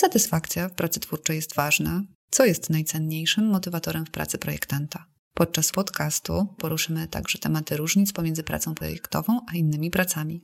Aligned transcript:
satysfakcja 0.00 0.68
w 0.68 0.72
pracy 0.72 1.00
twórczej 1.00 1.36
jest 1.36 1.54
ważna? 1.54 2.02
Co 2.30 2.44
jest 2.44 2.70
najcenniejszym 2.70 3.46
motywatorem 3.46 4.06
w 4.06 4.10
pracy 4.10 4.38
projektanta? 4.38 5.06
Podczas 5.34 5.72
podcastu 5.72 6.54
poruszymy 6.58 7.08
także 7.08 7.38
tematy 7.38 7.76
różnic 7.76 8.12
pomiędzy 8.12 8.42
pracą 8.42 8.74
projektową 8.74 9.40
a 9.48 9.54
innymi 9.54 9.90
pracami. 9.90 10.42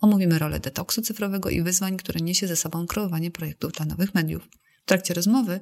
Omówimy 0.00 0.38
rolę 0.38 0.60
detoksu 0.60 1.02
cyfrowego 1.02 1.50
i 1.50 1.62
wyzwań, 1.62 1.96
które 1.96 2.20
niesie 2.20 2.46
ze 2.46 2.56
sobą 2.56 2.86
kreowanie 2.86 3.30
projektów 3.30 3.72
dla 3.72 3.86
nowych 3.86 4.14
mediów. 4.14 4.48
W 4.82 4.86
trakcie 4.86 5.14
rozmowy 5.14 5.60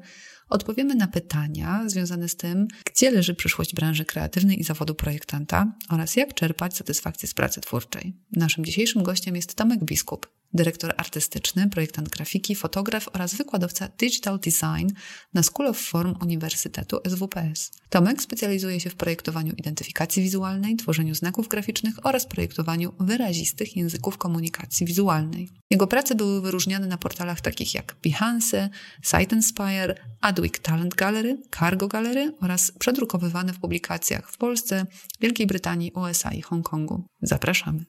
odpowiemy 0.48 0.94
na 0.94 1.08
pytania 1.08 1.82
związane 1.86 2.28
z 2.28 2.36
tym, 2.36 2.68
gdzie 2.84 3.10
leży 3.10 3.34
przyszłość 3.34 3.74
branży 3.74 4.04
kreatywnej 4.04 4.60
i 4.60 4.64
zawodu 4.64 4.94
projektanta 4.94 5.72
oraz 5.88 6.16
jak 6.16 6.34
czerpać 6.34 6.76
satysfakcję 6.76 7.28
z 7.28 7.34
pracy 7.34 7.60
twórczej. 7.60 8.16
Naszym 8.32 8.64
dzisiejszym 8.64 9.02
gościem 9.02 9.36
jest 9.36 9.54
Tomek 9.54 9.84
Biskup, 9.84 10.26
dyrektor 10.54 10.94
artystyczny, 10.96 11.68
projektant 11.70 12.08
grafiki, 12.08 12.54
fotograf 12.54 13.08
oraz 13.12 13.34
wykładowca 13.34 13.88
Digital 13.98 14.38
Design 14.40 14.88
na 15.34 15.42
School 15.42 15.68
of 15.68 15.78
Form 15.78 16.14
Uniwersytetu 16.22 17.00
SWPS. 17.06 17.70
Tomek 17.88 18.22
specjalizuje 18.22 18.80
się 18.80 18.90
w 18.90 18.94
projektowaniu 18.94 19.52
identyfikacji 19.56 20.22
wizualnej, 20.22 20.76
tworzeniu 20.76 21.14
znaków 21.14 21.48
graficznych 21.48 22.06
oraz 22.06 22.26
projektowaniu 22.26 22.92
wyrazistych 23.00 23.76
języków 23.76 24.18
komunikacji 24.18 24.86
wizualnej. 24.86 25.48
Jego 25.70 25.86
prace 25.86 26.14
były 26.14 26.42
wyróżniane 26.42 26.86
na 26.86 26.98
portalach 26.98 27.40
takich 27.40 27.74
jak 27.74 27.96
Behance, 28.02 28.70
Site 29.02 29.36
Inspire, 29.36 29.94
Adweek 30.20 30.58
Talent 30.58 30.94
Gallery, 30.94 31.42
Cargo 31.58 31.88
Gallery 31.88 32.32
oraz 32.40 32.72
przedrukowywane 32.78 33.52
w 33.52 33.60
publikacjach 33.60 34.30
w 34.30 34.38
Polsce, 34.38 34.86
Wielkiej 35.20 35.46
Brytanii, 35.46 35.92
USA 35.92 36.30
i 36.30 36.42
Hongkongu. 36.42 37.04
Zapraszamy. 37.22 37.84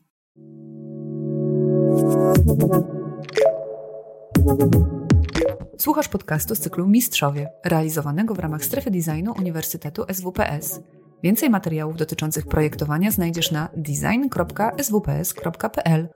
Słuchasz 5.77 6.07
podcastu 6.07 6.55
z 6.55 6.59
cyklu 6.59 6.88
Mistrzowie, 6.88 7.49
realizowanego 7.66 8.35
w 8.35 8.39
ramach 8.39 8.66
strefy 8.66 8.91
designu 8.91 9.33
Uniwersytetu 9.39 10.05
SWPS. 10.13 10.80
Więcej 11.23 11.50
materiałów 11.50 11.97
dotyczących 11.97 12.47
projektowania 12.47 13.11
znajdziesz 13.11 13.52
na 13.52 13.69
design.swps.pl 13.77 14.39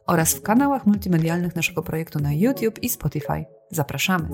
oraz 0.08 0.34
w 0.34 0.42
kanałach 0.42 0.86
multimedialnych 0.86 1.56
naszego 1.56 1.84
projektu 1.84 2.20
na 2.20 2.34
YouTube 2.34 2.84
i 2.84 2.90
Spotify. 2.90 3.46
Zapraszamy. 3.72 4.30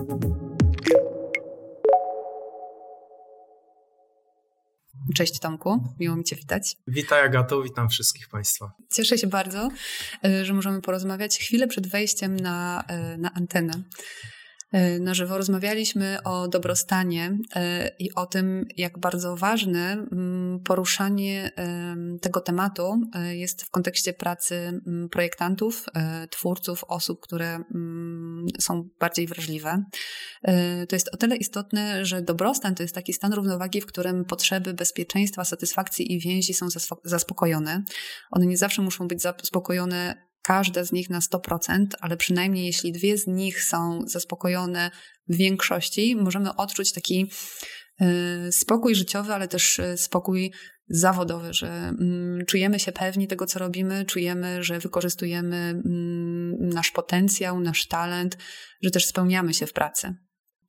Cześć 5.15 5.39
Tomku, 5.39 5.95
miło 5.99 6.15
mi 6.15 6.23
Cię 6.23 6.35
witać. 6.35 6.77
Witaj 6.87 7.25
Agato, 7.25 7.61
witam 7.61 7.89
wszystkich 7.89 8.27
Państwa. 8.27 8.71
Cieszę 8.93 9.17
się 9.17 9.27
bardzo, 9.27 9.69
e, 10.25 10.45
że 10.45 10.53
możemy 10.53 10.81
porozmawiać 10.81 11.37
chwilę 11.37 11.67
przed 11.67 11.87
wejściem 11.87 12.39
na, 12.39 12.83
e, 12.87 13.17
na 13.17 13.33
antenę. 13.33 13.73
E, 14.73 14.99
na 14.99 15.13
żywo 15.13 15.37
rozmawialiśmy 15.37 16.17
o 16.23 16.47
dobrostanie 16.47 17.37
e, 17.55 17.91
i 17.99 18.13
o 18.13 18.25
tym, 18.25 18.65
jak 18.77 18.99
bardzo 18.99 19.35
ważne 19.35 19.91
mm, 19.91 20.59
poruszanie 20.59 21.51
tego 22.21 22.41
tematu 22.41 23.01
e, 23.15 23.35
jest 23.35 23.63
w 23.63 23.69
kontekście 23.69 24.13
pracy 24.13 24.55
mm, 24.55 25.09
projektantów, 25.09 25.85
twórców, 26.29 26.83
osób, 26.87 27.21
które 27.21 27.55
mm, 27.55 28.45
są 28.59 28.89
bardziej 28.99 29.27
wrażliwe. 29.27 29.83
To 30.89 30.95
jest 30.95 31.09
o 31.13 31.17
tyle 31.17 31.35
istotne, 31.35 32.05
że 32.05 32.21
dobrostan 32.21 32.75
to 32.75 32.83
jest 32.83 32.95
taki 32.95 33.13
stan 33.13 33.33
równowagi, 33.33 33.81
w 33.81 33.85
którym 33.85 34.25
potrzeby 34.25 34.73
bezpieczeństwa, 34.73 35.45
satysfakcji 35.45 36.13
i 36.13 36.19
więzi 36.19 36.53
są 36.53 36.67
zaspokojone. 37.03 37.83
One 38.31 38.45
nie 38.45 38.57
zawsze 38.57 38.81
muszą 38.81 39.07
być 39.07 39.21
zaspokojone 39.21 40.32
każda 40.43 40.83
z 40.83 40.91
nich 40.91 41.09
na 41.09 41.19
100%, 41.19 41.85
ale 41.99 42.17
przynajmniej 42.17 42.65
jeśli 42.65 42.91
dwie 42.91 43.17
z 43.17 43.27
nich 43.27 43.63
są 43.63 44.01
zaspokojone 44.05 44.91
w 45.27 45.35
większości, 45.35 46.15
możemy 46.15 46.55
odczuć 46.55 46.93
taki 46.93 47.31
y, 48.01 48.51
spokój 48.51 48.95
życiowy, 48.95 49.33
ale 49.33 49.47
też 49.47 49.79
y, 49.79 49.97
spokój 49.97 50.53
zawodowy, 50.87 51.53
że 51.53 51.67
mm, 51.67 52.45
czujemy 52.45 52.79
się 52.79 52.91
pewni 52.91 53.27
tego, 53.27 53.45
co 53.45 53.59
robimy, 53.59 54.05
czujemy, 54.05 54.63
że 54.63 54.79
wykorzystujemy 54.79 55.57
mm, 55.57 56.69
nasz 56.69 56.91
potencjał, 56.91 57.59
nasz 57.59 57.87
talent, 57.87 58.37
że 58.81 58.91
też 58.91 59.05
spełniamy 59.05 59.53
się 59.53 59.67
w 59.67 59.73
pracy. 59.73 60.15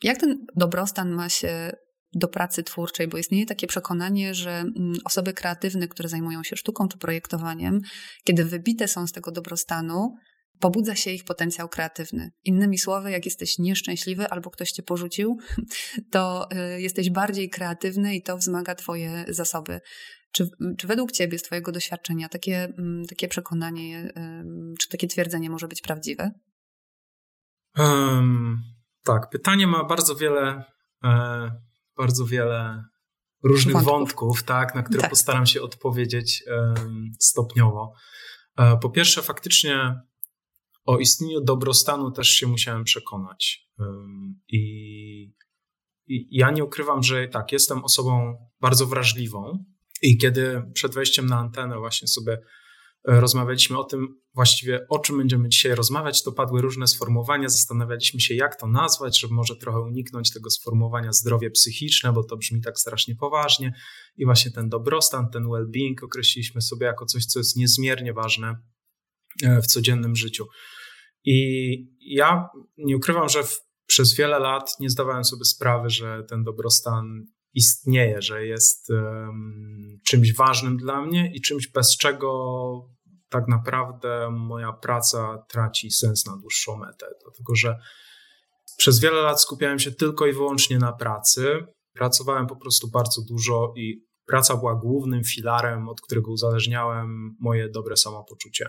Jak 0.03 0.19
ten 0.19 0.47
dobrostan 0.56 1.10
ma 1.10 1.28
się 1.28 1.72
do 2.14 2.28
pracy 2.28 2.62
twórczej, 2.62 3.08
bo 3.08 3.19
istnieje 3.19 3.47
takie 3.47 3.66
przekonanie, 3.66 4.34
że 4.34 4.50
mm, 4.50 4.92
osoby 5.04 5.32
kreatywne, 5.32 5.88
które 5.88 6.08
zajmują 6.08 6.42
się 6.42 6.56
sztuką 6.56 6.88
czy 6.88 6.98
projektowaniem, 6.98 7.80
kiedy 8.25 8.44
wybite 8.44 8.88
są 8.88 9.06
z 9.06 9.12
tego 9.12 9.30
dobrostanu, 9.30 10.14
pobudza 10.60 10.94
się 10.94 11.10
ich 11.10 11.25
potencjał 11.25 11.69
kreatywny. 11.69 12.30
Innymi 12.44 12.78
słowy, 12.78 13.10
jak 13.10 13.25
jesteś 13.25 13.58
nieszczęśliwy 13.58 14.28
albo 14.28 14.50
ktoś 14.50 14.70
cię 14.70 14.82
porzucił, 14.82 15.38
to 16.12 16.48
y, 16.76 16.80
jesteś 16.80 17.10
bardziej 17.10 17.50
kreatywny 17.50 18.14
i 18.14 18.22
to 18.22 18.36
wzmaga 18.36 18.75
twoje 18.75 19.25
zasoby. 19.28 19.81
Czy, 20.32 20.48
czy 20.78 20.86
według 20.86 21.12
ciebie, 21.12 21.38
z 21.38 21.42
twojego 21.42 21.72
doświadczenia, 21.72 22.28
takie, 22.28 22.64
mm, 22.64 23.06
takie 23.08 23.28
przekonanie, 23.28 24.12
czy 24.81 24.88
takie 24.88 25.08
twierdzenie 25.08 25.50
może 25.50 25.69
być 25.69 25.81
prawdziwe? 25.81 26.31
Um, 27.78 28.62
tak, 29.04 29.31
pytanie 29.31 29.66
ma 29.66 29.84
bardzo 29.84 30.14
wiele 30.14 30.64
e, 31.04 31.50
bardzo 31.97 32.27
wiele 32.27 32.84
różnych 33.43 33.75
wątków, 33.75 33.93
wątków 33.93 34.43
tak, 34.43 34.75
na 34.75 34.82
które 34.82 35.00
tak. 35.00 35.10
postaram 35.10 35.47
się 35.47 35.62
odpowiedzieć 35.62 36.44
stopniowo. 37.21 37.93
E, 38.59 38.77
po 38.77 38.91
pierwsze, 38.91 39.22
faktycznie 39.22 40.00
o 40.84 40.99
istnieniu 40.99 41.41
dobrostanu 41.41 42.10
też 42.10 42.28
się 42.28 42.47
musiałem 42.47 42.84
przekonać. 42.84 43.69
I, 44.49 44.60
I 46.06 46.28
ja 46.31 46.50
nie 46.50 46.65
ukrywam, 46.65 47.03
że 47.03 47.28
tak, 47.28 47.53
jestem 47.53 47.84
osobą 47.84 48.37
bardzo 48.61 48.87
wrażliwą. 48.87 49.65
I 50.03 50.19
kiedy 50.19 50.62
przed 50.75 50.94
wejściem 50.94 51.26
na 51.26 51.38
antenę 51.38 51.78
właśnie 51.78 52.09
sobie 52.09 52.38
rozmawialiśmy 53.06 53.78
o 53.78 53.84
tym 53.84 54.20
właściwie, 54.34 54.87
o 54.88 54.98
czym 54.98 55.19
będziemy 55.19 55.48
dzisiaj 55.48 55.75
rozmawiać, 55.75 56.22
to 56.22 56.32
padły 56.32 56.62
różne 56.62 56.87
sformułowania, 56.87 57.48
zastanawialiśmy 57.48 58.20
się, 58.20 58.34
jak 58.34 58.60
to 58.60 58.66
nazwać, 58.66 59.20
żeby 59.20 59.34
może 59.34 59.56
trochę 59.56 59.81
uniknąć 59.81 60.32
tego 60.32 60.50
sformułowania 60.50 61.12
zdrowie 61.12 61.50
psychiczne, 61.50 62.12
bo 62.12 62.25
to 62.25 62.37
brzmi 62.37 62.60
tak 62.60 62.78
strasznie 62.78 63.16
poważnie. 63.16 63.75
I 64.16 64.25
właśnie 64.25 64.50
ten 64.50 64.69
dobrostan, 64.69 65.31
ten 65.31 65.44
well-being 65.44 66.04
określiliśmy 66.04 66.62
sobie 66.62 66.87
jako 66.87 67.06
coś, 67.06 67.26
co 67.26 67.41
jest 67.41 67.56
niezmiernie 67.56 68.12
ważne 68.12 68.56
e, 69.43 69.62
w 69.62 69.66
codziennym 69.66 70.16
życiu. 70.16 70.47
I 71.25 71.76
ja 72.00 72.48
nie 72.78 72.97
ukrywam, 72.97 73.28
że 73.28 73.44
w, 73.44 73.60
przez 73.87 74.14
wiele 74.14 74.38
lat 74.38 74.81
nie 74.81 74.91
zdawałem 74.91 75.25
sobie 75.25 75.44
sprawy, 75.44 75.91
że 75.91 76.25
ten 76.28 76.44
dobrostan 76.44 77.26
istnieje, 77.54 78.22
że 78.22 78.47
jest 78.47 78.91
um, 78.91 80.00
czymś 80.06 80.34
ważnym 80.34 80.76
dla 80.76 81.06
mnie 81.06 81.32
i 81.34 81.41
czymś, 81.41 81.69
bez 81.69 81.97
czego 81.97 82.94
tak 83.34 83.49
naprawdę 83.49 84.31
moja 84.31 84.72
praca 84.72 85.45
traci 85.49 85.91
sens 85.91 86.27
na 86.27 86.37
dłuższą 86.37 86.77
metę. 86.77 87.06
Dlatego, 87.22 87.55
że 87.55 87.78
przez 88.77 89.00
wiele 89.00 89.22
lat 89.22 89.43
skupiałem 89.43 89.78
się 89.78 89.93
tylko 89.93 90.27
i 90.27 90.33
wyłącznie 90.33 90.78
na 90.78 90.93
pracy. 90.93 91.67
Pracowałem 91.93 92.47
po 92.47 92.56
prostu 92.56 92.91
bardzo 92.91 93.23
dużo 93.28 93.73
i 93.77 94.05
praca 94.27 94.56
była 94.56 94.75
głównym 94.75 95.25
filarem, 95.25 95.89
od 95.89 96.00
którego 96.00 96.33
uzależniałem 96.33 97.37
moje 97.41 97.69
dobre 97.69 97.97
samopoczucie. 97.97 98.69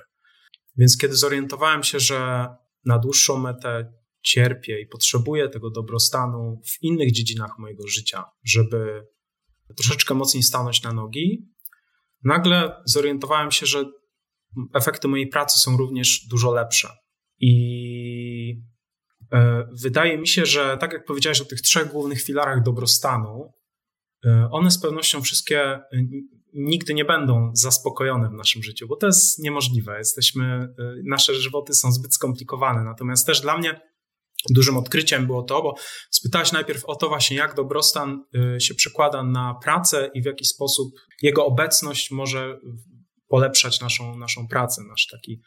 Więc 0.78 0.98
kiedy 0.98 1.16
zorientowałem 1.16 1.84
się, 1.84 2.00
że 2.00 2.48
na 2.86 3.00
dłuższą 3.00 3.38
metę 3.38 3.94
cierpię 4.22 4.81
i 4.81 4.88
potrzebuję 4.88 5.50
tego 5.50 5.70
dobrostanu 5.70 6.62
w 6.66 6.84
innych 6.84 7.12
dziedzinach 7.12 7.59
mojego 7.59 7.88
życia, 7.88 8.24
żeby 8.44 9.08
troszeczkę 9.78 10.14
mocniej 10.14 10.44
stanąć 10.44 10.84
na 10.84 10.94
nogi, 10.94 11.50
nagle 12.24 12.81
zorientowałem 12.86 13.52
się, 13.52 13.66
że 13.66 13.86
efekty 14.74 15.08
mojej 15.08 15.28
pracy 15.28 15.60
są 15.60 15.78
również 15.78 16.28
dużo 16.30 16.52
lepsze. 16.52 16.90
I 17.40 18.62
e, 19.34 19.68
wydaje 19.82 20.18
mi 20.18 20.28
się, 20.28 20.46
że 20.46 20.78
tak 20.78 20.94
jak 20.94 21.06
powiedziałeś 21.06 21.42
o 21.42 21.46
tych 21.46 21.62
trzech 21.62 21.92
głównych 21.92 22.22
filarach 22.22 22.63
dobrostanu, 22.63 23.54
e, 24.25 24.50
one 24.52 24.72
z 24.72 24.81
pewnością 24.81 25.22
wszystkie 25.22 25.62
e, 25.62 25.84
nigdy 26.54 26.94
nie 26.94 27.06
będą 27.06 27.52
zaspokojone 27.54 28.30
w 28.30 28.34
naszym 28.34 28.63
życiu, 28.63 28.88
bo 28.88 28.96
to 28.96 29.07
jest 29.07 29.40
niemożliwe. 29.40 29.98
Jesteśmy, 29.98 30.68
nasze 31.06 31.36
żywoty 31.36 31.74
są 31.74 31.92
zbyt 31.92 32.13
skomplikowane. 32.13 32.84
Natomiast 32.84 33.28
też 33.28 33.42
dla 33.42 33.58
mnie 33.58 33.81
dużym 34.50 34.78
odkryciem 34.78 35.25
było 35.25 35.44
to, 35.44 35.62
bo 35.62 35.75
spytałeś 36.12 36.51
najpierw 36.51 36.86
o 36.86 36.96
to 36.96 37.08
właśnie, 37.08 37.38
jak 37.38 37.56
dobrostan 37.56 38.24
się 38.60 38.75
przekłada 38.75 39.24
na 39.24 39.56
pracę 39.63 40.12
i 40.13 40.22
w 40.22 40.25
jaki 40.25 40.46
sposób 40.46 40.94
jego 41.22 41.46
obecność 41.46 42.12
może 42.12 42.60
polepszać 43.36 43.82
naszą, 43.82 44.18
naszą 44.18 44.48
pracę, 44.48 44.82
nasz 44.90 45.08
taki. 45.08 45.42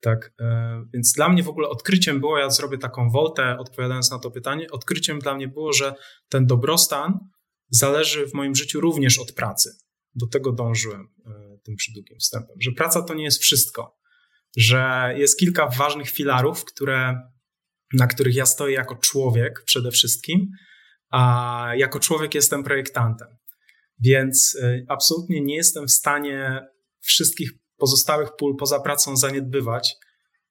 Tak, 0.00 0.32
e, 0.40 0.84
więc 0.94 1.12
dla 1.12 1.28
mnie 1.28 1.42
w 1.42 1.48
ogóle 1.48 1.68
odkryciem 1.68 2.20
było, 2.20 2.38
ja 2.38 2.50
zrobię 2.50 2.78
taką 2.78 3.10
woltę 3.10 3.56
odpowiadając 3.58 4.10
na 4.10 4.18
to 4.18 4.30
pytanie, 4.30 4.70
odkryciem 4.70 5.18
dla 5.18 5.34
mnie 5.34 5.48
było, 5.48 5.72
że 5.72 5.94
ten 6.28 6.46
dobrostan 6.46 7.18
zależy 7.70 8.26
w 8.26 8.34
moim 8.34 8.54
życiu 8.54 8.80
również 8.80 9.18
od 9.18 9.32
pracy. 9.32 9.70
Do 10.14 10.26
tego 10.26 10.52
dążyłem 10.52 11.00
e, 11.00 11.58
tym 11.64 11.76
przydługim 11.76 12.18
wstępem, 12.18 12.56
że 12.60 12.72
praca 12.72 13.02
to 13.02 13.14
nie 13.14 13.24
jest 13.24 13.42
wszystko, 13.42 13.98
że 14.56 15.14
jest 15.16 15.38
kilka 15.38 15.66
ważnych 15.66 16.10
filarów, 16.10 16.64
które 16.64 17.20
na 17.92 18.06
których 18.06 18.34
ja 18.34 18.46
stoję 18.46 18.74
jako 18.74 18.96
człowiek 18.96 19.62
przede 19.64 19.90
wszystkim, 19.90 20.50
a 21.10 21.72
jako 21.76 22.00
człowiek 22.00 22.34
jestem 22.34 22.64
projektantem. 22.64 23.28
Więc 23.98 24.54
y, 24.54 24.84
absolutnie 24.88 25.40
nie 25.40 25.56
jestem 25.56 25.86
w 25.86 25.92
stanie 25.92 26.60
wszystkich 27.00 27.50
pozostałych 27.76 28.28
pól 28.38 28.56
poza 28.56 28.80
pracą 28.80 29.16
zaniedbywać 29.16 29.96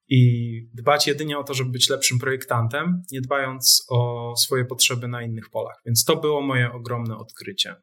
i 0.07 0.51
dbać 0.73 1.07
jedynie 1.07 1.39
o 1.39 1.43
to, 1.43 1.53
żeby 1.53 1.71
być 1.71 1.89
lepszym 1.89 2.19
projektantem, 2.19 3.01
nie 3.11 3.21
dbając 3.21 3.85
o 3.89 4.33
swoje 4.37 4.65
potrzeby 4.65 5.07
na 5.07 5.23
innych 5.23 5.49
polach. 5.49 5.75
Więc 5.85 6.03
to 6.03 6.15
było 6.15 6.41
moje 6.41 6.71
ogromne 6.71 7.17
odkrycie. 7.17 7.75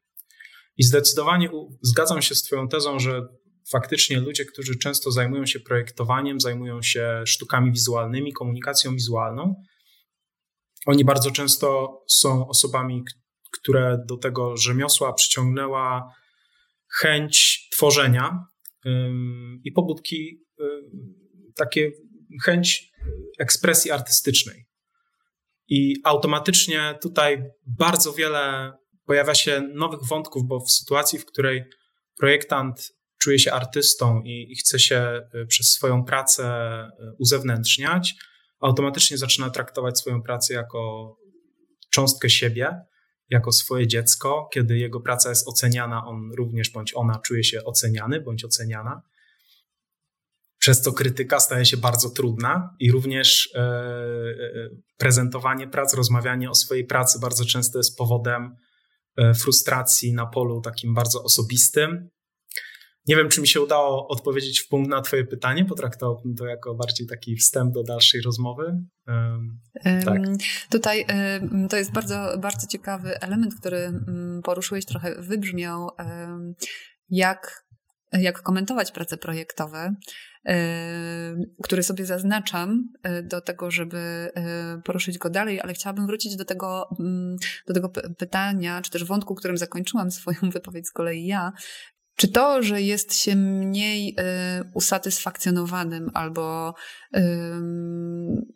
I 0.76 0.84
zdecydowanie 0.84 1.50
zgadzam 1.82 2.22
się 2.22 2.34
z 2.34 2.42
Twoją 2.42 2.68
tezą, 2.68 2.98
że 2.98 3.22
faktycznie 3.70 4.20
ludzie, 4.20 4.44
którzy 4.44 4.78
często 4.78 5.10
zajmują 5.10 5.46
się 5.46 5.60
projektowaniem, 5.60 6.40
zajmują 6.40 6.82
się 6.82 7.22
sztukami 7.26 7.72
wizualnymi, 7.72 8.32
komunikacją 8.32 8.92
wizualną, 8.94 9.54
oni 10.86 11.04
bardzo 11.04 11.30
często 11.30 11.98
są 12.08 12.48
osobami, 12.48 13.04
które 13.52 13.98
do 14.08 14.16
tego 14.16 14.56
rzemiosła 14.56 15.12
przyciągnęła 15.12 16.14
chęć 17.00 17.68
tworzenia 17.72 18.44
i 19.64 19.72
pobudki, 19.72 20.44
takie 21.56 21.90
chęć 22.44 22.90
ekspresji 23.38 23.90
artystycznej. 23.90 24.66
I 25.68 25.94
automatycznie 26.04 26.98
tutaj 27.02 27.42
bardzo 27.78 28.12
wiele 28.12 28.72
pojawia 29.06 29.34
się 29.34 29.60
nowych 29.74 30.00
wątków, 30.08 30.42
bo 30.46 30.60
w 30.60 30.70
sytuacji, 30.70 31.18
w 31.18 31.26
której 31.26 31.64
projektant 32.18 32.92
czuje 33.22 33.38
się 33.38 33.52
artystą 33.52 34.22
i, 34.22 34.52
i 34.52 34.56
chce 34.56 34.78
się 34.78 35.20
y, 35.34 35.46
przez 35.46 35.66
swoją 35.66 36.04
pracę 36.04 36.44
y, 36.84 37.16
uzewnętrzniać, 37.18 38.14
automatycznie 38.60 39.18
zaczyna 39.18 39.50
traktować 39.50 39.98
swoją 39.98 40.22
pracę 40.22 40.54
jako 40.54 41.12
cząstkę 41.90 42.30
siebie, 42.30 42.80
jako 43.30 43.52
swoje 43.52 43.86
dziecko. 43.86 44.48
Kiedy 44.52 44.78
jego 44.78 45.00
praca 45.00 45.28
jest 45.28 45.48
oceniana, 45.48 46.06
on 46.06 46.32
również 46.32 46.70
bądź 46.70 46.92
ona 46.94 47.18
czuje 47.18 47.44
się 47.44 47.64
oceniany 47.64 48.20
bądź 48.20 48.44
oceniana. 48.44 49.02
Przez 50.58 50.80
co 50.80 50.92
krytyka 50.92 51.40
staje 51.40 51.64
się 51.66 51.76
bardzo 51.76 52.10
trudna 52.10 52.74
i 52.80 52.92
również 52.92 53.50
e, 53.54 53.60
e, 53.60 54.34
prezentowanie 54.96 55.68
prac, 55.68 55.94
rozmawianie 55.94 56.50
o 56.50 56.54
swojej 56.54 56.84
pracy 56.84 57.18
bardzo 57.20 57.44
często 57.44 57.78
jest 57.78 57.98
powodem 57.98 58.56
e, 59.16 59.34
frustracji 59.34 60.12
na 60.12 60.26
polu 60.26 60.60
takim 60.60 60.94
bardzo 60.94 61.22
osobistym, 61.22 62.08
nie 63.08 63.16
wiem, 63.16 63.28
czy 63.28 63.40
mi 63.40 63.48
się 63.48 63.60
udało 63.60 64.08
odpowiedzieć 64.08 64.60
w 64.60 64.68
punkt 64.68 64.90
na 64.90 65.02
Twoje 65.02 65.24
pytanie. 65.24 65.64
Potraktowałbym 65.64 66.34
to 66.34 66.46
jako 66.46 66.74
bardziej 66.74 67.06
taki 67.06 67.36
wstęp 67.36 67.74
do 67.74 67.82
dalszej 67.82 68.20
rozmowy. 68.20 68.64
Um, 69.06 69.60
tak. 70.04 70.22
Tutaj 70.70 71.06
to 71.70 71.76
jest 71.76 71.92
bardzo, 71.92 72.38
bardzo 72.38 72.66
ciekawy 72.66 73.20
element, 73.20 73.54
który 73.54 73.78
mm, 73.78 74.42
poruszyłeś, 74.42 74.84
trochę 74.84 75.22
wybrzmiał, 75.22 75.90
jak, 77.08 77.64
jak 78.12 78.42
komentować 78.42 78.92
prace 78.92 79.16
projektowe, 79.16 79.94
który 81.62 81.82
sobie 81.82 82.06
zaznaczam 82.06 82.88
e, 83.02 83.22
do 83.22 83.40
tego, 83.40 83.70
żeby 83.70 83.98
e, 83.98 84.80
poruszyć 84.84 85.18
go 85.18 85.30
dalej, 85.30 85.60
ale 85.60 85.74
chciałabym 85.74 86.06
wrócić 86.06 86.36
do 86.36 86.44
tego, 86.44 86.88
mm, 87.00 87.36
do 87.66 87.74
tego 87.74 87.88
pytania, 88.18 88.82
czy 88.82 88.90
też 88.90 89.04
wątku, 89.04 89.34
którym 89.34 89.58
zakończyłam 89.58 90.10
swoją 90.10 90.38
wypowiedź 90.52 90.86
z 90.86 90.92
kolei 90.92 91.26
ja, 91.26 91.52
czy 92.16 92.28
to, 92.28 92.62
że 92.62 92.82
jest 92.82 93.14
się 93.14 93.36
mniej 93.36 94.10
y, 94.10 94.14
usatysfakcjonowanym 94.74 96.10
albo 96.14 96.74
y, 97.16 97.20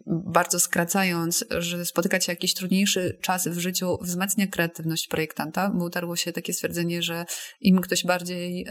bardzo 0.06 0.60
skracając, 0.60 1.44
że 1.58 1.86
spotyka 1.86 2.20
się 2.20 2.32
jakiś 2.32 2.54
trudniejszy 2.54 3.18
czas 3.20 3.48
w 3.48 3.58
życiu, 3.58 3.98
wzmacnia 4.02 4.46
kreatywność 4.46 5.08
projektanta? 5.08 5.70
Bo 5.70 5.84
utarło 5.84 6.16
się 6.16 6.32
takie 6.32 6.52
stwierdzenie, 6.52 7.02
że 7.02 7.24
im 7.60 7.80
ktoś 7.80 8.04
bardziej 8.04 8.66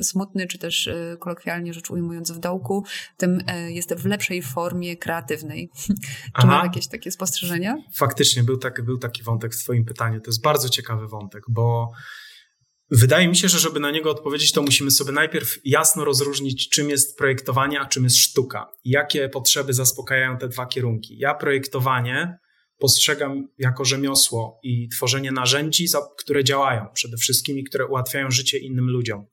y, 0.00 0.04
smutny, 0.04 0.46
czy 0.46 0.58
też 0.58 0.86
y, 0.86 1.16
kolokwialnie 1.20 1.74
rzecz 1.74 1.90
ujmując 1.90 2.32
w 2.32 2.38
dołku, 2.38 2.84
tym 3.16 3.40
y, 3.40 3.72
jest 3.72 3.94
w 3.94 4.06
lepszej 4.06 4.42
formie 4.42 4.96
kreatywnej. 4.96 5.70
czy 6.40 6.46
ma 6.46 6.62
jakieś 6.64 6.88
takie 6.88 7.10
spostrzeżenia? 7.10 7.76
Faktycznie 7.94 8.42
był, 8.42 8.56
tak, 8.56 8.84
był 8.84 8.98
taki 8.98 9.22
wątek 9.22 9.54
w 9.54 9.58
Twoim 9.58 9.84
pytaniu. 9.84 10.20
To 10.20 10.28
jest 10.28 10.42
bardzo 10.42 10.68
ciekawy 10.68 11.08
wątek, 11.08 11.42
bo 11.48 11.92
Wydaje 12.90 13.28
mi 13.28 13.36
się, 13.36 13.48
że 13.48 13.58
żeby 13.58 13.80
na 13.80 13.90
niego 13.90 14.10
odpowiedzieć, 14.10 14.52
to 14.52 14.62
musimy 14.62 14.90
sobie 14.90 15.12
najpierw 15.12 15.58
jasno 15.64 16.04
rozróżnić, 16.04 16.68
czym 16.68 16.90
jest 16.90 17.18
projektowanie, 17.18 17.80
a 17.80 17.86
czym 17.86 18.04
jest 18.04 18.16
sztuka. 18.16 18.72
Jakie 18.84 19.28
potrzeby 19.28 19.72
zaspokajają 19.72 20.38
te 20.38 20.48
dwa 20.48 20.66
kierunki. 20.66 21.18
Ja 21.18 21.34
projektowanie 21.34 22.38
postrzegam 22.78 23.48
jako 23.58 23.84
rzemiosło 23.84 24.60
i 24.62 24.88
tworzenie 24.88 25.32
narzędzi, 25.32 25.86
które 26.18 26.44
działają 26.44 26.86
przede 26.94 27.16
wszystkim 27.16 27.58
i 27.58 27.64
które 27.64 27.86
ułatwiają 27.86 28.30
życie 28.30 28.58
innym 28.58 28.90
ludziom, 28.90 29.26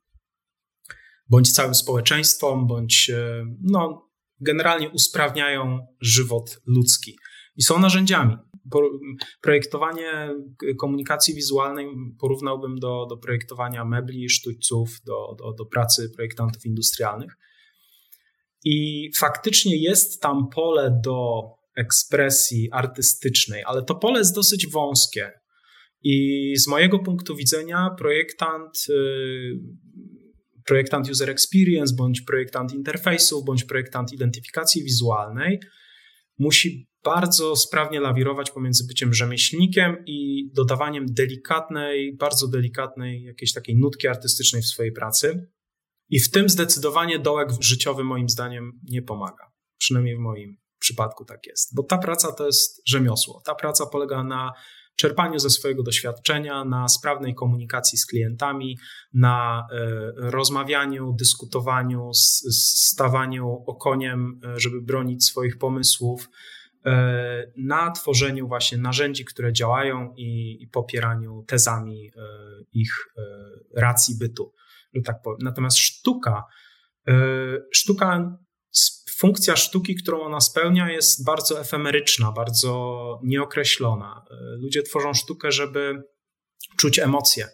bądź 1.30 1.52
całym 1.52 1.76
społeczeństwom, 1.76 2.68
bądź 2.68 3.10
e, 3.10 3.46
no, 3.62 4.10
generalnie 4.40 4.90
usprawniają 4.90 5.88
żywot 6.02 6.60
ludzki 6.66 7.18
i 7.56 7.64
są 7.64 7.80
narzędziami 7.80 8.38
projektowanie 9.42 10.36
komunikacji 10.80 11.34
wizualnej 11.34 11.88
porównałbym 12.20 12.80
do, 12.80 13.06
do 13.10 13.18
projektowania 13.18 13.86
mebli, 13.86 14.30
sztućców, 14.30 14.90
do, 15.06 15.36
do, 15.38 15.54
do 15.54 15.66
pracy 15.66 16.10
projektantów 16.16 16.66
industrialnych. 16.66 17.38
I 18.64 19.10
faktycznie 19.18 19.84
jest 19.84 20.22
tam 20.22 20.50
pole 20.56 21.00
do 21.04 21.44
ekspresji 21.78 22.70
artystycznej, 22.72 23.64
ale 23.66 23.84
to 23.84 23.96
pole 23.96 24.20
jest 24.20 24.36
dosyć 24.36 24.68
wąskie. 24.68 25.32
I 26.04 26.54
z 26.58 26.68
mojego 26.68 27.00
punktu 27.00 27.36
widzenia 27.36 27.90
projektant, 27.98 28.86
y, 28.90 29.60
projektant 30.66 31.10
user 31.10 31.30
experience, 31.30 31.96
bądź 31.96 32.22
projektant 32.22 32.74
interfejsów, 32.74 33.46
bądź 33.46 33.64
projektant 33.64 34.14
identyfikacji 34.14 34.84
wizualnej 34.84 35.60
musi 36.40 36.88
bardzo 37.04 37.56
sprawnie 37.56 38.00
lawirować 38.00 38.52
pomiędzy 38.52 38.88
byciem 38.88 39.14
rzemieślnikiem 39.14 40.04
i 40.06 40.50
dodawaniem 40.54 41.06
delikatnej, 41.10 42.16
bardzo 42.18 42.48
delikatnej, 42.48 43.24
jakiejś 43.24 43.54
takiej 43.54 43.76
nutki 43.76 44.08
artystycznej 44.08 44.62
w 44.62 44.66
swojej 44.66 44.92
pracy. 44.92 45.52
I 46.10 46.20
w 46.20 46.32
tym 46.32 46.50
zdecydowanie 46.50 47.20
dołek 47.20 47.50
życiowy 47.60 48.04
moim 48.04 48.30
zdaniem 48.30 48.80
nie 48.84 49.02
pomaga. 49.02 49.52
Przynajmniej 49.78 50.16
w 50.16 50.20
moim 50.20 50.58
przypadku 50.80 51.26
tak 51.26 51.46
jest. 51.48 51.76
Bo 51.76 51.84
ta 51.84 51.98
praca 51.98 52.32
to 52.32 52.46
jest 52.46 52.82
rzemiosło. 52.86 53.42
Ta 53.46 53.56
praca 53.56 53.86
polega 53.86 54.24
na 54.24 54.52
czerpaniu 54.98 55.40
ze 55.40 55.50
swojego 55.50 55.84
doświadczenia, 55.84 56.66
na 56.66 56.88
sprawnej 56.88 57.36
komunikacji 57.36 57.98
z 57.98 58.06
klientami, 58.06 58.78
na 59.14 59.68
e, 59.72 60.12
rozmawianiu, 60.16 61.14
dyskutowaniu, 61.14 62.12
stawaniu 62.14 63.64
okoniem, 63.68 64.40
e, 64.44 64.60
żeby 64.60 64.82
bronić 64.82 65.26
swoich 65.26 65.58
pomysłów, 65.58 66.30
e, 66.86 67.52
na 67.58 67.92
tworzeniu 67.92 68.48
właśnie 68.48 68.78
narzędzi, 68.78 69.26
które 69.26 69.54
działają 69.54 70.14
i, 70.18 70.68
popieraniu 70.72 71.44
tezami 71.48 72.12
ich 72.74 73.14
racji 73.76 74.18
bytu, 74.18 74.54
że 74.94 75.02
tak 75.02 75.22
powiem. 75.22 75.40
Natomiast 75.42 75.78
sztuka, 75.78 76.44
sztuka 77.72 78.38
funkcja 79.20 79.56
sztuki, 79.56 79.96
którą 79.96 80.22
ona 80.22 80.42
spełnia, 80.42 80.92
jest 80.92 81.26
bardzo 81.26 81.62
efemeryczna, 81.62 82.32
bardzo 82.32 83.20
nieokreślona. 83.24 84.26
Ludzie 84.58 84.84
tworzą 84.84 85.14
sztukę, 85.14 85.52
żeby 85.52 86.04
czuć 86.78 87.00
emocje, 87.00 87.48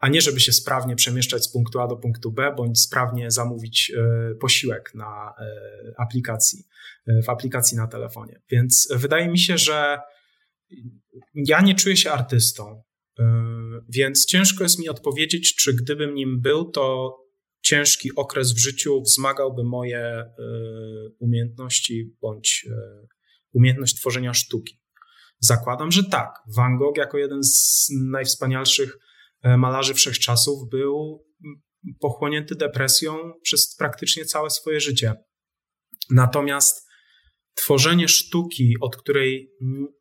a 0.00 0.08
nie 0.08 0.20
żeby 0.20 0.40
się 0.40 0.52
sprawnie 0.52 0.96
przemieszczać 0.96 1.44
z 1.44 1.52
punktu 1.52 1.80
A 1.80 1.88
do 1.88 1.96
punktu 1.96 2.32
B, 2.32 2.54
bądź 2.56 2.80
sprawnie 2.80 3.30
zamówić 3.30 3.92
e, 3.96 4.34
posiłek 4.34 4.94
na 4.94 5.34
e, 5.38 5.44
aplikacji, 5.98 6.64
e, 7.06 7.22
w 7.22 7.28
aplikacji 7.28 7.76
na 7.76 7.86
telefonie. 7.86 8.40
Więc 8.50 8.88
wydaje 8.96 9.28
mi 9.28 9.38
się, 9.38 9.58
że 9.58 9.98
ja 11.34 11.60
nie 11.60 11.74
czuję 11.74 11.96
się 11.96 12.12
artystą, 12.12 12.82
więc 13.88 14.26
ciężko 14.26 14.62
jest 14.62 14.78
mi 14.78 14.88
odpowiedzieć, 14.88 15.54
czy 15.54 15.74
gdybym 15.74 16.14
nim 16.14 16.40
był, 16.40 16.70
to 16.70 17.16
ciężki 17.62 18.10
okres 18.16 18.52
w 18.52 18.58
życiu 18.58 19.02
wzmagałby 19.02 19.64
moje 19.64 19.98
e, 19.98 20.26
umiejętności 21.18 22.16
bądź 22.20 22.66
e, 22.70 23.06
umiejętność 23.52 23.96
tworzenia 23.96 24.34
sztuki? 24.34 24.80
Zakładam, 25.40 25.92
że 25.92 26.04
tak. 26.04 26.34
Van 26.56 26.78
Gogh, 26.78 26.96
jako 26.96 27.18
jeden 27.18 27.44
z 27.44 27.88
najwspanialszych 28.10 28.98
e, 29.42 29.56
malarzy 29.56 29.94
wszechczasów, 29.94 30.70
był 30.70 31.24
pochłonięty 32.00 32.54
depresją 32.54 33.32
przez 33.42 33.76
praktycznie 33.76 34.24
całe 34.24 34.50
swoje 34.50 34.80
życie. 34.80 35.14
Natomiast 36.10 36.90
tworzenie 37.54 38.08
sztuki, 38.08 38.74
od 38.80 38.96
której 38.96 39.52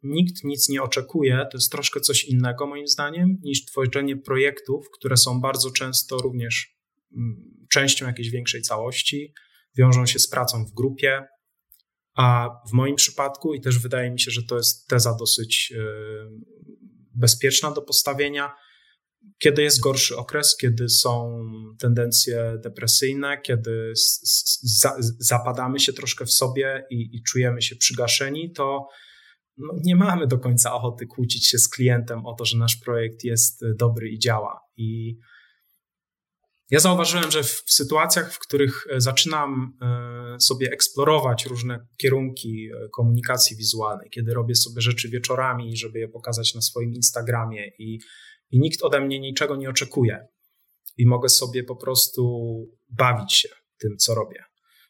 nikt 0.03 0.43
nic 0.43 0.69
nie 0.69 0.83
oczekuje, 0.83 1.47
to 1.51 1.57
jest 1.57 1.71
troszkę 1.71 1.99
coś 1.99 2.23
innego, 2.23 2.67
moim 2.67 2.87
zdaniem, 2.87 3.37
niż 3.43 3.65
tworzenie 3.65 4.17
projektów, 4.17 4.85
które 4.97 5.17
są 5.17 5.41
bardzo 5.41 5.71
często 5.71 6.17
również 6.17 6.78
częścią 7.71 8.07
jakiejś 8.07 8.29
większej 8.29 8.61
całości, 8.61 9.33
wiążą 9.77 10.05
się 10.05 10.19
z 10.19 10.29
pracą 10.29 10.65
w 10.65 10.73
grupie. 10.73 11.25
A 12.15 12.49
w 12.69 12.73
moim 12.73 12.95
przypadku, 12.95 13.53
i 13.53 13.61
też 13.61 13.79
wydaje 13.79 14.11
mi 14.11 14.19
się, 14.19 14.31
że 14.31 14.43
to 14.43 14.57
jest 14.57 14.87
teza 14.87 15.15
dosyć 15.19 15.73
bezpieczna 17.15 17.71
do 17.71 17.81
postawienia, 17.81 18.53
kiedy 19.39 19.63
jest 19.63 19.79
gorszy 19.79 20.17
okres, 20.17 20.57
kiedy 20.57 20.89
są 20.89 21.43
tendencje 21.79 22.57
depresyjne, 22.63 23.41
kiedy 23.41 23.93
zapadamy 25.19 25.79
się 25.79 25.93
troszkę 25.93 26.25
w 26.25 26.31
sobie 26.31 26.85
i, 26.89 27.09
i 27.15 27.23
czujemy 27.23 27.61
się 27.61 27.75
przygaszeni, 27.75 28.51
to 28.51 28.87
no, 29.57 29.73
nie 29.83 29.95
mamy 29.95 30.27
do 30.27 30.39
końca 30.39 30.73
ochoty 30.73 31.05
kłócić 31.05 31.47
się 31.47 31.57
z 31.57 31.69
klientem 31.69 32.25
o 32.25 32.33
to, 32.33 32.45
że 32.45 32.57
nasz 32.57 32.75
projekt 32.75 33.23
jest 33.23 33.61
dobry 33.77 34.09
i 34.09 34.19
działa. 34.19 34.59
I 34.77 35.17
ja 36.69 36.79
zauważyłem, 36.79 37.31
że 37.31 37.43
w 37.43 37.63
sytuacjach, 37.67 38.33
w 38.33 38.39
których 38.39 38.87
zaczynam 38.97 39.77
e, 39.81 40.39
sobie 40.39 40.71
eksplorować 40.71 41.45
różne 41.45 41.87
kierunki 41.97 42.69
e, 42.69 42.89
komunikacji 42.89 43.57
wizualnej, 43.57 44.09
kiedy 44.09 44.33
robię 44.33 44.55
sobie 44.55 44.81
rzeczy 44.81 45.09
wieczorami, 45.09 45.77
żeby 45.77 45.99
je 45.99 46.07
pokazać 46.07 46.55
na 46.55 46.61
swoim 46.61 46.93
Instagramie 46.93 47.67
i 47.79 47.99
i 48.51 48.59
nikt 48.59 48.83
ode 48.83 49.01
mnie 49.01 49.19
niczego 49.19 49.55
nie 49.55 49.69
oczekuje. 49.69 50.27
I 50.97 51.05
mogę 51.07 51.29
sobie 51.29 51.63
po 51.63 51.75
prostu 51.75 52.23
bawić 52.89 53.33
się 53.33 53.49
tym, 53.77 53.97
co 53.97 54.15
robię. 54.15 54.43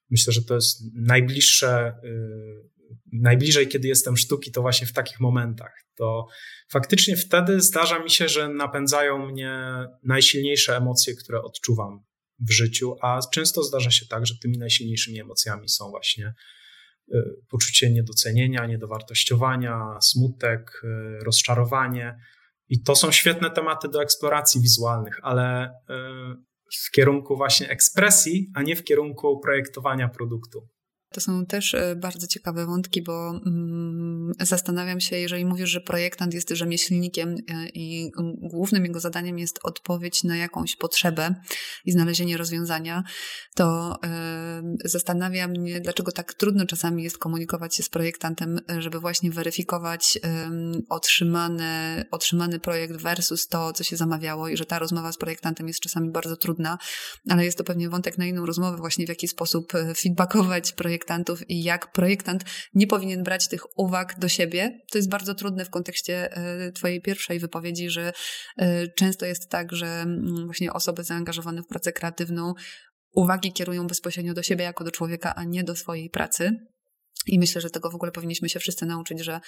Myślę, 0.10 0.34
że 0.34 0.42
to 0.42 0.56
jest 0.56 0.82
najbliższe, 0.96 1.96
yy, 2.04 2.70
najbliżej, 3.12 3.68
kiedy 3.68 3.88
jestem 3.88 4.18
sztuki, 4.18 4.52
to 4.52 4.62
właśnie 4.62 4.88
w 4.88 4.94
takich 4.94 5.20
momentach. 5.20 5.74
To 5.96 6.28
faktycznie 6.72 7.18
wtedy 7.18 7.62
zdarza 7.62 8.00
mi 8.00 8.10
się, 8.10 8.30
że 8.30 8.50
napędzają 8.50 9.26
mnie 9.26 9.62
najsilniejsze 10.04 10.78
emocje, 10.78 11.16
które 11.16 11.42
odczuwam 11.42 12.04
w 12.40 12.52
życiu, 12.52 12.96
a 13.02 13.20
często 13.34 13.64
zdarza 13.64 13.92
się 13.92 14.06
tak, 14.06 14.26
że 14.26 14.34
tymi 14.42 14.58
najsilniejszymi 14.58 15.20
emocjami 15.20 15.70
są 15.70 15.90
właśnie 15.90 16.34
yy, 17.08 17.24
poczucie 17.50 17.92
niedocenienia, 17.92 18.66
niedowartościowania, 18.66 19.98
smutek, 20.02 20.82
yy, 20.84 21.20
rozczarowanie. 21.26 22.16
I 22.70 22.84
to 22.84 22.96
są 22.96 23.12
świetne 23.12 23.52
tematy 23.52 23.90
do 23.90 24.02
eksploracji 24.02 24.62
wizualnych, 24.62 25.20
ale 25.24 25.64
e, 25.66 25.72
w 26.88 26.92
kierunku 26.92 27.38
właśnie 27.38 27.70
ekspresji, 27.70 28.52
a 28.56 28.62
nie 28.62 28.76
w 28.76 28.84
kierunku 28.84 29.40
projektowania 29.40 30.10
produktu. 30.10 30.70
To 31.12 31.22
są 31.22 31.46
też 31.46 31.74
e, 31.74 31.96
bardzo 31.96 32.28
ciekawe 32.28 32.66
wątki, 32.66 33.02
bo 33.02 33.30
mm, 33.46 34.34
zastanawiam 34.40 35.00
się, 35.00 35.16
jeżeli 35.16 35.46
mówisz, 35.46 35.70
że 35.70 35.82
projektant 35.82 36.34
jest 36.34 36.50
rzemieślnikiem 36.50 37.30
e, 37.30 37.70
i 37.70 38.12
głównym 38.42 38.86
jego 38.86 39.00
zadaniem 39.00 39.40
jest 39.40 39.60
odpowiedź 39.64 40.24
na 40.24 40.38
jakąś 40.38 40.76
potrzebę 40.76 41.36
i 41.86 41.92
znalezienie 41.92 42.38
rozwiązania, 42.38 43.04
to 43.56 44.00
y, 44.86 44.90
zastanawia 44.90 45.48
mnie, 45.48 45.82
dlaczego 45.82 46.12
tak 46.12 46.34
trudno 46.34 46.66
czasami 46.66 47.04
jest 47.04 47.18
komunikować 47.18 47.76
się 47.76 47.84
z 47.84 47.90
projektantem, 47.90 48.60
żeby 48.80 49.00
właśnie 49.00 49.32
weryfikować 49.32 50.18
y, 50.18 50.20
otrzymane, 50.90 52.06
otrzymany 52.12 52.60
projekt 52.60 52.96
versus 52.96 53.48
to, 53.48 53.74
co 53.74 53.84
się 53.84 53.98
zamawiało 53.98 54.48
i 54.48 54.58
że 54.58 54.66
ta 54.66 54.80
rozmowa 54.80 55.12
z 55.12 55.18
projektantem 55.18 55.68
jest 55.68 55.80
czasami 55.80 56.12
bardzo 56.12 56.38
trudna, 56.38 56.78
ale 57.30 57.46
jest 57.46 57.58
to 57.58 57.64
pewnie 57.64 57.90
wątek 57.90 58.18
na 58.18 58.26
inną 58.26 58.46
rozmowę, 58.46 58.78
właśnie 58.78 59.06
w 59.06 59.10
jaki 59.10 59.28
sposób 59.28 59.74
feedbackować 59.98 60.72
projekt 60.72 60.99
projektantów 61.00 61.50
i 61.50 61.64
jak 61.64 61.92
projektant 61.92 62.44
nie 62.74 62.88
powinien 62.88 63.24
brać 63.24 63.48
tych 63.48 63.80
uwag 63.80 64.20
do 64.20 64.28
siebie. 64.28 64.80
To 64.92 64.98
jest 64.98 65.10
bardzo 65.10 65.36
trudne 65.36 65.66
w 65.66 65.70
kontekście 65.70 66.32
e, 66.32 66.72
Twojej 66.72 67.02
pierwszej 67.02 67.40
wypowiedzi, 67.40 67.90
że 67.90 68.14
e, 68.58 68.88
często 68.88 69.26
jest 69.26 69.50
tak, 69.50 69.76
że 69.76 69.88
mm, 69.88 70.46
właśnie 70.46 70.74
osoby 70.74 71.04
zaangażowane 71.04 71.62
w 71.62 71.68
pracę 71.68 71.92
kreatywną 71.92 72.54
uwagi 73.12 73.54
kierują 73.54 73.88
bezpośrednio 73.88 74.34
do 74.34 74.44
siebie 74.44 74.64
jako 74.64 74.84
do 74.84 74.92
człowieka, 74.92 75.36
a 75.36 75.44
nie 75.44 75.64
do 75.64 75.76
swojej 75.76 76.10
pracy. 76.10 76.52
I 77.28 77.40
myślę, 77.40 77.62
że 77.62 77.70
tego 77.70 77.92
w 77.92 77.96
ogóle 77.96 78.12
powinniśmy 78.12 78.50
się 78.50 78.60
wszyscy 78.60 78.86
nauczyć, 78.86 79.20
że 79.20 79.40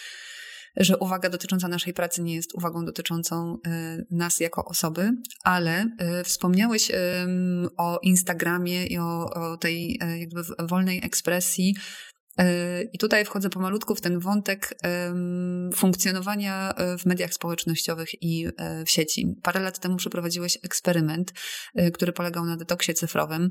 że 0.78 0.98
uwaga 0.98 1.30
dotycząca 1.30 1.68
naszej 1.68 1.94
pracy 1.94 2.22
nie 2.22 2.36
jest 2.36 2.54
uwagą 2.54 2.86
dotyczącą 2.86 3.58
y, 3.68 4.06
nas 4.12 4.40
jako 4.40 4.66
osoby, 4.66 5.12
ale 5.44 5.86
y, 6.22 6.24
wspomniałeś 6.24 6.92
o 7.78 8.00
Instagramie 8.04 8.86
i 8.86 8.98
o, 8.98 9.30
o 9.30 9.58
tej 9.58 10.00
y, 10.04 10.20
jakby 10.20 10.42
wolnej 10.68 11.02
ekspresji. 11.04 11.76
I 12.94 12.98
tutaj 12.98 13.26
wchodzę 13.26 13.50
pomalutku 13.50 13.96
w 13.96 14.02
ten 14.02 14.20
wątek 14.20 14.78
funkcjonowania 15.76 16.74
w 17.00 17.06
mediach 17.06 17.34
społecznościowych 17.34 18.24
i 18.24 18.48
w 18.86 18.90
sieci. 18.90 19.36
Parę 19.44 19.60
lat 19.60 19.80
temu 19.80 19.98
przeprowadziłeś 19.98 20.58
eksperyment, 20.64 21.34
który 21.94 22.14
polegał 22.14 22.46
na 22.46 22.58
detoksie 22.58 22.94
cyfrowym 22.94 23.50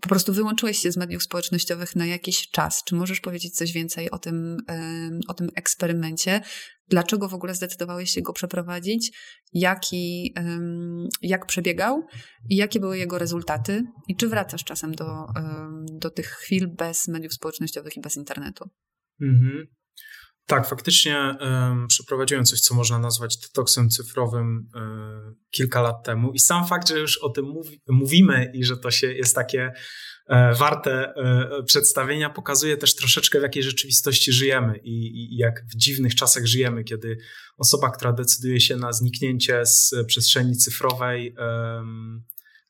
po 0.00 0.08
prostu 0.08 0.32
wyłączyłeś 0.32 0.78
się 0.78 0.92
z 0.92 0.96
mediów 0.96 1.22
społecznościowych 1.22 1.96
na 1.96 2.06
jakiś 2.06 2.50
czas. 2.50 2.82
Czy 2.84 2.94
możesz 2.94 3.20
powiedzieć 3.20 3.54
coś 3.54 3.72
więcej 3.72 4.10
o 4.10 4.18
tym, 4.18 4.56
o 5.28 5.34
tym 5.34 5.48
eksperymencie? 5.54 6.40
Dlaczego 6.88 7.28
w 7.28 7.34
ogóle 7.34 7.54
zdecydowałeś 7.54 8.10
się 8.10 8.22
go 8.22 8.32
przeprowadzić? 8.32 9.18
Jaki, 9.52 10.34
jak 11.22 11.46
przebiegał 11.46 12.06
i 12.48 12.56
jakie 12.56 12.80
były 12.80 12.98
jego 12.98 13.18
rezultaty? 13.18 13.84
I 14.08 14.16
czy 14.16 14.28
wracasz 14.28 14.64
czasem 14.64 14.94
do, 14.94 15.26
do 15.92 16.10
tych 16.10 16.26
chwil 16.26 16.68
bez 16.68 17.08
mediów 17.08 17.32
społecznościowych 17.32 17.96
i 17.96 18.00
bez 18.00 18.16
internetu? 18.16 18.70
Mhm. 19.22 19.66
Tak, 20.46 20.68
faktycznie 20.68 21.36
y, 21.84 21.86
przeprowadziłem 21.86 22.44
coś, 22.44 22.60
co 22.60 22.74
można 22.74 22.98
nazwać 22.98 23.36
detoksem 23.36 23.90
cyfrowym 23.90 24.68
y, 24.76 25.34
kilka 25.50 25.82
lat 25.82 26.04
temu. 26.04 26.32
I 26.32 26.38
sam 26.38 26.66
fakt, 26.66 26.88
że 26.88 26.98
już 26.98 27.18
o 27.18 27.28
tym 27.28 27.44
mówi, 27.44 27.80
mówimy 27.88 28.52
i 28.54 28.64
że 28.64 28.76
to 28.76 28.90
się 28.90 29.12
jest 29.12 29.34
takie 29.34 29.66
y, 29.66 30.34
warte 30.58 31.14
przedstawienia, 31.66 32.30
pokazuje 32.30 32.76
też 32.76 32.94
troszeczkę 32.96 33.38
w 33.38 33.42
jakiej 33.42 33.62
rzeczywistości 33.62 34.32
żyjemy 34.32 34.78
i, 34.78 35.06
i, 35.06 35.36
jak 35.36 35.64
w 35.74 35.76
dziwnych 35.76 36.14
czasach 36.14 36.46
żyjemy, 36.46 36.84
kiedy 36.84 37.18
osoba, 37.56 37.90
która 37.90 38.12
decyduje 38.12 38.60
się 38.60 38.76
na 38.76 38.92
zniknięcie 38.92 39.66
z 39.66 39.94
przestrzeni 40.06 40.56
cyfrowej, 40.56 41.34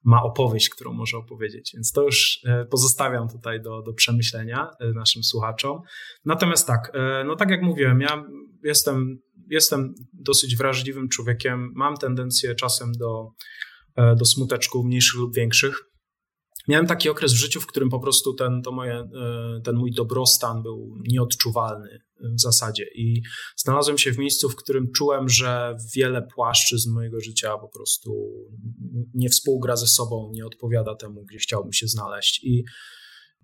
ma 0.05 0.23
opowieść, 0.23 0.69
którą 0.69 0.93
może 0.93 1.17
opowiedzieć. 1.17 1.71
Więc 1.75 1.93
to 1.93 2.03
już 2.03 2.41
e, 2.45 2.65
pozostawiam 2.65 3.29
tutaj 3.29 3.63
do, 3.63 3.83
do 3.83 3.93
przemyślenia 3.93 4.71
e, 4.81 4.93
naszym 4.93 5.25
słuchaczom. 5.25 5.81
Natomiast 6.25 6.67
tak, 6.67 6.91
e, 6.95 7.25
no 7.25 7.37
tak 7.37 7.51
jak 7.51 7.63
mówiłem, 7.63 8.01
ja 8.01 8.25
jestem, 8.65 9.19
jestem 9.51 9.95
dosyć 10.13 10.57
wrażliwym 10.57 11.09
człowiekiem, 11.09 11.73
mam 11.75 11.97
tendencję 11.97 12.55
czasem 12.55 12.93
do, 12.93 13.29
do 13.97 14.25
smuteczków 14.25 14.85
mniejszych 14.85 15.21
lub 15.21 15.35
większych. 15.35 15.92
Miałem 16.69 16.87
taki 16.87 17.09
okres 17.09 17.33
w 17.33 17.37
życiu, 17.37 17.61
w 17.61 17.67
którym 17.67 17.89
po 17.89 18.01
prostu 18.01 18.35
ten, 18.35 18.63
to 18.63 18.73
moje, 18.73 19.09
ten 19.65 19.77
mój 19.77 19.93
dobrostan 19.93 20.63
był 20.63 20.97
nieodczuwalny 21.09 21.99
w 22.21 22.41
zasadzie. 22.41 22.87
I 22.95 23.23
znalazłem 23.57 23.99
się 23.99 24.13
w 24.13 24.19
miejscu, 24.19 24.49
w 24.49 24.57
którym 24.57 24.93
czułem, 24.93 25.29
że 25.29 25.77
wiele 25.97 26.23
płaszczyzn 26.35 26.93
mojego 26.93 27.21
życia 27.21 27.59
po 27.59 27.69
prostu 27.69 28.13
nie 29.15 29.29
współgra 29.29 29.77
ze 29.77 29.87
sobą, 29.87 30.31
nie 30.35 30.47
odpowiada 30.47 30.95
temu, 30.95 31.25
gdzie 31.25 31.39
chciałbym 31.39 31.73
się 31.73 31.87
znaleźć. 31.87 32.45
I 32.45 32.65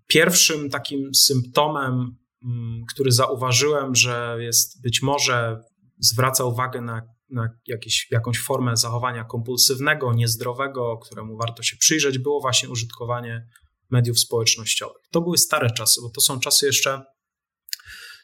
pierwszym 0.07 0.69
takim 0.69 1.15
symptomem, 1.15 2.17
mm, 2.43 2.81
który 2.93 3.11
zauważyłem, 3.11 3.95
że 3.95 4.37
jest 4.39 4.81
być 4.81 5.01
może 5.01 5.61
zwraca 5.99 6.43
uwagę 6.43 6.81
na, 6.81 7.01
na 7.31 7.49
jakieś, 7.67 8.07
jakąś 8.11 8.39
formę 8.39 8.77
zachowania 8.77 9.23
kompulsywnego, 9.23 10.13
niezdrowego, 10.13 10.97
któremu 10.97 11.37
warto 11.37 11.63
się 11.63 11.77
przyjrzeć, 11.77 12.17
było 12.17 12.41
właśnie 12.41 12.69
użytkowanie 12.69 13.45
mediów 13.89 14.19
społecznościowych. 14.19 15.03
To 15.11 15.21
były 15.21 15.37
stare 15.37 15.71
czasy, 15.71 16.01
bo 16.01 16.09
to 16.09 16.21
są 16.21 16.39
czasy 16.39 16.65
jeszcze 16.65 17.01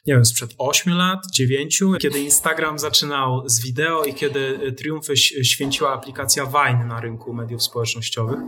nie 0.06 0.14
wiem, 0.14 0.24
sprzed 0.24 0.54
8 0.58 0.92
lat, 0.92 1.18
9, 1.32 1.82
kiedy 2.00 2.20
Instagram 2.20 2.78
zaczynał 2.78 3.48
z 3.48 3.60
wideo 3.62 4.04
i 4.04 4.14
kiedy 4.14 4.72
triumfy 4.76 5.16
święciła 5.16 5.92
aplikacja 5.92 6.46
Vine 6.46 6.86
na 6.86 7.00
rynku 7.00 7.34
mediów 7.34 7.62
społecznościowych. 7.62 8.38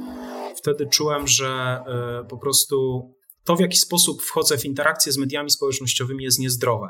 Wtedy 0.57 0.87
czułem, 0.87 1.29
że 1.29 1.49
e, 1.49 2.25
po 2.29 2.39
prostu 2.39 3.09
to, 3.45 3.57
w 3.57 3.61
jaki 3.61 3.77
sposób 3.77 4.23
wchodzę 4.23 4.59
w 4.59 4.65
interakcję 4.65 5.13
z 5.13 5.19
mediami 5.19 5.51
społecznościowymi, 5.51 6.25
jest 6.25 6.39
niezdrowe 6.39 6.89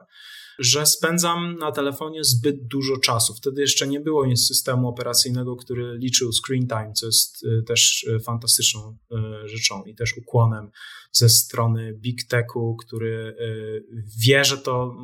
że 0.59 0.87
spędzam 0.87 1.57
na 1.59 1.73
telefonie 1.73 2.25
zbyt 2.25 2.67
dużo 2.67 2.97
czasu. 2.97 3.35
Wtedy 3.35 3.61
jeszcze 3.61 3.87
nie 3.87 4.01
było 4.01 4.37
systemu 4.37 4.89
operacyjnego, 4.89 5.57
który 5.57 5.99
liczył 5.99 6.31
screen 6.33 6.67
time, 6.67 6.93
co 6.93 7.07
jest 7.07 7.45
y, 7.45 7.63
też 7.63 8.05
y, 8.05 8.21
fantastyczną 8.21 8.97
y, 9.45 9.49
rzeczą 9.49 9.85
i 9.85 9.95
też 9.95 10.17
ukłonem 10.17 10.71
ze 11.13 11.29
strony 11.29 11.95
Big 11.95 12.25
Techu, 12.29 12.77
który 12.77 13.37
wie, 14.19 14.45
że 14.45 14.59
to 14.59 14.97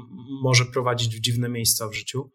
może 0.43 0.65
prowadzić 0.65 1.17
w 1.17 1.21
dziwne 1.21 1.49
miejsca 1.49 1.89
w 1.89 1.95
życiu 1.95 2.31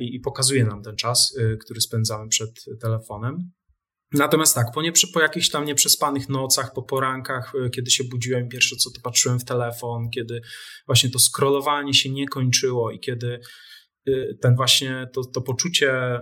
i, 0.00 0.14
i 0.14 0.20
pokazuje 0.20 0.64
nam 0.64 0.82
ten 0.82 0.96
czas, 0.96 1.38
który 1.60 1.80
spędzamy 1.80 2.28
przed 2.28 2.64
telefonem. 2.80 3.50
Natomiast 4.12 4.54
tak, 4.54 4.66
po, 4.74 4.82
nie, 4.82 4.92
po 5.14 5.20
jakichś 5.20 5.50
tam 5.50 5.64
nieprzespanych 5.64 6.28
nocach, 6.28 6.72
po 6.72 6.82
porankach, 6.82 7.52
e, 7.66 7.70
kiedy 7.70 7.90
się 7.90 8.04
budziłem, 8.04 8.48
pierwsze 8.48 8.76
co 8.76 8.90
to 8.90 9.00
patrzyłem 9.02 9.40
w 9.40 9.44
telefon, 9.44 10.10
kiedy 10.10 10.40
właśnie 10.86 11.10
to 11.10 11.18
scrollowanie 11.18 11.94
się 11.94 12.10
nie 12.10 12.28
kończyło 12.28 12.90
i 12.90 13.00
kiedy 13.00 13.40
e, 14.06 14.34
ten 14.42 14.56
właśnie 14.56 15.06
to, 15.12 15.24
to 15.24 15.40
poczucie 15.40 16.20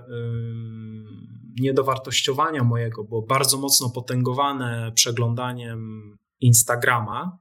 niedowartościowania 1.60 2.64
mojego 2.64 3.04
było 3.04 3.22
bardzo 3.22 3.58
mocno 3.58 3.90
potęgowane 3.90 4.92
przeglądaniem 4.94 6.00
Instagrama, 6.40 7.38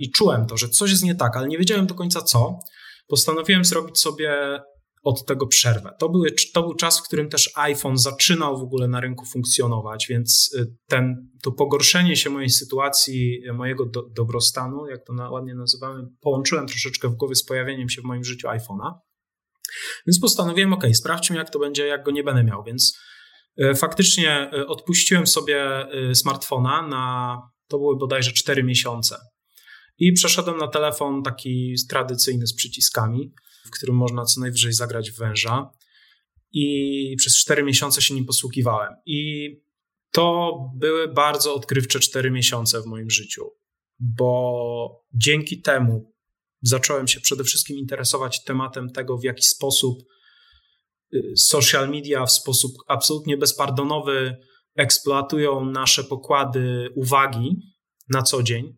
i 0.00 0.10
czułem 0.10 0.46
to, 0.46 0.56
że 0.56 0.68
coś 0.68 0.90
jest 0.90 1.04
nie 1.04 1.14
tak, 1.14 1.36
ale 1.36 1.48
nie 1.48 1.58
wiedziałem 1.58 1.86
do 1.86 1.94
końca 1.94 2.22
co. 2.22 2.58
Postanowiłem 3.06 3.64
zrobić 3.64 3.98
sobie 3.98 4.60
od 5.04 5.26
tego 5.26 5.46
przerwę. 5.46 5.90
To, 5.98 6.08
były, 6.08 6.34
to 6.52 6.62
był 6.62 6.74
czas, 6.74 6.98
w 6.98 7.02
którym 7.02 7.28
też 7.28 7.50
iPhone 7.54 7.98
zaczynał 7.98 8.58
w 8.58 8.62
ogóle 8.62 8.88
na 8.88 9.00
rynku 9.00 9.24
funkcjonować, 9.26 10.06
więc 10.10 10.54
y, 10.54 10.76
ten, 10.86 11.30
to 11.42 11.52
pogorszenie 11.52 12.16
się 12.16 12.30
mojej 12.30 12.50
sytuacji, 12.50 13.40
mojego 13.54 13.86
do, 13.86 14.02
dobrostanu, 14.02 14.86
jak 14.86 15.04
to 15.06 15.12
ładnie 15.30 15.54
nazywamy, 15.54 16.02
połączyłem 16.20 16.66
troszeczkę 16.66 17.08
w 17.08 17.14
głowie 17.14 17.34
z 17.34 17.44
pojawieniem 17.44 17.88
się 17.88 18.02
w 18.02 18.04
moim 18.04 18.24
życiu 18.24 18.48
iPhone'a. 18.48 18.92
Więc 20.06 20.20
postanowiłem, 20.20 20.72
ok, 20.72 20.84
sprawdźmy 20.92 21.36
jak 21.36 21.50
to 21.50 21.58
będzie, 21.58 21.86
jak 21.86 22.04
go 22.04 22.10
nie 22.10 22.24
będę 22.24 22.44
miał, 22.44 22.64
więc 22.64 22.98
y, 23.62 23.74
faktycznie 23.74 24.50
y, 24.54 24.66
odpuściłem 24.66 25.26
sobie 25.26 25.86
smartfona 26.14 26.88
na, 26.88 27.36
to 27.68 27.78
były 27.78 27.96
bodajże 27.96 28.32
4 28.32 28.64
miesiące. 28.64 29.16
I 29.98 30.12
przeszedłem 30.12 30.56
na 30.56 30.68
telefon 30.68 31.22
taki 31.22 31.74
tradycyjny 31.88 32.46
z 32.46 32.54
przyciskami 32.54 33.32
w 33.66 33.70
którym 33.70 33.96
można 33.96 34.24
co 34.24 34.40
najwyżej 34.40 34.72
zagrać 34.72 35.10
w 35.10 35.18
węża. 35.18 35.70
I 36.52 37.14
przez 37.18 37.36
cztery 37.36 37.62
miesiące 37.62 38.02
się 38.02 38.14
nim 38.14 38.26
posługiwałem. 38.26 38.92
I 39.06 39.48
to 40.10 40.58
były 40.76 41.08
bardzo 41.08 41.54
odkrywcze 41.54 42.00
cztery 42.00 42.30
miesiące 42.30 42.82
w 42.82 42.86
moim 42.86 43.10
życiu, 43.10 43.50
bo 43.98 45.04
dzięki 45.14 45.60
temu 45.60 46.14
zacząłem 46.62 47.08
się 47.08 47.20
przede 47.20 47.44
wszystkim 47.44 47.76
interesować 47.76 48.44
tematem 48.44 48.90
tego, 48.90 49.18
w 49.18 49.24
jaki 49.24 49.44
sposób 49.44 49.98
y, 51.14 51.32
social 51.36 51.90
media 51.90 52.26
w 52.26 52.32
sposób 52.32 52.72
absolutnie 52.88 53.36
bezpardonowy 53.36 54.36
eksploatują 54.76 55.64
nasze 55.64 56.04
pokłady 56.04 56.88
uwagi 56.96 57.56
na 58.08 58.22
co 58.22 58.42
dzień 58.42 58.76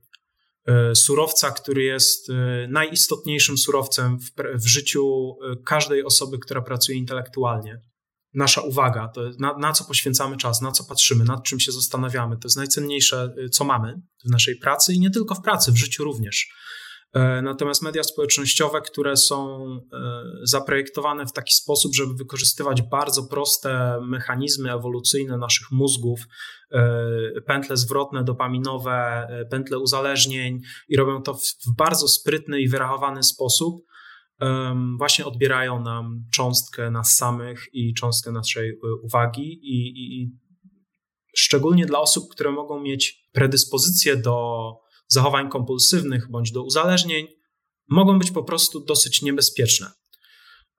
surowca, 0.95 1.51
który 1.51 1.83
jest 1.83 2.31
e, 2.31 2.33
najistotniejszym 2.69 3.59
surowcem 3.59 4.19
w, 4.19 4.31
w, 4.55 4.67
życiu 4.67 5.37
e, 5.53 5.57
każdej 5.65 6.05
osoby, 6.05 6.39
która 6.39 6.63
pracuje 6.63 6.99
intelektualnie. 6.99 7.81
Nasza 8.35 8.61
uwaga, 8.61 9.09
to 9.09 9.21
na, 9.39 9.59
na, 9.59 9.73
co 9.73 9.85
poświęcamy 9.85 10.37
czas, 10.37 10.63
na 10.63 10.73
co 10.73 10.85
patrzymy, 10.85 11.25
nad 11.25 11.45
czym 11.45 11.61
się 11.61 11.73
zastanawiamy, 11.73 12.37
to 12.37 12.49
jest 12.49 12.57
najcenniejsze, 12.57 13.35
co 13.53 13.65
mamy 13.65 14.01
w 14.25 14.31
naszej 14.31 14.57
pracy 14.57 14.95
i 14.95 15.01
nie 15.01 15.11
tylko 15.11 15.35
w 15.35 15.43
pracy, 15.43 15.73
w 15.73 15.77
życiu 15.77 16.05
również. 16.05 16.49
E, 17.17 17.43
natomiast 17.43 17.83
media 17.83 18.03
społecznościowe, 18.03 18.81
które 18.81 19.17
są 19.17 19.67
e, 19.67 19.79
zaprojektowane 20.43 21.27
w 21.27 21.33
taki 21.33 21.55
sposób, 21.55 21.95
żeby 21.95 22.15
wykorzystywać 22.15 22.83
bardzo 22.83 23.23
proste 23.23 23.99
mechanizmy 24.03 24.73
ewolucyjne 24.73 25.39
naszych 25.39 25.71
mózgów, 25.71 26.21
e, 26.73 27.41
pętle 27.47 27.77
zwrotne, 27.77 28.25
dopaminowe, 28.25 29.29
pętle 29.51 29.79
uzależnień 29.79 30.61
i 30.89 30.97
robią 30.97 31.23
to 31.23 31.35
w 31.35 31.77
bardzo 31.79 32.09
sprytny 32.09 32.61
i 32.61 32.69
wyrachowany 32.69 33.23
sposób, 33.23 33.75
właśnie 34.99 35.25
odbierają 35.25 35.83
nam 35.83 36.25
cząstkę 36.33 36.91
nas 36.91 37.17
samych 37.17 37.65
i 37.73 37.95
cząstkę 37.95 38.33
naszej 38.33 38.73
uwagi 39.03 39.53
i, 39.63 39.89
i, 39.89 40.23
i 40.23 40.31
szczególnie 41.37 41.87
dla 41.87 42.01
osób, 42.01 42.25
które 42.31 42.53
mogą 42.53 42.81
mieć 42.81 43.29
predyspozycję 43.33 44.17
do 44.17 44.86
zachowań 45.09 45.51
kompulsywnych 45.51 46.31
bądź 46.31 46.53
do 46.53 46.65
uzależnień, 46.65 47.27
mogą 47.89 48.19
być 48.19 48.31
po 48.31 48.43
prostu 48.43 48.85
dosyć 48.85 49.23
niebezpieczne. 49.23 49.91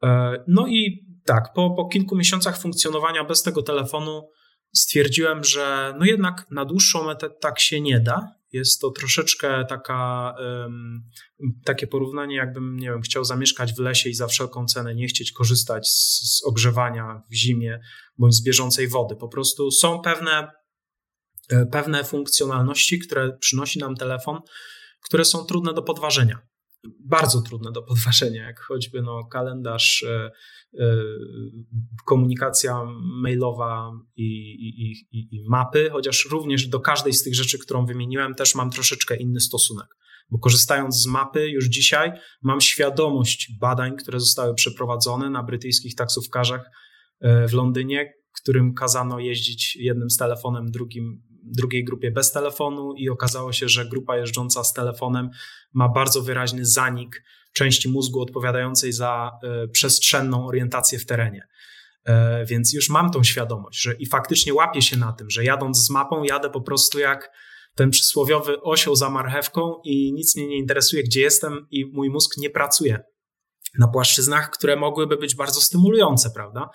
E, 0.03 0.33
no 0.47 0.67
i 0.67 1.07
tak, 1.25 1.53
po, 1.53 1.69
po 1.69 1.85
kilku 1.85 2.15
miesiącach 2.15 2.61
funkcjonowania 2.61 3.23
bez 3.23 3.43
tego 3.43 3.63
telefonu 3.63 4.29
stwierdziłem, 4.75 5.43
że 5.43 5.95
no 5.99 6.05
jednak 6.05 6.45
na 6.51 6.65
dłuższą 6.65 7.05
metę 7.05 7.29
tak 7.29 7.59
się 7.59 7.81
nie 7.81 7.99
da. 7.99 8.37
Jest 8.51 8.81
to 8.81 8.91
troszeczkę 8.91 9.65
taka, 9.69 10.33
um, 10.39 11.03
takie 11.65 11.87
porównanie, 11.87 12.35
jakbym, 12.35 12.79
nie 12.79 12.89
wiem, 12.89 13.01
chciał 13.01 13.23
zamieszkać 13.23 13.73
w 13.73 13.79
lesie 13.79 14.09
i 14.09 14.13
za 14.13 14.27
wszelką 14.27 14.65
cenę 14.65 14.95
nie 14.95 15.07
chcieć 15.07 15.31
korzystać 15.31 15.87
z, 15.89 16.37
z 16.37 16.43
ogrzewania 16.43 17.21
w 17.31 17.33
zimie 17.33 17.79
bądź 18.17 18.35
z 18.35 18.43
bieżącej 18.43 18.87
wody. 18.87 19.15
Po 19.15 19.27
prostu 19.27 19.71
są 19.71 20.01
pewne 20.01 20.51
pewne 21.71 22.03
funkcjonalności, 22.03 22.99
które 22.99 23.37
przynosi 23.37 23.79
nam 23.79 23.95
telefon, 23.95 24.39
które 25.01 25.25
są 25.25 25.45
trudne 25.45 25.73
do 25.73 25.81
podważenia. 25.81 26.39
Bardzo 26.99 27.41
trudne 27.41 27.71
do 27.71 27.81
podważenia, 27.81 28.43
jak 28.43 28.59
choćby 28.59 29.01
no, 29.01 29.25
kalendarz, 29.25 30.03
e, 30.03 30.31
e, 30.79 30.95
komunikacja 32.05 32.83
mailowa 33.21 33.91
i, 34.15 34.23
i, 34.23 34.91
i, 34.91 35.35
i 35.35 35.43
mapy, 35.49 35.89
chociaż 35.91 36.27
również 36.31 36.67
do 36.67 36.79
każdej 36.79 37.13
z 37.13 37.23
tych 37.23 37.35
rzeczy, 37.35 37.59
którą 37.59 37.85
wymieniłem, 37.85 38.35
też 38.35 38.55
mam 38.55 38.71
troszeczkę 38.71 39.17
inny 39.17 39.39
stosunek. 39.39 39.87
Bo 40.29 40.39
korzystając 40.39 41.01
z 41.01 41.07
mapy 41.07 41.49
już 41.49 41.65
dzisiaj, 41.65 42.11
mam 42.41 42.61
świadomość 42.61 43.51
badań, 43.59 43.97
które 43.97 44.19
zostały 44.19 44.53
przeprowadzone 44.53 45.29
na 45.29 45.43
brytyjskich 45.43 45.95
taksówkarzach 45.95 46.71
w 47.21 47.53
Londynie, 47.53 48.13
którym 48.41 48.73
kazano 48.73 49.19
jeździć 49.19 49.75
jednym 49.75 50.09
z 50.09 50.17
telefonem, 50.17 50.71
drugim 50.71 51.23
drugiej 51.51 51.83
grupie 51.83 52.11
bez 52.11 52.31
telefonu 52.31 52.93
i 52.93 53.09
okazało 53.09 53.53
się, 53.53 53.69
że 53.69 53.85
grupa 53.85 54.17
jeżdżąca 54.17 54.63
z 54.63 54.73
telefonem 54.73 55.29
ma 55.73 55.89
bardzo 55.89 56.21
wyraźny 56.21 56.65
zanik 56.65 57.23
części 57.53 57.89
mózgu 57.89 58.21
odpowiadającej 58.21 58.93
za 58.93 59.31
y, 59.63 59.67
przestrzenną 59.67 60.47
orientację 60.47 60.99
w 60.99 61.05
terenie. 61.05 61.47
E, 62.05 62.45
więc 62.45 62.73
już 62.73 62.89
mam 62.89 63.11
tą 63.11 63.23
świadomość, 63.23 63.81
że 63.81 63.93
i 63.93 64.05
faktycznie 64.05 64.53
łapię 64.53 64.81
się 64.81 64.97
na 64.97 65.13
tym, 65.13 65.29
że 65.29 65.43
jadąc 65.43 65.85
z 65.85 65.89
mapą, 65.89 66.23
jadę 66.23 66.49
po 66.49 66.61
prostu 66.61 66.99
jak 66.99 67.31
ten 67.75 67.89
przysłowiowy 67.89 68.61
osioł 68.61 68.95
za 68.95 69.09
marchewką 69.09 69.81
i 69.83 70.13
nic 70.13 70.35
mnie 70.35 70.47
nie 70.47 70.57
interesuje, 70.57 71.03
gdzie 71.03 71.21
jestem, 71.21 71.67
i 71.71 71.85
mój 71.85 72.09
mózg 72.09 72.37
nie 72.37 72.49
pracuje 72.49 72.99
na 73.79 73.87
płaszczyznach, 73.87 74.49
które 74.49 74.75
mogłyby 74.75 75.17
być 75.17 75.35
bardzo 75.35 75.61
stymulujące, 75.61 76.29
prawda? 76.29 76.69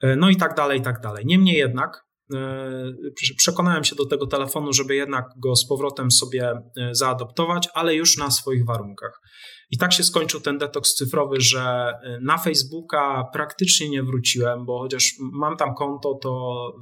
E, 0.00 0.16
no 0.16 0.30
i 0.30 0.36
tak 0.36 0.54
dalej, 0.54 0.78
i 0.78 0.82
tak 0.82 1.00
dalej. 1.00 1.26
Niemniej 1.26 1.56
jednak 1.56 2.05
E, 2.05 2.05
przekonałem 3.36 3.84
się 3.84 3.96
do 3.96 4.06
tego 4.06 4.26
telefonu, 4.26 4.72
żeby 4.72 4.94
jednak 4.94 5.24
go 5.36 5.56
z 5.56 5.66
powrotem 5.66 6.10
sobie 6.10 6.52
e, 6.76 6.94
zaadoptować, 6.94 7.68
ale 7.74 7.94
już 7.94 8.16
na 8.16 8.30
swoich 8.30 8.64
warunkach. 8.64 9.20
I 9.70 9.78
tak 9.78 9.92
się 9.92 10.04
skończył 10.04 10.40
ten 10.40 10.58
detoks 10.58 10.94
cyfrowy, 10.94 11.40
że 11.40 11.92
e, 12.02 12.18
na 12.22 12.38
Facebooka 12.38 13.24
praktycznie 13.32 13.90
nie 13.90 14.02
wróciłem, 14.02 14.66
bo 14.66 14.78
chociaż 14.78 15.14
mam 15.18 15.56
tam 15.56 15.74
konto, 15.74 16.18
to 16.22 16.72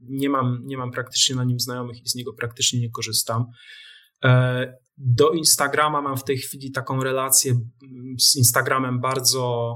nie 0.00 0.28
mam, 0.28 0.58
nie 0.64 0.76
mam 0.76 0.90
praktycznie 0.90 1.36
na 1.36 1.44
nim 1.44 1.60
znajomych 1.60 2.02
i 2.02 2.08
z 2.08 2.14
niego 2.14 2.32
praktycznie 2.32 2.80
nie 2.80 2.90
korzystam. 2.90 3.44
Do 4.96 5.30
Instagrama 5.30 6.02
mam 6.02 6.16
w 6.16 6.24
tej 6.24 6.38
chwili 6.38 6.72
taką 6.72 7.02
relację 7.02 7.54
z 8.18 8.36
Instagramem 8.36 9.00
bardzo 9.00 9.74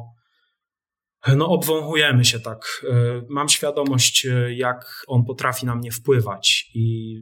no 1.37 1.49
obwąchujemy 1.49 2.25
się 2.25 2.41
tak. 2.41 2.85
E, 2.91 3.23
mam 3.29 3.49
świadomość, 3.49 4.27
e, 4.27 4.55
jak 4.55 5.05
on 5.07 5.25
potrafi 5.25 5.67
na 5.67 5.75
mnie 5.75 5.93
wpływać 5.93 6.71
i 6.75 7.15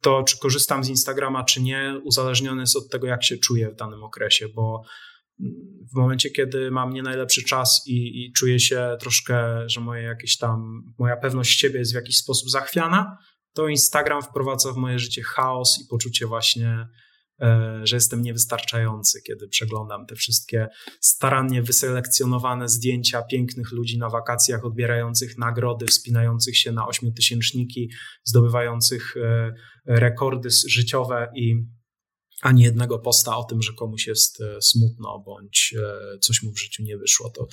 to, 0.00 0.22
czy 0.22 0.38
korzystam 0.38 0.84
z 0.84 0.88
Instagrama, 0.88 1.44
czy 1.44 1.62
nie, 1.62 2.00
uzależnione 2.04 2.62
jest 2.62 2.76
od 2.76 2.90
tego, 2.90 3.06
jak 3.06 3.24
się 3.24 3.36
czuję 3.36 3.70
w 3.70 3.76
danym 3.76 4.04
okresie, 4.04 4.46
bo 4.54 4.82
w 5.92 5.96
momencie, 5.96 6.30
kiedy 6.30 6.70
mam 6.70 6.92
nie 6.92 7.02
najlepszy 7.02 7.44
czas 7.44 7.82
i, 7.86 8.24
i 8.24 8.32
czuję 8.32 8.60
się 8.60 8.96
troszkę, 9.00 9.68
że 9.68 9.80
moje 9.80 10.02
jakieś 10.02 10.36
tam, 10.36 10.82
moja 10.98 11.16
pewność 11.16 11.60
siebie 11.60 11.78
jest 11.78 11.92
w 11.92 11.94
jakiś 11.94 12.16
sposób 12.16 12.50
zachwiana, 12.50 13.18
to 13.54 13.68
Instagram 13.68 14.22
wprowadza 14.22 14.72
w 14.72 14.76
moje 14.76 14.98
życie 14.98 15.22
chaos 15.22 15.78
i 15.84 15.88
poczucie 15.90 16.26
właśnie 16.26 16.86
że 17.82 17.96
jestem 17.96 18.22
niewystarczający, 18.22 19.22
kiedy 19.22 19.48
przeglądam 19.48 20.06
te 20.06 20.14
wszystkie 20.14 20.68
starannie 21.00 21.62
wyselekcjonowane 21.62 22.68
zdjęcia 22.68 23.22
pięknych 23.22 23.72
ludzi 23.72 23.98
na 23.98 24.08
wakacjach, 24.08 24.64
odbierających 24.64 25.38
nagrody, 25.38 25.86
wspinających 25.86 26.56
się 26.56 26.72
na 26.72 26.86
ośmiotysięczniki, 26.86 27.90
zdobywających 28.24 29.16
e, 29.16 29.52
rekordy 29.86 30.48
życiowe 30.68 31.32
i 31.34 31.64
ani 32.40 32.62
jednego 32.62 32.98
posta 32.98 33.36
o 33.36 33.44
tym, 33.44 33.62
że 33.62 33.72
komuś 33.72 34.06
jest 34.06 34.40
e, 34.40 34.62
smutno 34.62 35.22
bądź 35.26 35.74
e, 35.78 36.18
coś 36.18 36.42
mu 36.42 36.52
w 36.52 36.60
życiu 36.60 36.82
nie 36.82 36.98
wyszło. 36.98 37.30
To, 37.30 37.46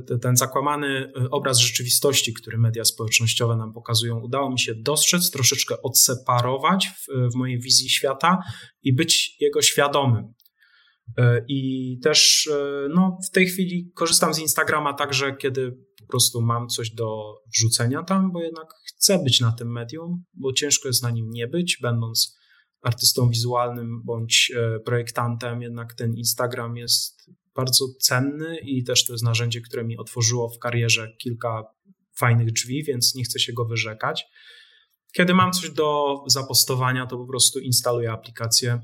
to, 0.00 0.18
ten 0.18 0.36
zakłamany 0.36 1.12
e, 1.16 1.30
obraz 1.30 1.58
rzeczywistości, 1.58 2.34
który 2.34 2.58
media 2.58 2.84
społecznościowe 2.84 3.56
nam 3.56 3.72
pokazują, 3.72 4.20
udało 4.20 4.50
mi 4.50 4.60
się 4.60 4.74
dostrzec, 4.74 5.30
troszeczkę 5.30 5.82
odseparować 5.82 6.88
w, 6.88 7.32
w 7.32 7.34
mojej 7.34 7.60
wizji 7.60 7.90
świata 7.90 8.38
i 8.82 8.92
być 8.92 9.36
jego 9.40 9.62
świadomym. 9.62 10.34
I 11.48 11.98
też 12.02 12.48
no, 12.94 13.18
w 13.28 13.30
tej 13.30 13.46
chwili 13.46 13.90
korzystam 13.94 14.34
z 14.34 14.38
Instagrama 14.38 14.94
także, 14.94 15.36
kiedy 15.36 15.76
po 16.00 16.06
prostu 16.06 16.40
mam 16.40 16.68
coś 16.68 16.90
do 16.90 17.34
wrzucenia 17.56 18.02
tam, 18.02 18.32
bo 18.32 18.42
jednak 18.42 18.66
chcę 18.86 19.18
być 19.24 19.40
na 19.40 19.52
tym 19.52 19.72
medium, 19.72 20.24
bo 20.34 20.52
ciężko 20.52 20.88
jest 20.88 21.02
na 21.02 21.10
nim 21.10 21.30
nie 21.30 21.48
być, 21.48 21.78
będąc 21.82 22.39
artystą 22.82 23.28
wizualnym 23.28 24.02
bądź 24.04 24.52
e, 24.56 24.80
projektantem, 24.80 25.62
jednak 25.62 25.94
ten 25.94 26.14
Instagram 26.14 26.76
jest 26.76 27.30
bardzo 27.54 27.84
cenny 28.00 28.58
i 28.58 28.84
też 28.84 29.04
to 29.06 29.12
jest 29.12 29.24
narzędzie, 29.24 29.60
które 29.60 29.84
mi 29.84 29.98
otworzyło 29.98 30.48
w 30.48 30.58
karierze 30.58 31.12
kilka 31.18 31.62
fajnych 32.16 32.52
drzwi, 32.52 32.84
więc 32.84 33.14
nie 33.14 33.24
chcę 33.24 33.38
się 33.38 33.52
go 33.52 33.64
wyrzekać. 33.64 34.24
Kiedy 35.12 35.34
mam 35.34 35.52
coś 35.52 35.70
do 35.70 36.16
zapostowania, 36.26 37.06
to 37.06 37.16
po 37.16 37.26
prostu 37.26 37.58
instaluję 37.58 38.12
aplikację 38.12 38.80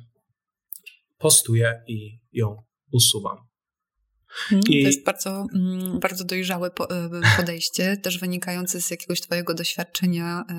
postuję 1.19 1.83
i 1.87 2.21
ją 2.33 2.63
usuwam. 2.93 3.37
Mhm, 4.53 4.63
I... 4.69 4.83
To 4.83 4.89
jest 4.89 5.05
bardzo, 5.05 5.47
mm, 5.55 6.01
bardzo 6.01 6.25
dojrzałe 6.25 6.69
e, 6.69 7.37
podejście, 7.37 7.97
też 7.97 8.19
wynikające 8.19 8.81
z 8.81 8.91
jakiegoś 8.91 9.21
Twojego 9.21 9.55
doświadczenia 9.55 10.45
e, 10.51 10.55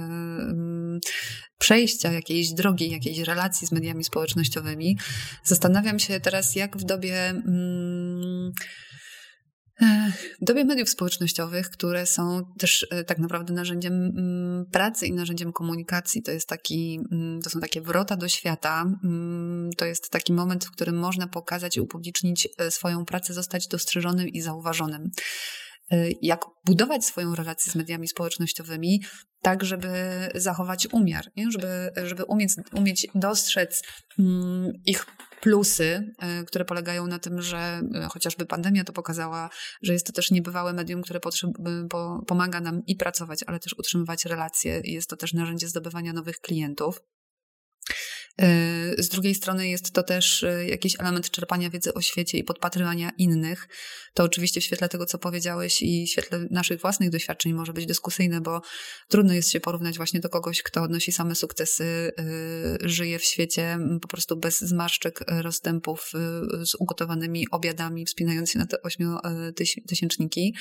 przejścia 1.60 2.12
jakiejś 2.12 2.54
drogi, 2.54 2.90
jakiejś 2.90 3.20
relacji 3.20 3.68
z 3.68 3.72
mediami 3.72 4.04
społecznościowymi. 4.04 4.98
Zastanawiam 5.44 6.00
się 6.00 6.20
teraz, 6.20 6.56
jak 6.56 6.78
w 6.78 6.84
dobie 6.84 7.30
mm, 7.30 8.52
w 10.42 10.46
dobie 10.46 10.66
mediów 10.66 10.90
społecznościowych, 10.90 11.70
które 11.70 12.06
są 12.06 12.42
też 12.60 12.88
e, 12.90 13.04
tak 13.04 13.20
naprawdę 13.20 13.54
narzędziem 13.54 13.94
mm, 13.94 14.66
pracy 14.72 15.08
i 15.08 15.14
narzędziem 15.14 15.54
komunikacji, 15.54 16.24
to 16.24 16.32
jest 16.32 16.50
taki, 16.50 17.00
mm, 17.12 17.42
to 17.42 17.50
są 17.50 17.60
takie 17.60 17.82
wrota 17.82 18.16
do 18.16 18.28
świata. 18.28 18.86
Mm, 19.04 19.70
to 19.78 19.86
jest 19.86 20.10
taki 20.10 20.34
moment, 20.34 20.66
w 20.66 20.72
którym 20.72 20.98
można 20.98 21.28
pokazać 21.28 21.78
i 21.78 21.82
upublicznić 21.82 22.48
e, 22.58 22.72
swoją 22.72 23.06
pracę, 23.06 23.34
zostać 23.34 23.68
dostrzeżonym 23.68 24.28
i 24.28 24.42
zauważonym. 24.42 25.12
E, 25.92 26.08
jak 26.22 26.46
budować 26.66 27.06
swoją 27.06 27.36
relację 27.36 27.72
z 27.72 27.76
mediami 27.76 28.08
społecznościowymi, 28.08 29.04
tak, 29.42 29.64
żeby 29.64 29.90
zachować 30.36 30.88
umiar, 30.92 31.26
nie? 31.36 31.52
Żeby, 31.52 31.92
żeby 31.96 32.24
umieć, 32.26 32.52
umieć 32.74 33.08
dostrzec 33.16 33.84
ich 34.86 35.06
plusy, 35.42 36.14
e, 36.20 36.44
które 36.44 36.66
polegają 36.66 37.08
na 37.08 37.20
tym, 37.20 37.42
że 37.42 37.58
e, 37.58 38.08
chociażby 38.10 38.46
pandemia 38.46 38.84
to 38.84 38.94
pokazała, 38.94 39.50
że 39.82 39.94
jest 39.94 40.08
to 40.08 40.14
też 40.14 40.32
niebywałe 40.32 40.74
medium, 40.74 41.02
które 41.02 41.20
pomaga 42.28 42.62
nam 42.62 42.82
i 42.86 42.96
pracować, 42.96 43.44
ale 43.48 43.60
też 43.60 43.74
utrzymywać 43.80 44.26
relacje. 44.26 44.82
Jest 44.84 45.10
to 45.10 45.18
też 45.18 45.34
narzędzie 45.34 45.68
zdobywania 45.68 46.14
nowych 46.14 46.40
klientów. 46.40 47.02
E, 48.42 49.04
z 49.04 49.10
drugiej 49.10 49.36
strony 49.36 49.70
jest 49.70 49.92
to 49.92 50.04
też 50.04 50.44
e, 50.44 50.68
jakiś 50.68 51.00
element 51.00 51.30
czerpania 51.30 51.70
wiedzy 51.70 51.94
o 51.94 52.02
świecie 52.02 52.38
i 52.38 52.44
podpatrywania 52.44 53.12
innych. 53.18 53.68
To 54.14 54.24
oczywiście 54.24 54.62
w 54.62 54.64
świetle 54.64 54.90
tego, 54.90 55.06
co 55.06 55.18
powiedziałeś 55.18 55.82
i 55.82 56.06
w 56.06 56.10
świetle 56.10 56.48
naszych 56.52 56.82
własnych 56.82 57.10
doświadczeń 57.10 57.54
może 57.54 57.74
być 57.74 57.86
dyskusyjne, 57.86 58.42
bo 58.42 58.62
trudno 59.08 59.34
jest 59.34 59.52
się 59.52 59.60
porównać 59.60 59.98
właśnie 59.98 60.20
do 60.20 60.30
kogoś, 60.30 60.62
kto 60.64 60.82
odnosi 60.82 61.12
same 61.12 61.36
sukcesy, 61.36 61.84
e, 61.84 62.90
żyje 62.90 63.20
w 63.20 63.24
świecie 63.24 63.80
po 64.02 64.08
prostu 64.08 64.38
bez 64.38 64.62
zmarszczek, 64.62 65.20
rozstępów, 65.28 66.12
z 66.64 66.76
ugotowanymi 66.76 67.48
obiadami, 67.52 68.06
wspinając 68.06 68.52
się 68.52 68.60
na 68.60 68.66
te 68.66 68.78
ośmiotysięczniki. 68.82 70.56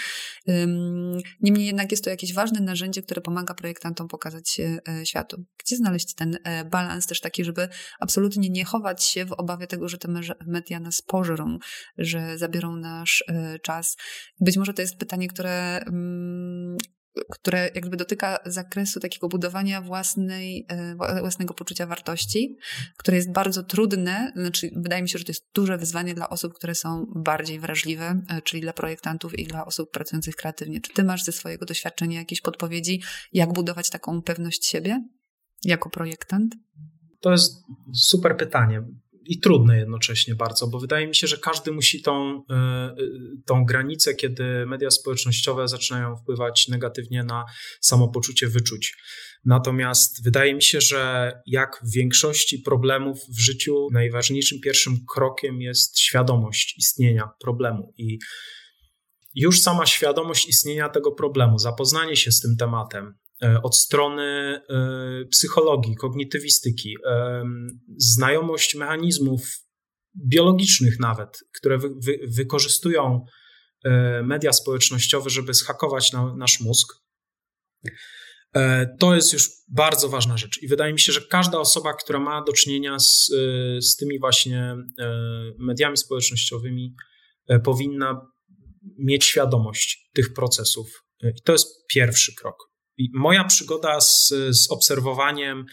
Niemniej 1.41 1.67
jednak 1.67 1.91
jest 1.91 2.05
to 2.05 2.11
jakieś 2.11 2.35
ważne 2.35 2.61
narzędzie, 2.61 3.03
które 3.03 3.21
pomaga 3.21 3.55
projektantom 3.55 4.09
pokazać 4.09 4.61
światu. 5.05 5.45
Gdzie 5.65 5.77
znaleźć 5.77 6.15
ten 6.15 6.39
balans 6.71 7.07
też 7.07 7.21
taki, 7.21 7.45
żeby 7.45 7.66
absolutnie 8.01 8.51
nie 8.51 8.65
chować 8.65 9.05
się 9.05 9.25
w 9.25 9.33
obawie 9.33 9.67
tego, 9.67 9.89
że 9.89 9.99
te 9.99 10.09
media 10.47 10.81
nas 10.81 11.03
pożrą, 11.03 11.59
że 11.99 12.39
zabiorą 12.39 12.77
nasz 12.77 13.25
e, 13.29 13.59
czas. 13.59 13.97
Być 14.41 14.57
może 14.57 14.75
to 14.75 14.83
jest 14.83 14.97
pytanie, 14.97 15.29
które 15.29 15.81
mm, 15.87 16.77
które 17.31 17.71
jakby 17.75 17.97
dotyka 17.97 18.39
zakresu 18.47 19.01
takiego 19.01 19.29
budowania 19.29 19.81
własnej, 19.81 20.67
e, 20.69 20.95
własnego 21.21 21.55
poczucia 21.55 21.87
wartości, 21.87 22.57
które 22.97 23.17
jest 23.17 23.33
bardzo 23.33 23.63
trudne. 23.63 24.33
Znaczy, 24.37 24.71
wydaje 24.77 25.03
mi 25.03 25.09
się, 25.09 25.19
że 25.19 25.25
to 25.25 25.31
jest 25.31 25.47
duże 25.55 25.79
wyzwanie 25.79 26.15
dla 26.15 26.29
osób, 26.29 26.55
które 26.55 26.75
są 26.75 27.07
bardziej 27.15 27.61
wrażliwe, 27.61 28.23
e, 28.29 28.43
czyli 28.43 28.63
dla 28.63 28.73
projektantów 28.73 29.39
i 29.39 29.45
dla 29.45 29.67
osób 29.67 29.91
pracujących 29.91 30.37
kreatywnie. 30.37 30.81
Czy 30.81 30.93
ty 30.93 31.05
masz 31.05 31.25
ze 31.25 31.33
swojego 31.33 31.67
doświadczenia 31.67 32.19
jakieś 32.19 32.41
podpowiedzi, 32.41 33.03
jak 33.33 33.53
budować 33.53 33.91
taką 33.91 34.23
pewność 34.23 34.67
siebie 34.67 35.05
jako 35.65 35.91
projektant? 35.91 36.55
To 37.21 37.33
jest 37.33 37.65
super 37.95 38.37
pytanie 38.37 38.83
i 39.27 39.41
trudne 39.41 39.79
jednocześnie 39.79 40.35
bardzo, 40.35 40.67
bo 40.67 40.81
wydaje 40.81 41.07
mi 41.07 41.15
się, 41.15 41.27
że 41.27 41.39
każdy 41.39 41.73
musi 41.73 42.03
tą, 42.03 42.43
e, 42.51 42.55
e, 42.55 42.95
tą 43.47 43.65
granicę, 43.65 44.15
kiedy 44.15 44.67
media 44.67 44.91
społecznościowe 44.91 45.69
zaczynają 45.69 46.17
wpływać 46.17 46.69
negatywnie 46.69 47.25
na 47.25 47.45
samopoczucie 47.81 48.49
wyczuć. 48.49 48.97
Natomiast 49.45 50.25
wydaje 50.25 50.55
mi 50.55 50.63
się, 50.63 50.81
że 50.81 51.33
jak 51.47 51.81
w 51.85 51.93
większości 51.93 52.59
problemów 52.59 53.19
w 53.29 53.39
życiu, 53.41 53.89
najważniejszym 53.93 54.61
pierwszym 54.61 54.97
krokiem 55.15 55.61
jest 55.61 55.99
świadomość 55.99 56.79
istnienia 56.79 57.29
problemu 57.41 57.95
i 57.99 58.19
już 59.35 59.61
sama 59.61 59.87
świadomość 59.87 60.49
istnienia 60.49 60.89
tego 60.89 61.13
problemu, 61.13 61.59
zapoznanie 61.59 62.17
się 62.17 62.33
z 62.33 62.41
tym 62.41 62.57
tematem, 62.57 63.15
od 63.63 63.77
strony 63.77 64.23
e, 64.23 65.25
psychologii, 65.31 65.97
kognitywistyki, 65.97 66.97
e, 67.07 67.45
znajomość 67.97 68.75
mechanizmów 68.75 69.43
biologicznych 70.27 71.01
nawet, 71.01 71.39
które 71.55 71.79
wy, 71.79 71.89
wy, 72.05 72.19
wykorzystują 72.29 73.25
media 74.23 74.53
społecznościowe, 74.53 75.31
żeby 75.31 75.55
zhakować 75.55 76.13
na, 76.13 76.37
nasz 76.37 76.61
mózg. 76.61 76.93
To 78.99 79.15
jest 79.15 79.33
już 79.33 79.51
bardzo 79.69 80.09
ważna 80.09 80.37
rzecz 80.37 80.63
i 80.63 80.69
wydaje 80.69 80.93
mi 80.93 81.01
się, 81.01 81.13
że 81.13 81.21
każda 81.21 81.59
osoba, 81.59 81.95
która 81.95 82.21
ma 82.21 82.45
do 82.45 82.53
czynienia 82.53 82.99
z, 82.99 83.31
z 83.81 83.97
tymi 83.97 84.19
właśnie 84.19 84.77
mediami 85.59 85.97
społecznościowymi, 85.97 86.95
powinna 87.65 88.21
mieć 88.99 89.25
świadomość 89.25 90.11
tych 90.15 90.33
procesów. 90.33 91.05
I 91.23 91.43
to 91.45 91.53
jest 91.53 91.87
pierwszy 91.89 92.35
krok. 92.35 92.76
Moja 93.15 93.45
przygoda 93.45 94.01
z, 94.01 94.35
z 94.51 94.71
obserwowaniem 94.71 95.65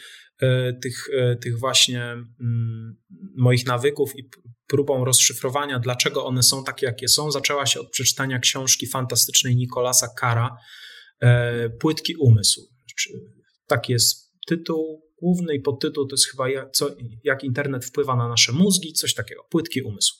e, 0.41 0.73
tych, 0.73 1.07
e, 1.13 1.35
tych 1.35 1.59
właśnie 1.59 2.01
mm, 2.01 2.95
moich 3.37 3.65
nawyków 3.65 4.19
i 4.19 4.29
próbą 4.67 5.05
rozszyfrowania, 5.05 5.79
dlaczego 5.79 6.25
one 6.25 6.43
są 6.43 6.63
takie, 6.63 6.85
jakie 6.85 7.07
są, 7.07 7.31
zaczęła 7.31 7.65
się 7.65 7.79
od 7.79 7.89
przeczytania 7.89 8.39
książki 8.39 8.87
fantastycznej 8.87 9.55
Nikolasa 9.55 10.07
Kara, 10.17 10.57
e, 11.19 11.69
Płytki 11.69 12.15
umysł. 12.15 12.61
Taki 13.67 13.93
jest 13.93 14.33
tytuł 14.47 15.03
główny 15.21 15.55
i 15.55 15.59
podtytuł 15.59 16.07
to 16.07 16.13
jest 16.13 16.27
chyba 16.31 16.49
jak, 16.49 16.71
co, 16.71 16.95
jak 17.23 17.43
internet 17.43 17.85
wpływa 17.85 18.15
na 18.15 18.29
nasze 18.29 18.51
mózgi, 18.51 18.93
coś 18.93 19.13
takiego, 19.13 19.43
Płytki 19.49 19.81
umysł. 19.81 20.13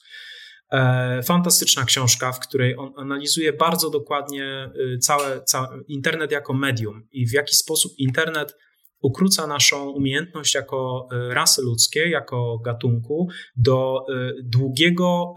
E, 0.74 1.24
fantastyczna 1.24 1.86
książka, 1.86 2.32
w 2.32 2.40
której 2.40 2.78
on 2.78 2.94
analizuje 2.98 3.54
bardzo 3.54 3.90
dokładnie 3.90 4.72
y, 4.96 4.98
całe, 4.98 5.44
cały 5.44 5.84
internet 5.88 6.32
jako 6.32 6.54
medium 6.54 7.08
i 7.12 7.28
w 7.28 7.34
jaki 7.34 7.56
sposób 7.56 7.94
internet 7.98 8.56
ukróca 9.02 9.48
naszą 9.48 9.90
umiejętność 9.90 10.56
jako 10.56 11.08
y, 11.12 11.34
rasy 11.34 11.62
ludzkiej, 11.62 12.12
jako 12.12 12.60
gatunku 12.66 13.28
do 13.56 14.06
y, 14.10 14.44
długiego, 14.44 15.34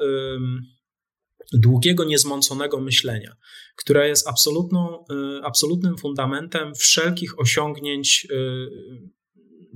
długiego, 1.52 2.04
niezmąconego 2.04 2.80
myślenia, 2.80 3.36
które 3.76 4.08
jest 4.08 4.28
absolutną, 4.28 5.04
absolutnym 5.42 5.98
fundamentem 5.98 6.74
wszelkich 6.74 7.40
osiągnięć 7.40 8.26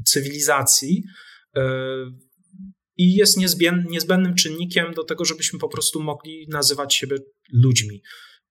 cywilizacji 0.05 1.05
i 3.01 3.15
jest 3.15 3.37
niezbędnym 3.91 4.35
czynnikiem 4.35 4.95
do 4.95 5.05
tego, 5.05 5.25
żebyśmy 5.25 5.59
po 5.59 5.69
prostu 5.69 6.03
mogli 6.03 6.47
nazywać 6.49 6.95
siebie 6.95 7.17
ludźmi, 7.53 8.03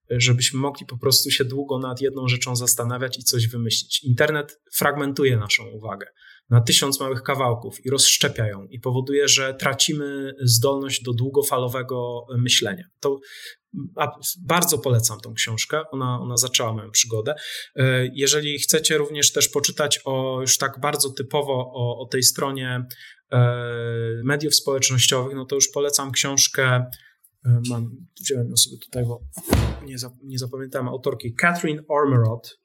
żebyśmy 0.10 0.60
mogli 0.60 0.86
po 0.86 0.98
prostu 0.98 1.32
się 1.32 1.46
długo 1.46 1.80
nad 1.80 2.02
jedną 2.02 2.28
rzeczą 2.28 2.56
zastanawiać 2.56 3.20
i 3.20 3.24
coś 3.24 3.48
wymyślić. 3.48 4.04
Internet 4.04 4.62
fragmentuje 4.74 5.38
naszą 5.38 5.68
uwagę 5.68 6.08
na 6.50 6.62
tysiąc 6.62 7.00
małych 7.00 7.24
kawałków 7.24 7.86
i 7.86 7.90
rozszczepia 7.90 8.48
ją 8.48 8.66
i 8.70 8.80
powoduje, 8.80 9.28
że 9.28 9.54
tracimy 9.54 10.34
zdolność 10.42 11.04
do 11.04 11.14
długofalowego 11.14 12.26
myślenia. 12.38 12.84
To 13.00 13.20
bardzo 14.48 14.78
polecam 14.78 15.20
tą 15.20 15.34
książkę, 15.34 15.82
ona, 15.92 16.20
ona 16.22 16.38
zaczęła 16.38 16.74
moją 16.74 16.92
przygodę. 16.92 17.36
E, 17.76 18.10
jeżeli 18.14 18.60
chcecie 18.60 18.98
również 18.98 19.32
też 19.32 19.50
poczytać 19.50 20.00
o 20.06 20.42
już 20.42 20.58
tak 20.58 20.80
bardzo 20.82 21.10
typowo 21.10 21.72
o, 21.74 22.00
o 22.00 22.06
tej 22.06 22.24
stronie 22.24 22.86
mediów 24.24 24.56
społecznościowych, 24.56 25.36
no 25.36 25.46
to 25.46 25.56
już 25.56 25.68
polecam 25.68 26.12
książkę, 26.12 26.86
e, 27.46 27.62
mam, 27.70 27.92
wziąłem 28.22 28.50
ją 28.50 28.58
sobie 28.58 28.78
tutaj, 28.78 29.06
bo 29.06 29.22
nie, 29.86 29.96
nie 30.24 30.40
zapamiętałem 30.40 30.88
autorki, 30.88 31.36
Catherine 31.36 31.84
Ormerod, 31.88 32.60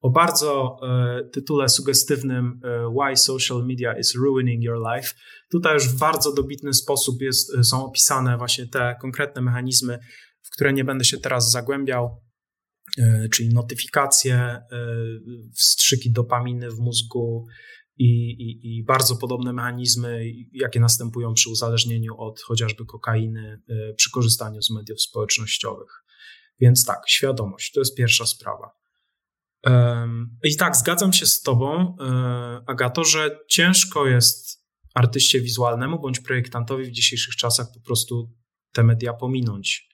o 0.00 0.10
bardzo 0.10 0.76
e, 0.82 1.24
tytule 1.32 1.68
sugestywnym 1.68 2.60
Why 3.00 3.16
Social 3.16 3.66
Media 3.66 3.98
is 3.98 4.14
Ruining 4.14 4.62
Your 4.62 4.78
Life. 4.94 5.14
Tutaj 5.50 5.74
już 5.74 5.88
w 5.88 5.98
bardzo 5.98 6.34
dobitny 6.34 6.74
sposób 6.74 7.22
jest, 7.22 7.52
są 7.62 7.84
opisane 7.86 8.38
właśnie 8.38 8.66
te 8.66 8.96
konkretne 9.00 9.42
mechanizmy, 9.42 9.98
w 10.42 10.50
które 10.50 10.72
nie 10.72 10.84
będę 10.84 11.04
się 11.04 11.18
teraz 11.18 11.50
zagłębiał, 11.50 12.22
czyli 13.32 13.48
notyfikacje, 13.48 14.62
wstrzyki 15.54 16.12
dopaminy 16.12 16.70
w 16.70 16.78
mózgu, 16.78 17.46
i, 18.00 18.30
i, 18.30 18.76
i, 18.76 18.84
bardzo 18.84 19.16
podobne 19.16 19.52
mechanizmy, 19.52 20.32
jakie 20.52 20.80
następują 20.80 21.34
przy 21.34 21.50
uzależnieniu 21.50 22.16
od 22.18 22.40
chociażby 22.40 22.86
kokainy, 22.86 23.62
y, 23.70 23.94
przy 23.94 24.10
korzystaniu 24.10 24.62
z 24.62 24.70
mediów 24.70 25.02
społecznościowych. 25.02 26.04
Więc 26.60 26.84
tak, 26.84 27.02
świadomość 27.08 27.72
to 27.72 27.80
jest 27.80 27.96
pierwsza 27.96 28.26
sprawa. 28.26 28.70
I 30.44 30.56
tak, 30.56 30.76
zgadzam 30.76 31.12
się 31.12 31.26
z 31.26 31.42
Tobą, 31.42 31.96
y, 32.00 32.04
Agato, 32.66 33.04
że 33.04 33.38
ciężko 33.48 34.06
jest 34.06 34.64
artyście 34.94 35.40
wizualnemu 35.40 36.00
bądź 36.00 36.20
projektantowi 36.20 36.84
w 36.84 36.90
dzisiejszych 36.90 37.36
czasach 37.36 37.66
po 37.74 37.80
prostu 37.80 38.30
te 38.72 38.82
media 38.82 39.12
pominąć. 39.12 39.88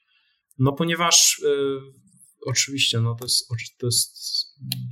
No 0.59 0.73
ponieważ 0.73 1.39
y, 1.39 1.79
oczywiście 2.47 3.01
no 3.01 3.15
to, 3.15 3.25
jest, 3.25 3.49
to 3.79 3.87
jest 3.87 4.17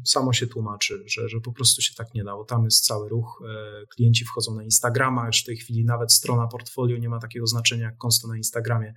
samo 0.05 0.33
się 0.33 0.47
tłumaczy, 0.47 1.05
że, 1.07 1.29
że 1.29 1.41
po 1.41 1.53
prostu 1.53 1.83
się 1.83 1.95
tak 1.95 2.15
nie 2.15 2.25
dało. 2.25 2.45
Tam 2.45 2.65
jest 2.65 2.87
cały 2.87 3.09
ruch. 3.09 3.43
E, 3.49 3.87
klienci 3.87 4.25
wchodzą 4.25 4.55
na 4.55 4.65
Instagrama, 4.65 5.27
już 5.27 5.43
w 5.43 5.45
tej 5.45 5.57
chwili 5.57 5.85
nawet 5.85 6.13
strona 6.13 6.47
portfolio 6.47 6.99
nie 6.99 7.09
ma 7.09 7.19
takiego 7.19 7.47
znaczenia 7.47 7.85
jak 7.85 7.97
konto 7.97 8.29
na 8.29 8.37
Instagramie. 8.37 8.95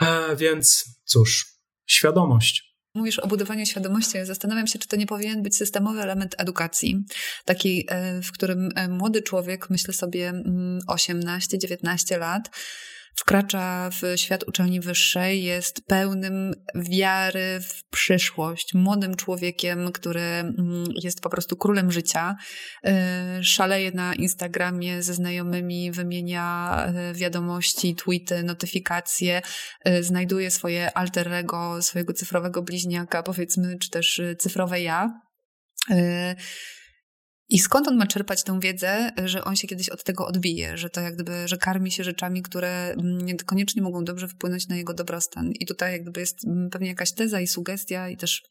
E, 0.00 0.36
więc 0.36 0.84
cóż, 1.04 1.46
świadomość. 1.86 2.74
Mówisz 2.94 3.18
o 3.18 3.26
budowaniu 3.26 3.66
świadomości. 3.66 4.24
Zastanawiam 4.24 4.66
się, 4.66 4.78
czy 4.78 4.88
to 4.88 4.96
nie 4.96 5.06
powinien 5.06 5.42
być 5.42 5.56
systemowy 5.56 6.00
element 6.00 6.34
edukacji, 6.38 7.04
taki, 7.44 7.86
e, 7.88 8.22
w 8.22 8.32
którym 8.32 8.68
młody 8.88 9.22
człowiek, 9.22 9.70
myślę 9.70 9.94
sobie 9.94 10.32
18-19 10.88 12.14
mm, 12.14 12.20
lat, 12.20 12.50
wkracza 13.16 13.90
w 13.90 14.20
świat 14.20 14.44
uczelni 14.44 14.80
wyższej, 14.80 15.44
jest 15.44 15.86
pełnym 15.86 16.54
wiary 16.74 17.60
w 17.60 17.84
przyszłość, 17.90 18.74
młodym 18.74 19.16
człowiekiem, 19.16 19.92
który 19.92 20.20
mm, 20.20 20.84
jest 21.02 21.20
po 21.20 21.30
prostu 21.30 21.56
królem 21.56 21.92
życia, 21.92 22.36
y, 22.86 23.44
szaleje 23.44 23.92
na 23.92 24.14
Instagramie 24.14 25.02
ze 25.02 25.14
znajomymi, 25.14 25.92
wymienia 25.92 26.78
y, 27.10 27.14
wiadomości, 27.14 27.94
tweety, 27.94 28.42
notyfikacje, 28.42 29.42
y, 29.88 30.02
znajduje 30.02 30.50
swoje 30.50 30.98
alter 30.98 31.32
ego, 31.32 31.82
swojego 31.82 32.12
cyfrowego 32.12 32.62
bliźniaka, 32.62 33.22
powiedzmy, 33.22 33.78
czy 33.78 33.90
też 33.90 34.20
cyfrowe 34.38 34.80
ja. 34.80 35.20
I 37.54 37.58
skąd 37.58 37.88
on 37.88 37.96
ma 37.96 38.06
czerpać 38.06 38.44
tę 38.44 38.60
wiedzę, 38.60 39.10
że 39.24 39.44
on 39.44 39.56
się 39.56 39.68
kiedyś 39.68 39.88
od 39.88 40.04
tego 40.04 40.26
odbije, 40.26 40.76
że 40.76 40.90
to 40.90 41.00
jak 41.00 41.14
gdyby, 41.14 41.48
że 41.48 41.56
karmi 41.56 41.90
się 41.90 42.04
rzeczami, 42.04 42.42
które 42.42 42.94
niekoniecznie 43.02 43.82
mogą 43.82 44.04
dobrze 44.04 44.28
wpłynąć 44.28 44.68
na 44.68 44.76
jego 44.76 44.94
dobrostan. 44.94 45.52
I 45.60 45.66
tutaj 45.66 45.92
jak 45.92 46.02
gdyby 46.02 46.20
jest 46.20 46.46
mm, 46.46 46.70
pewnie 46.70 46.88
jakaś 46.88 47.12
teza 47.12 47.40
i 47.40 47.46
sugestia 47.46 48.08
i 48.08 48.16
też 48.16 48.42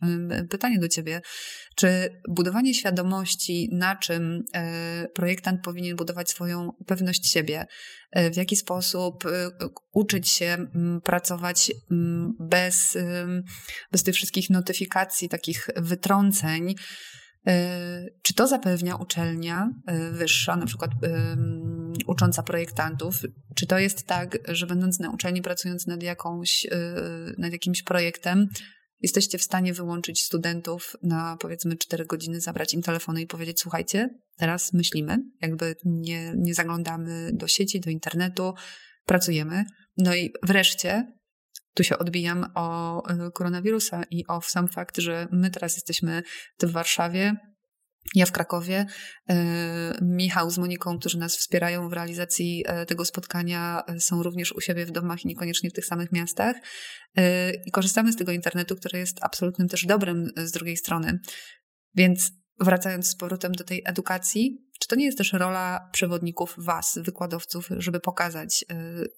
pytanie 0.50 0.80
do 0.80 0.88
ciebie, 0.88 1.22
czy 1.76 2.10
budowanie 2.30 2.74
świadomości, 2.74 3.70
na 3.72 3.96
czym 3.96 4.44
e, 4.54 5.08
projektant 5.16 5.64
powinien 5.64 5.96
budować 5.96 6.30
swoją 6.30 6.72
pewność 6.88 7.32
siebie, 7.32 7.66
e, 8.12 8.32
w 8.32 8.36
jaki 8.36 8.56
sposób 8.56 9.26
e, 9.26 9.50
uczyć 9.94 10.30
się 10.30 10.58
pracować 11.04 11.72
bez, 12.40 12.98
bez 13.92 14.04
tych 14.04 14.16
wszystkich 14.16 14.50
notyfikacji, 14.50 15.30
takich 15.30 15.68
wytrąceń, 15.76 16.76
czy 18.22 18.34
to 18.34 18.48
zapewnia 18.48 18.96
uczelnia 18.96 19.70
e, 19.88 20.12
wyższa, 20.12 20.56
na 20.56 20.66
przykład 20.66 20.92
ucząca 22.08 22.44
projektantów? 22.44 23.22
Czy 23.56 23.68
to 23.68 23.80
jest 23.80 24.08
tak, 24.08 24.38
że 24.48 24.68
będąc 24.68 25.00
na 25.00 25.10
uczelni, 25.10 25.42
pracując 25.42 25.88
nad, 25.88 26.04
jakąś, 26.04 26.68
nad 27.38 27.52
jakimś 27.52 27.84
projektem, 27.84 28.48
jesteście 29.04 29.38
w 29.38 29.44
stanie 29.44 29.74
wyłączyć 29.74 30.22
studentów 30.22 30.96
na 31.04 31.38
powiedzmy 31.40 31.78
4 31.78 32.06
godziny, 32.06 32.42
zabrać 32.42 32.74
im 32.74 32.82
telefony 32.82 33.22
i 33.22 33.28
powiedzieć: 33.28 33.60
Słuchajcie, 33.60 34.10
teraz 34.38 34.74
myślimy, 34.74 35.18
jakby 35.42 35.76
nie, 35.86 36.34
nie 36.38 36.54
zaglądamy 36.54 37.32
do 37.34 37.48
sieci, 37.48 37.80
do 37.80 37.90
internetu, 37.90 38.54
pracujemy. 39.06 39.66
No 39.98 40.16
i 40.16 40.34
wreszcie 40.44 41.14
tu 41.74 41.84
się 41.84 41.98
odbijam 41.98 42.46
o 42.56 42.98
e, 43.08 43.32
koronawirusa 43.32 44.04
i 44.12 44.28
o 44.28 44.42
sam 44.42 44.68
fakt, 44.68 44.98
że 44.98 45.28
my 45.32 45.50
teraz 45.50 45.76
jesteśmy 45.76 46.24
w 46.64 46.72
Warszawie, 46.72 47.36
ja 48.16 48.26
w 48.26 48.32
Krakowie, 48.32 48.86
e, 49.30 49.36
Michał 50.02 50.50
z 50.50 50.58
Moniką, 50.58 51.00
którzy 51.00 51.18
nas 51.18 51.38
wspierają 51.38 51.90
w 51.90 51.94
realizacji 51.94 52.64
e, 52.68 52.86
tego 52.86 53.06
spotkania, 53.06 53.84
są 54.00 54.24
również 54.24 54.52
u 54.52 54.62
siebie 54.62 54.86
w 54.86 54.92
domach 54.92 55.26
i 55.26 55.28
niekoniecznie 55.28 55.70
w 55.70 55.74
tych 55.74 55.86
samych 55.86 56.12
miastach. 56.12 56.56
I 57.66 57.72
korzystamy 57.72 58.14
z 58.14 58.16
tego 58.16 58.32
internetu, 58.32 58.76
który 58.76 59.00
jest 59.00 59.18
absolutnym 59.22 59.68
też 59.68 59.86
dobrem 59.86 60.32
z 60.36 60.52
drugiej 60.52 60.78
strony. 60.78 61.20
Więc 61.96 62.32
wracając 62.60 63.08
z 63.08 63.16
powrotem 63.16 63.52
do 63.52 63.64
tej 63.64 63.82
edukacji, 63.86 64.58
czy 64.80 64.88
to 64.88 64.96
nie 64.96 65.06
jest 65.06 65.18
też 65.18 65.34
rola 65.34 65.90
przewodników, 65.92 66.56
was, 66.58 67.00
wykładowców, 67.02 67.70
żeby 67.78 68.00
pokazać 68.00 68.66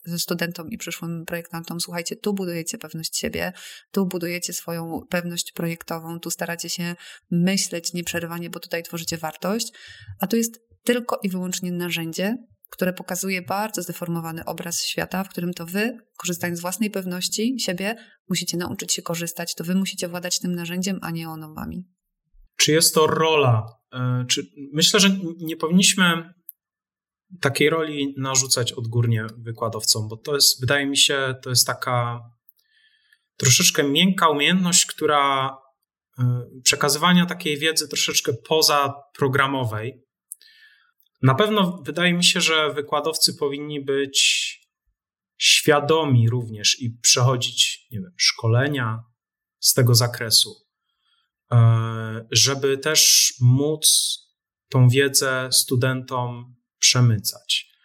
y, 0.07 0.19
studentom 0.19 0.69
i 0.69 0.77
przyszłym 0.77 1.25
projektantom, 1.25 1.79
słuchajcie, 1.79 2.15
tu 2.15 2.33
budujecie 2.33 2.77
pewność 2.77 3.17
siebie, 3.17 3.53
tu 3.91 4.05
budujecie 4.05 4.53
swoją 4.53 5.01
pewność 5.09 5.51
projektową, 5.51 6.19
tu 6.19 6.31
staracie 6.31 6.69
się 6.69 6.95
myśleć 7.31 7.93
nieprzerwanie, 7.93 8.49
bo 8.49 8.59
tutaj 8.59 8.83
tworzycie 8.83 9.17
wartość, 9.17 9.71
a 10.19 10.27
tu 10.27 10.37
jest 10.37 10.59
tylko 10.83 11.19
i 11.23 11.29
wyłącznie 11.29 11.71
narzędzie, 11.71 12.37
które 12.69 12.93
pokazuje 12.93 13.41
bardzo 13.41 13.81
zdeformowany 13.81 14.45
obraz 14.45 14.83
świata, 14.83 15.23
w 15.23 15.29
którym 15.29 15.53
to 15.53 15.65
wy, 15.65 15.97
korzystając 16.17 16.59
z 16.59 16.61
własnej 16.61 16.89
pewności 16.89 17.55
siebie, 17.59 17.95
musicie 18.29 18.57
nauczyć 18.57 18.93
się 18.93 19.01
korzystać, 19.01 19.55
to 19.55 19.63
wy 19.63 19.75
musicie 19.75 20.07
władać 20.07 20.39
tym 20.39 20.55
narzędziem, 20.55 20.99
a 21.01 21.11
nie 21.11 21.29
ono 21.29 21.53
wami. 21.53 21.94
Czy 22.55 22.71
jest 22.71 22.95
to 22.95 23.07
rola? 23.07 23.65
E, 23.93 24.25
czy, 24.29 24.51
myślę, 24.73 24.99
że 24.99 25.09
nie 25.37 25.57
powinniśmy 25.57 26.33
takiej 27.41 27.69
roli 27.69 28.13
narzucać 28.17 28.71
odgórnie 28.71 29.27
wykładowcom, 29.37 30.07
bo 30.07 30.17
to 30.17 30.35
jest, 30.35 30.61
wydaje 30.61 30.85
mi 30.85 30.97
się, 30.97 31.35
to 31.43 31.49
jest 31.49 31.67
taka 31.67 32.19
troszeczkę 33.37 33.83
miękka 33.83 34.29
umiejętność, 34.29 34.85
która 34.85 35.57
e, 36.19 36.45
przekazywania 36.63 37.25
takiej 37.25 37.57
wiedzy 37.57 37.87
troszeczkę 37.87 38.33
poza 38.33 38.93
programowej. 39.17 40.05
Na 41.21 41.35
pewno 41.35 41.81
wydaje 41.85 42.13
mi 42.13 42.23
się, 42.23 42.41
że 42.41 42.73
wykładowcy 42.73 43.33
powinni 43.33 43.81
być 43.81 44.65
świadomi 45.37 46.29
również 46.29 46.79
i 46.79 46.97
przechodzić 47.01 47.87
nie 47.91 47.99
wiem, 47.99 48.13
szkolenia 48.17 49.03
z 49.59 49.73
tego 49.73 49.95
zakresu. 49.95 50.64
E, 51.51 52.25
żeby 52.31 52.77
też 52.77 53.33
móc 53.41 53.85
tą 54.69 54.89
wiedzę 54.89 55.49
studentom 55.51 56.55
przemycać. 56.79 57.75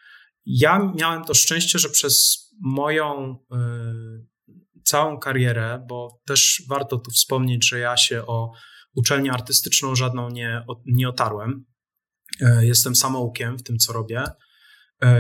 Ja 0.47 0.93
miałem 0.95 1.25
to 1.25 1.35
szczęście, 1.35 1.79
że 1.79 1.89
przez 1.89 2.47
moją 2.63 3.37
y, 3.53 4.81
całą 4.85 5.19
karierę, 5.19 5.85
bo 5.89 6.21
też 6.27 6.63
warto 6.69 6.99
tu 6.99 7.11
wspomnieć, 7.11 7.69
że 7.69 7.79
ja 7.79 7.97
się 7.97 8.27
o 8.27 8.53
uczelnię 8.95 9.33
artystyczną 9.33 9.95
żadną 9.95 10.31
nie, 10.31 10.65
nie 10.87 11.09
otarłem. 11.09 11.65
Y, 12.43 12.67
jestem 12.67 12.97
samoukiem 12.97 13.59
w 13.59 13.63
tym, 13.63 13.79
co 13.79 13.93
robię. 13.93 14.25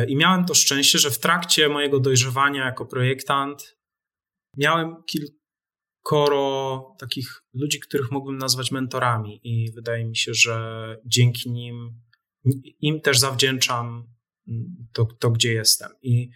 I 0.08 0.16
miałem 0.16 0.44
to 0.44 0.54
szczęście, 0.54 0.98
że 0.98 1.10
w 1.10 1.18
trakcie 1.18 1.68
mojego 1.68 2.00
dojrzewania 2.00 2.64
jako 2.64 2.86
projektant 2.86 3.76
miałem 4.56 5.02
kilka 5.06 5.39
koro 6.10 6.96
takich 6.98 7.42
ludzi, 7.54 7.80
których 7.80 8.10
mógłbym 8.10 8.38
nazwać 8.38 8.70
mentorami, 8.70 9.40
i 9.44 9.72
wydaje 9.72 10.04
mi 10.04 10.16
się, 10.16 10.34
że 10.34 10.96
dzięki 11.06 11.50
nim 11.50 12.00
im 12.80 13.00
też 13.00 13.18
zawdzięczam 13.18 14.06
to, 14.92 15.04
to 15.18 15.30
gdzie 15.30 15.52
jestem. 15.52 15.90
I 16.02 16.30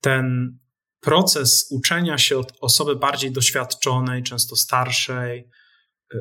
ten 0.00 0.58
proces 1.00 1.66
uczenia 1.70 2.18
się 2.18 2.38
od 2.38 2.52
osoby 2.60 2.96
bardziej 2.96 3.32
doświadczonej, 3.32 4.22
często 4.22 4.56
starszej, 4.56 5.48
y, 6.14 6.18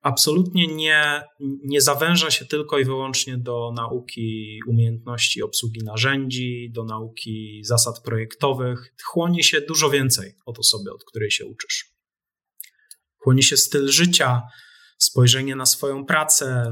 absolutnie 0.00 0.66
nie, 0.66 1.22
nie 1.64 1.80
zawęża 1.80 2.30
się 2.30 2.46
tylko 2.46 2.78
i 2.78 2.84
wyłącznie 2.84 3.36
do 3.36 3.72
nauki 3.76 4.58
umiejętności 4.68 5.42
obsługi 5.42 5.80
narzędzi, 5.84 6.70
do 6.72 6.84
nauki 6.84 7.60
zasad 7.64 8.02
projektowych. 8.02 8.94
Chłonie 9.04 9.42
się 9.42 9.60
dużo 9.60 9.90
więcej 9.90 10.34
od 10.46 10.58
osoby, 10.58 10.92
od 10.92 11.04
której 11.04 11.30
się 11.30 11.46
uczysz. 11.46 11.87
Chłonie 13.28 13.42
się 13.42 13.56
styl 13.56 13.88
życia, 13.88 14.42
spojrzenie 14.98 15.56
na 15.56 15.66
swoją 15.66 16.04
pracę, 16.04 16.64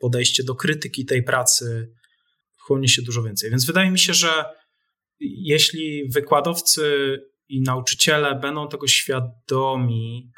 podejście 0.00 0.42
do 0.44 0.54
krytyki 0.54 1.04
tej 1.04 1.22
pracy. 1.22 1.92
Chłonie 2.58 2.88
się 2.88 3.02
dużo 3.02 3.22
więcej. 3.22 3.50
Więc 3.50 3.64
wydaje 3.64 3.90
mi 3.90 3.98
się, 3.98 4.14
że 4.14 4.44
jeśli 5.20 6.08
wykładowcy 6.08 7.16
i 7.48 7.62
nauczyciele 7.62 8.34
będą 8.34 8.68
tego 8.68 8.86
świadomi, 8.86 10.30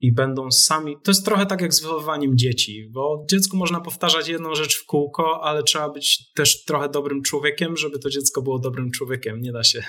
i 0.00 0.12
będą 0.12 0.50
sami. 0.50 0.96
To 1.04 1.10
jest 1.10 1.24
trochę 1.24 1.46
tak 1.46 1.60
jak 1.60 1.74
z 1.74 1.82
wychowywaniem 1.82 2.38
dzieci, 2.38 2.88
bo 2.90 3.26
dziecku 3.30 3.56
można 3.56 3.80
powtarzać 3.80 4.28
jedną 4.28 4.54
rzecz 4.54 4.76
w 4.76 4.86
kółko, 4.86 5.44
ale 5.44 5.62
trzeba 5.62 5.88
być 5.88 6.32
też 6.34 6.64
trochę 6.64 6.88
dobrym 6.88 7.22
człowiekiem, 7.22 7.76
żeby 7.76 7.98
to 7.98 8.10
dziecko 8.10 8.42
było 8.42 8.58
dobrym 8.58 8.90
człowiekiem. 8.90 9.40
Nie 9.40 9.52
da 9.52 9.64
się 9.64 9.84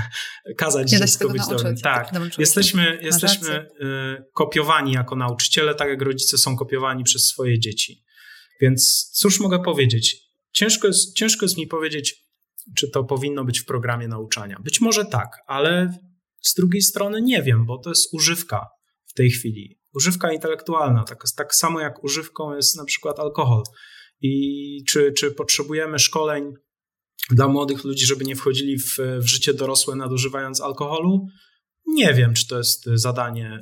kazać 0.58 0.92
Nie 0.92 0.98
dziecku 0.98 1.28
być 1.28 1.38
nauczyć, 1.38 1.58
dobrym. 1.58 1.76
Tak, 1.76 2.12
dobrym 2.12 2.30
jesteśmy, 2.38 2.98
jesteśmy 3.02 3.58
y, 3.58 4.24
kopiowani 4.32 4.92
jako 4.92 5.16
nauczyciele, 5.16 5.74
tak 5.74 5.88
jak 5.88 6.02
rodzice 6.02 6.38
są 6.38 6.56
kopiowani 6.56 7.04
przez 7.04 7.26
swoje 7.26 7.58
dzieci. 7.58 8.04
Więc 8.60 9.10
cóż 9.14 9.40
mogę 9.40 9.62
powiedzieć? 9.62 10.16
Ciężko 10.52 10.86
jest, 10.86 11.16
ciężko 11.16 11.44
jest 11.44 11.58
mi 11.58 11.66
powiedzieć, 11.66 12.24
czy 12.76 12.90
to 12.90 13.04
powinno 13.04 13.44
być 13.44 13.60
w 13.60 13.64
programie 13.64 14.08
nauczania. 14.08 14.60
Być 14.64 14.80
może 14.80 15.04
tak, 15.04 15.28
ale 15.46 15.98
z 16.40 16.54
drugiej 16.54 16.82
strony 16.82 17.22
nie 17.22 17.42
wiem, 17.42 17.66
bo 17.66 17.78
to 17.78 17.90
jest 17.90 18.14
używka 18.14 18.66
w 19.10 19.14
tej 19.14 19.30
chwili. 19.30 19.80
Używka 19.94 20.32
intelektualna, 20.32 21.04
tak, 21.04 21.24
tak 21.36 21.54
samo 21.54 21.80
jak 21.80 22.04
używką 22.04 22.56
jest 22.56 22.76
na 22.76 22.84
przykład 22.84 23.18
alkohol. 23.18 23.62
i 24.20 24.84
czy, 24.88 25.12
czy 25.12 25.30
potrzebujemy 25.30 25.98
szkoleń 25.98 26.52
dla 27.30 27.48
młodych 27.48 27.84
ludzi, 27.84 28.06
żeby 28.06 28.24
nie 28.24 28.36
wchodzili 28.36 28.78
w, 28.78 28.96
w 29.18 29.26
życie 29.26 29.54
dorosłe 29.54 29.96
nadużywając 29.96 30.60
alkoholu? 30.60 31.26
Nie 31.86 32.14
wiem, 32.14 32.34
czy 32.34 32.46
to 32.46 32.58
jest 32.58 32.84
zadanie 32.84 33.58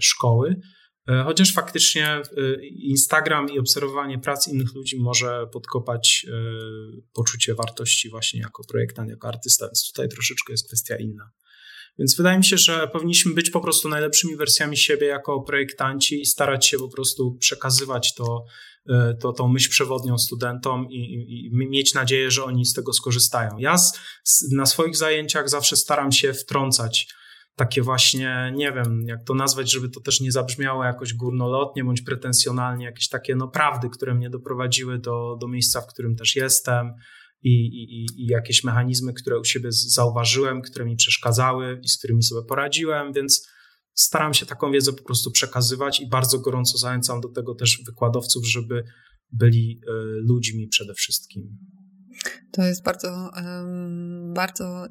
szkoły. 0.00 0.60
E, 1.08 1.24
chociaż 1.24 1.52
faktycznie 1.52 2.06
e, 2.08 2.22
Instagram 2.66 3.50
i 3.50 3.58
obserwowanie 3.58 4.18
pracy 4.18 4.50
innych 4.50 4.74
ludzi 4.74 4.98
może 5.00 5.46
podkopać 5.52 6.26
e, 6.28 6.32
poczucie 7.12 7.54
wartości 7.54 8.10
właśnie 8.10 8.40
jako 8.40 8.64
projektant, 8.64 9.10
jako 9.10 9.28
artysta, 9.28 9.66
więc 9.66 9.86
tutaj 9.92 10.08
troszeczkę 10.08 10.52
jest 10.52 10.66
kwestia 10.66 10.96
inna. 10.96 11.30
Więc 11.98 12.16
wydaje 12.16 12.38
mi 12.38 12.44
się, 12.44 12.58
że 12.58 12.88
powinniśmy 12.88 13.34
być 13.34 13.50
po 13.50 13.60
prostu 13.60 13.88
najlepszymi 13.88 14.36
wersjami 14.36 14.76
siebie 14.76 15.06
jako 15.06 15.40
projektanci 15.40 16.20
i 16.20 16.26
starać 16.26 16.66
się 16.66 16.78
po 16.78 16.88
prostu 16.88 17.36
przekazywać 17.40 18.14
to, 18.14 18.44
to 19.20 19.32
tą 19.32 19.48
myśl 19.48 19.70
przewodnią 19.70 20.18
studentom 20.18 20.90
i, 20.90 20.96
i, 20.96 21.46
i 21.46 21.50
mieć 21.52 21.94
nadzieję, 21.94 22.30
że 22.30 22.44
oni 22.44 22.66
z 22.66 22.72
tego 22.72 22.92
skorzystają. 22.92 23.50
Ja 23.58 23.78
z, 23.78 24.52
na 24.52 24.66
swoich 24.66 24.96
zajęciach 24.96 25.48
zawsze 25.48 25.76
staram 25.76 26.12
się 26.12 26.32
wtrącać 26.32 27.08
takie 27.56 27.82
właśnie, 27.82 28.52
nie 28.54 28.72
wiem, 28.72 29.04
jak 29.06 29.24
to 29.24 29.34
nazwać, 29.34 29.72
żeby 29.72 29.88
to 29.88 30.00
też 30.00 30.20
nie 30.20 30.32
zabrzmiało 30.32 30.84
jakoś 30.84 31.14
górnolotnie 31.14 31.84
bądź 31.84 32.02
pretensjonalnie, 32.02 32.84
jakieś 32.84 33.08
takie 33.08 33.36
no 33.36 33.48
prawdy, 33.48 33.88
które 33.90 34.14
mnie 34.14 34.30
doprowadziły 34.30 34.98
do, 34.98 35.36
do 35.40 35.48
miejsca, 35.48 35.80
w 35.80 35.86
którym 35.86 36.16
też 36.16 36.36
jestem 36.36 36.92
i, 37.48 37.66
i, 37.82 38.22
i 38.22 38.26
jakieś 38.26 38.64
mechanizmy, 38.64 39.12
które 39.12 39.40
u 39.40 39.44
siebie 39.44 39.68
zauważyłem, 39.72 40.62
które 40.62 40.84
mi 40.84 40.96
przeszkadzały 40.96 41.80
i 41.82 41.88
z 41.88 41.98
którymi 41.98 42.22
sobie 42.22 42.46
poradziłem, 42.46 43.12
więc 43.12 43.48
staram 43.94 44.34
się 44.34 44.46
taką 44.46 44.72
wiedzę 44.72 44.92
po 44.92 45.02
prostu 45.02 45.30
przekazywać 45.30 46.00
i 46.00 46.08
bardzo 46.08 46.38
gorąco 46.38 46.78
zachęcam 46.78 47.20
do 47.20 47.28
tego 47.28 47.54
też 47.54 47.82
wykładowców, 47.86 48.46
żeby 48.46 48.84
byli 49.32 49.80
y, 49.82 49.92
ludźmi 50.28 50.68
przede 50.68 50.94
wszystkim. 50.94 51.58
To 52.52 52.62
jest 52.62 52.82
bardzo, 52.82 53.30
bardzo 54.34 54.86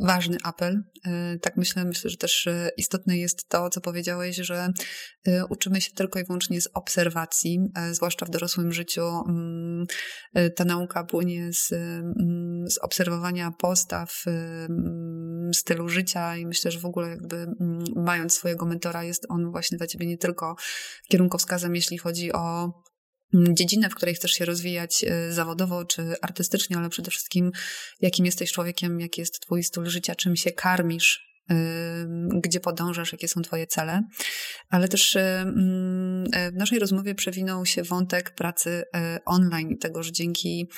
ważny 0.00 0.36
apel. 0.44 0.82
E, 1.06 1.38
tak 1.38 1.56
myślę, 1.56 1.84
myślę, 1.84 2.10
że 2.10 2.16
też 2.16 2.46
e, 2.46 2.70
istotne 2.76 3.18
jest 3.18 3.48
to, 3.48 3.70
co 3.70 3.80
powiedziałeś, 3.80 4.36
że 4.36 4.68
e, 5.26 5.46
uczymy 5.46 5.80
się 5.80 5.92
tylko 5.92 6.18
i 6.18 6.24
wyłącznie 6.24 6.60
z 6.60 6.68
obserwacji, 6.74 7.58
zwłaszcza 7.92 8.26
w 8.26 8.30
dorosłym 8.30 8.72
życiu. 8.72 9.02
Mm, 9.28 9.86
ta 10.56 10.64
nauka 10.64 11.04
płynie 11.04 11.52
z, 11.52 11.72
mm, 11.72 12.70
z 12.70 12.78
obserwowania 12.78 13.50
postaw, 13.58 14.24
mm, 14.26 15.50
stylu 15.54 15.88
życia 15.88 16.36
i 16.36 16.46
myślę, 16.46 16.70
że 16.70 16.80
w 16.80 16.84
ogóle 16.84 17.08
jakby 17.08 17.46
mając 17.96 18.34
swojego 18.34 18.66
mentora 18.66 19.04
jest 19.04 19.26
on 19.28 19.50
właśnie 19.50 19.78
dla 19.78 19.86
ciebie 19.86 20.06
nie 20.06 20.18
tylko 20.18 20.56
kierunkowskazem, 21.08 21.74
jeśli 21.74 21.98
chodzi 21.98 22.32
o 22.32 22.72
dziedzinę, 23.34 23.90
w 23.90 23.94
której 23.94 24.14
chcesz 24.14 24.30
się 24.30 24.44
rozwijać 24.44 25.04
e, 25.04 25.32
zawodowo 25.32 25.84
czy 25.84 26.14
artystycznie, 26.22 26.76
ale 26.76 26.88
przede 26.88 27.10
wszystkim 27.10 27.52
jakim 28.00 28.26
jesteś 28.26 28.52
człowiekiem, 28.52 29.00
jaki 29.00 29.20
jest 29.20 29.40
twój 29.40 29.64
styl 29.64 29.86
życia, 29.86 30.14
czym 30.14 30.36
się 30.36 30.50
karmisz, 30.50 31.32
gdzie 32.42 32.60
podążasz, 32.60 33.12
jakie 33.12 33.28
są 33.28 33.42
Twoje 33.42 33.66
cele. 33.66 34.02
Ale 34.70 34.88
też 34.88 35.16
mm, 35.16 36.24
e, 36.32 36.50
w 36.50 36.54
naszej 36.54 36.78
rozmowie 36.78 37.14
przewinął 37.14 37.66
się 37.66 37.82
wątek 37.82 38.34
pracy 38.34 38.84
e, 38.94 39.18
online 39.24 39.78
tego, 39.78 40.02
że 40.02 40.12
dzięki, 40.12 40.68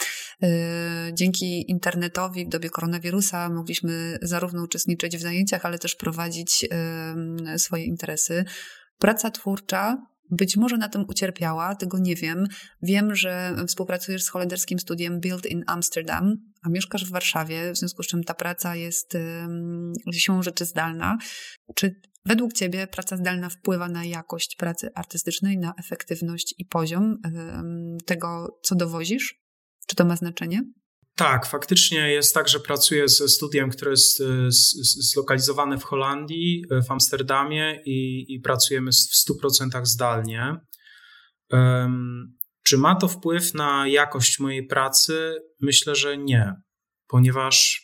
dzięki 1.13 1.71
internetowi 1.71 2.45
w 2.47 2.49
dobie 2.49 2.71
koronawirusa 2.71 3.49
mogliśmy 3.49 4.19
zarówno 4.23 4.63
uczestniczyć 4.63 5.17
w 5.17 5.21
zajęciach, 5.21 5.67
ale 5.67 5.79
też 5.79 5.95
prowadzić 5.95 6.69
swoje 7.57 7.85
interesy. 7.85 8.45
Praca 8.99 9.31
twórcza 9.31 10.07
być 10.31 10.57
może 10.57 10.77
na 10.77 10.89
tym 10.89 11.05
ucierpiała, 11.09 11.75
tego 11.75 11.99
nie 11.99 12.15
wiem. 12.15 12.47
Wiem, 12.83 13.15
że 13.15 13.57
współpracujesz 13.69 14.25
z 14.25 14.29
holenderskim 14.29 14.79
studiem 14.79 15.21
Build 15.21 15.47
in 15.47 15.65
Amsterdam, 15.67 16.37
a 16.63 16.69
mieszkasz 16.69 17.05
w 17.05 17.11
Warszawie, 17.11 17.73
w 17.73 17.77
związku 17.77 18.03
z 18.03 18.07
czym 18.07 18.25
ta 18.25 18.35
praca 18.35 18.77
jest 18.77 19.15
um, 19.15 19.93
siłą 20.13 20.43
rzeczy 20.43 20.65
zdalna. 20.65 21.19
Czy 21.75 22.01
według 22.25 22.53
Ciebie 22.53 22.87
praca 22.87 23.17
zdalna 23.17 23.49
wpływa 23.49 23.89
na 23.89 24.05
jakość 24.05 24.57
pracy 24.57 24.89
artystycznej, 24.95 25.59
na 25.59 25.75
efektywność 25.79 26.55
i 26.59 26.65
poziom 26.65 27.17
um, 27.25 27.99
tego, 28.07 28.59
co 28.63 28.75
dowozisz? 28.75 29.35
Czy 29.87 29.97
to 29.97 30.05
ma 30.05 30.17
znaczenie? 30.17 30.63
Tak, 31.17 31.47
faktycznie 31.47 32.13
jest 32.13 32.35
tak, 32.35 32.49
że 32.49 32.61
pracuję 32.61 33.09
ze 33.09 33.29
studiem, 33.29 33.71
które 33.71 33.91
jest 33.91 34.21
e, 34.21 34.25
zlokalizowane 35.13 35.79
w 35.79 35.85
Holandii, 35.85 36.65
e, 36.71 36.83
w 36.83 36.91
Amsterdamie 36.91 37.83
i, 37.85 38.27
i 38.35 38.41
pracujemy 38.41 38.91
w 38.93 39.45
100% 39.45 39.85
zdalnie. 39.85 40.57
Um, 41.51 42.37
czy 42.63 42.79
ma 42.79 42.95
to 42.95 43.09
wpływ 43.09 43.55
na 43.55 43.89
jakość 43.89 44.39
mojej 44.39 44.67
pracy? 44.67 45.37
Myślę, 45.61 45.95
że 45.95 46.19
nie, 46.19 46.53
ponieważ 47.09 47.83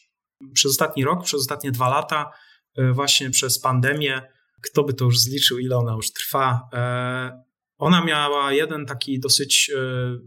przez 0.55 0.71
ostatni 0.71 1.05
rok, 1.05 1.25
przez 1.25 1.41
ostatnie 1.41 1.71
dwa 1.71 1.89
lata, 1.89 2.31
e, 2.77 2.93
właśnie 2.93 3.31
przez 3.31 3.61
pandemię, 3.61 4.23
kto 4.63 4.85
by 4.85 4.95
to 4.95 5.05
już 5.05 5.21
zliczył, 5.21 5.59
ile 5.59 5.77
ona 5.77 5.93
już 5.93 6.13
trwa, 6.13 6.61
ona 7.81 8.05
miała 8.05 8.53
jeden 8.53 8.87
taki 8.87 9.21
dosyć 9.21 9.71
e, 9.71 9.81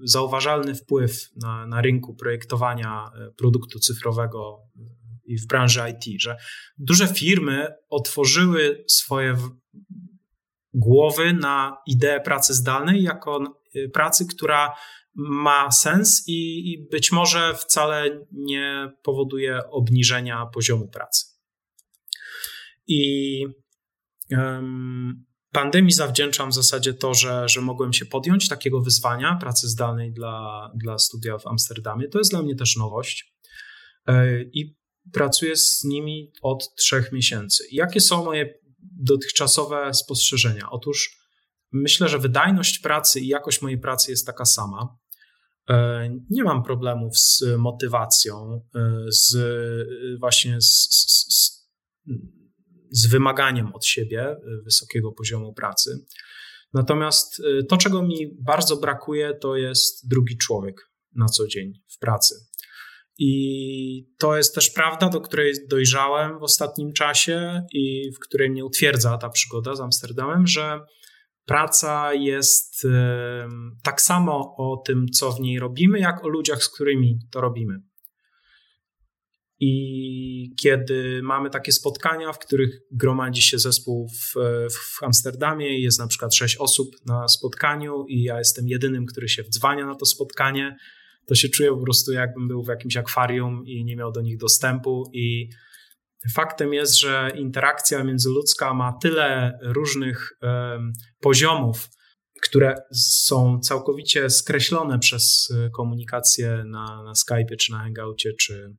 zauważalny 0.04 0.76
wpływ 0.76 1.30
na, 1.36 1.68
na 1.68 1.82
rynku 1.82 2.16
projektowania 2.16 3.06
e, 3.16 3.32
produktu 3.32 3.80
cyfrowego 3.80 4.60
e, 4.76 4.80
i 5.26 5.38
w 5.38 5.48
branży 5.48 5.80
IT, 5.89 6.22
że 6.22 6.38
duże 6.78 7.08
firmy 7.08 7.68
otworzyły 7.89 8.84
swoje 8.88 9.38
głowy 10.74 11.34
na 11.34 11.78
ideę 11.88 12.22
pracy 12.22 12.54
zdalnej 12.54 13.04
jako 13.04 13.62
pracy, 13.94 14.26
która 14.36 14.76
ma 15.16 15.72
sens 15.72 16.24
i, 16.28 16.72
i 16.72 16.88
być 16.92 17.12
może 17.12 17.54
wcale 17.54 18.26
nie 18.32 18.92
powoduje 19.04 19.70
obniżenia 19.70 20.46
poziomu 20.46 20.88
pracy. 20.88 21.26
I 22.88 23.46
um, 24.32 25.26
Pandemii 25.54 25.92
zawdzięczam 25.92 26.50
w 26.50 26.54
zasadzie 26.54 26.94
to, 26.94 27.13
że, 27.13 27.50
że 27.50 27.62
mogłem 27.62 27.94
się 27.94 28.06
podjąć 28.06 28.48
takiego 28.48 28.82
wyzwania 28.82 29.36
pracy 29.36 29.68
zdalnej 29.68 30.13
dla, 30.13 30.72
dla 30.76 30.98
studia 30.98 31.38
w 31.38 31.48
Amsterdamie. 31.48 32.08
To 32.08 32.18
jest 32.18 32.32
dla 32.32 32.42
mnie 32.42 32.56
też 32.56 32.78
nowość 32.78 33.36
e, 34.08 34.42
i 34.42 34.78
pracuję 35.12 35.56
z 35.56 35.84
nimi 35.84 36.32
od 36.42 36.76
trzech 36.76 37.12
miesięcy. 37.12 37.63
Jakie 37.72 38.02
są 38.02 38.26
moje 38.26 38.60
dotychczasowe 38.80 39.94
spostrzeżenia? 39.94 40.70
Otóż 40.72 41.18
myślę, 41.72 42.10
że 42.10 42.20
wydajność 42.20 42.80
pracy 42.80 43.20
i 43.20 43.28
jakość 43.28 43.62
mojej 43.62 43.80
pracy 43.80 44.12
jest 44.12 44.26
taka 44.26 44.46
sama. 44.46 44.98
E, 45.70 46.10
nie 46.30 46.44
mam 46.44 46.63
problemów 46.63 47.18
z 47.18 47.44
motywacją, 47.58 48.62
e, 48.76 49.06
z 49.10 49.38
właśnie 50.20 50.62
z, 50.62 50.88
z, 50.92 51.26
z 51.30 51.70
z 52.93 53.08
wymaganiem 53.08 53.73
od 53.73 53.86
siebie 53.86 54.32
y, 54.32 54.63
wysokiego 54.63 55.12
poziomu 55.12 55.53
pracy. 55.53 56.06
Natomiast 56.73 57.39
y, 57.39 57.63
to, 57.69 57.77
czego 57.77 58.03
mi 58.03 58.38
bardzo 58.41 58.77
brakuje, 58.77 59.34
to 59.41 59.56
jest 59.56 60.10
drugi 60.10 60.38
człowiek 60.38 60.75
na 61.15 61.25
co 61.25 61.47
dzień 61.47 61.73
w 61.88 61.99
pracy. 61.99 62.36
I 63.17 64.06
to 64.19 64.38
jest 64.38 64.56
też 64.56 64.69
prawda, 64.69 65.10
do 65.10 65.21
której 65.21 65.53
dojrzałem 65.69 66.39
w 66.39 66.43
ostatnim 66.43 66.93
czasie 66.93 67.62
i 67.71 68.12
w 68.15 68.19
której 68.19 68.49
mnie 68.49 68.65
utwierdza 68.65 69.17
ta 69.17 69.29
przygoda 69.29 69.75
z 69.75 69.82
Amsterdamem, 69.82 70.47
że 70.47 70.79
praca 71.45 72.13
jest 72.13 72.88
tak 73.84 74.01
samo 74.01 74.56
o 74.58 74.77
tym, 74.86 75.06
co 75.08 75.32
w 75.32 75.39
niej 75.39 75.60
robimy, 75.60 75.99
jak 75.99 76.25
o 76.25 76.27
ludziach, 76.27 76.63
z 76.63 76.69
którymi 76.69 77.19
to 77.32 77.41
robimy. 77.41 77.73
I 79.65 80.56
kiedy 80.60 81.21
mamy 81.23 81.49
takie 81.49 81.71
spotkania, 81.71 82.34
w 82.34 82.39
których 82.39 82.80
gromadzi 82.91 83.41
się 83.41 83.60
zespół 83.60 84.08
w, 84.10 84.34
w 84.71 85.04
Amsterdamie 85.04 85.78
i 85.78 85.82
jest 85.82 85.99
na 85.99 86.08
przykład 86.08 86.36
sześć 86.36 86.58
osób 86.58 86.95
na 87.06 87.28
spotkaniu 87.28 88.06
i 88.08 88.23
ja 88.23 88.38
jestem 88.38 88.67
jedynym, 88.67 89.06
który 89.06 89.30
się 89.30 89.43
wdzwania 89.43 89.86
na 89.86 89.95
to 89.95 90.06
spotkanie, 90.06 90.78
to 91.28 91.35
się 91.35 91.50
czuję 91.50 91.69
po 91.69 91.83
prostu 91.83 92.12
jakbym 92.12 92.48
był 92.48 92.63
w 92.63 92.67
jakimś 92.67 92.98
akwarium 92.98 93.63
i 93.65 93.85
nie 93.85 93.96
miał 93.96 94.12
do 94.12 94.21
nich 94.21 94.38
dostępu. 94.38 95.04
I 95.13 95.50
faktem 96.33 96.73
jest, 96.73 97.00
że 97.00 97.31
interakcja 97.35 98.04
międzyludzka 98.04 98.73
ma 98.73 98.94
tyle 99.02 99.60
różnych 99.62 100.38
um, 100.42 100.94
poziomów, 101.19 101.90
które 102.42 102.75
są 102.94 103.60
całkowicie 103.60 104.29
skreślone 104.29 105.00
przez 105.00 105.54
komunikację 105.75 106.63
na, 106.67 107.04
na 107.04 107.15
Skype, 107.15 107.56
czy 107.60 107.71
na 107.71 107.79
Hangoucie, 107.79 108.33
czy, 108.40 108.75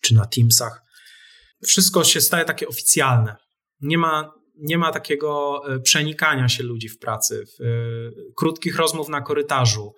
czy 0.00 0.14
na 0.14 0.26
Teamsach. 0.26 0.82
Wszystko 1.64 2.04
się 2.04 2.20
staje 2.20 2.44
takie 2.44 2.68
oficjalne. 2.68 3.36
Nie 3.80 3.98
ma, 3.98 4.32
nie 4.58 4.78
ma 4.78 4.92
takiego 4.92 5.60
e, 5.74 5.80
przenikania 5.80 6.48
się 6.48 6.62
ludzi 6.62 6.88
w 6.88 6.98
pracy, 6.98 7.44
w, 7.46 7.62
e, 7.62 7.64
krótkich 8.36 8.76
rozmów 8.76 9.08
na 9.08 9.20
korytarzu, 9.20 9.94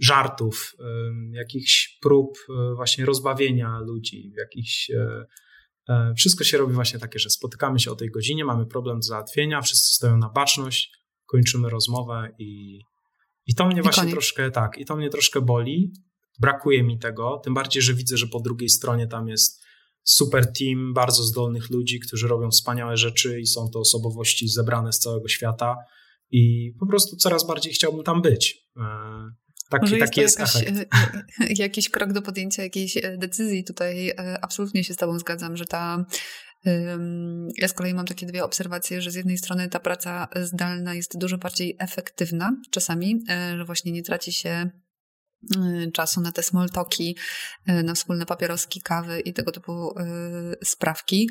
żartów, 0.00 0.72
e, 0.78 0.84
jakichś 1.32 1.98
prób 2.02 2.38
właśnie 2.76 3.04
rozbawienia 3.04 3.78
ludzi, 3.78 4.32
jakichś. 4.38 4.90
Wszystko 6.16 6.44
się 6.44 6.58
robi 6.58 6.74
właśnie 6.74 6.98
takie, 6.98 7.18
że 7.18 7.30
spotykamy 7.30 7.80
się 7.80 7.90
o 7.90 7.96
tej 7.96 8.10
godzinie, 8.10 8.44
mamy 8.44 8.66
problem 8.66 8.96
do 8.96 9.02
załatwienia, 9.02 9.62
wszyscy 9.62 9.94
stoją 9.94 10.16
na 10.16 10.28
baczność, 10.28 10.92
kończymy 11.26 11.70
rozmowę 11.70 12.28
i, 12.38 12.80
I 13.46 13.54
to 13.54 13.66
mnie 13.66 13.82
właśnie 13.82 14.10
troszkę, 14.10 14.50
tak, 14.50 14.78
i 14.78 14.84
to 14.84 14.96
mnie 14.96 15.10
troszkę 15.10 15.40
boli. 15.40 15.92
Brakuje 16.40 16.82
mi 16.82 16.98
tego, 16.98 17.40
tym 17.44 17.54
bardziej, 17.54 17.82
że 17.82 17.94
widzę, 17.94 18.16
że 18.16 18.26
po 18.26 18.40
drugiej 18.40 18.68
stronie 18.68 19.06
tam 19.06 19.28
jest 19.28 19.64
super 20.04 20.52
team 20.52 20.94
bardzo 20.94 21.22
zdolnych 21.22 21.70
ludzi, 21.70 22.00
którzy 22.00 22.28
robią 22.28 22.50
wspaniałe 22.50 22.96
rzeczy 22.96 23.40
i 23.40 23.46
są 23.46 23.68
to 23.72 23.80
osobowości 23.80 24.48
zebrane 24.48 24.92
z 24.92 24.98
całego 24.98 25.28
świata 25.28 25.76
i 26.30 26.72
po 26.80 26.86
prostu 26.86 27.16
coraz 27.16 27.46
bardziej 27.46 27.72
chciałbym 27.72 28.04
tam 28.04 28.22
być. 28.22 28.68
E, 28.76 28.82
taki, 29.70 29.82
Może 29.82 29.96
taki 29.96 30.20
jest, 30.20 30.38
jest 30.40 30.54
jakaś, 30.54 30.70
efekt. 30.70 30.94
E, 31.40 31.52
jakiś 31.56 31.90
krok 31.90 32.12
do 32.12 32.22
podjęcia 32.22 32.62
jakiejś 32.62 32.96
e, 32.96 33.16
decyzji. 33.18 33.64
Tutaj 33.64 34.12
absolutnie 34.42 34.84
się 34.84 34.94
z 34.94 34.96
Tobą 34.96 35.18
zgadzam, 35.18 35.56
że 35.56 35.64
ta. 35.64 36.04
Ja 37.56 37.68
z 37.68 37.72
kolei 37.72 37.94
mam 37.94 38.06
takie 38.06 38.26
dwie 38.26 38.44
obserwacje, 38.44 39.02
że 39.02 39.10
z 39.10 39.14
jednej 39.14 39.38
strony 39.38 39.68
ta 39.68 39.80
praca 39.80 40.28
zdalna 40.42 40.94
jest 40.94 41.18
dużo 41.18 41.38
bardziej 41.38 41.76
efektywna 41.78 42.56
czasami, 42.70 43.24
że 43.56 43.64
właśnie 43.64 43.92
nie 43.92 44.02
traci 44.02 44.32
się 44.32 44.70
czasu 45.92 46.20
na 46.20 46.32
te 46.32 46.42
small 46.42 46.70
talki, 46.70 47.16
y, 47.68 47.82
na 47.82 47.94
wspólne 47.94 48.26
papieroski, 48.26 48.82
kawy 48.82 49.20
i 49.20 49.32
tego 49.32 49.52
typu 49.52 49.98
y, 49.98 50.64
sprawki. 50.64 51.30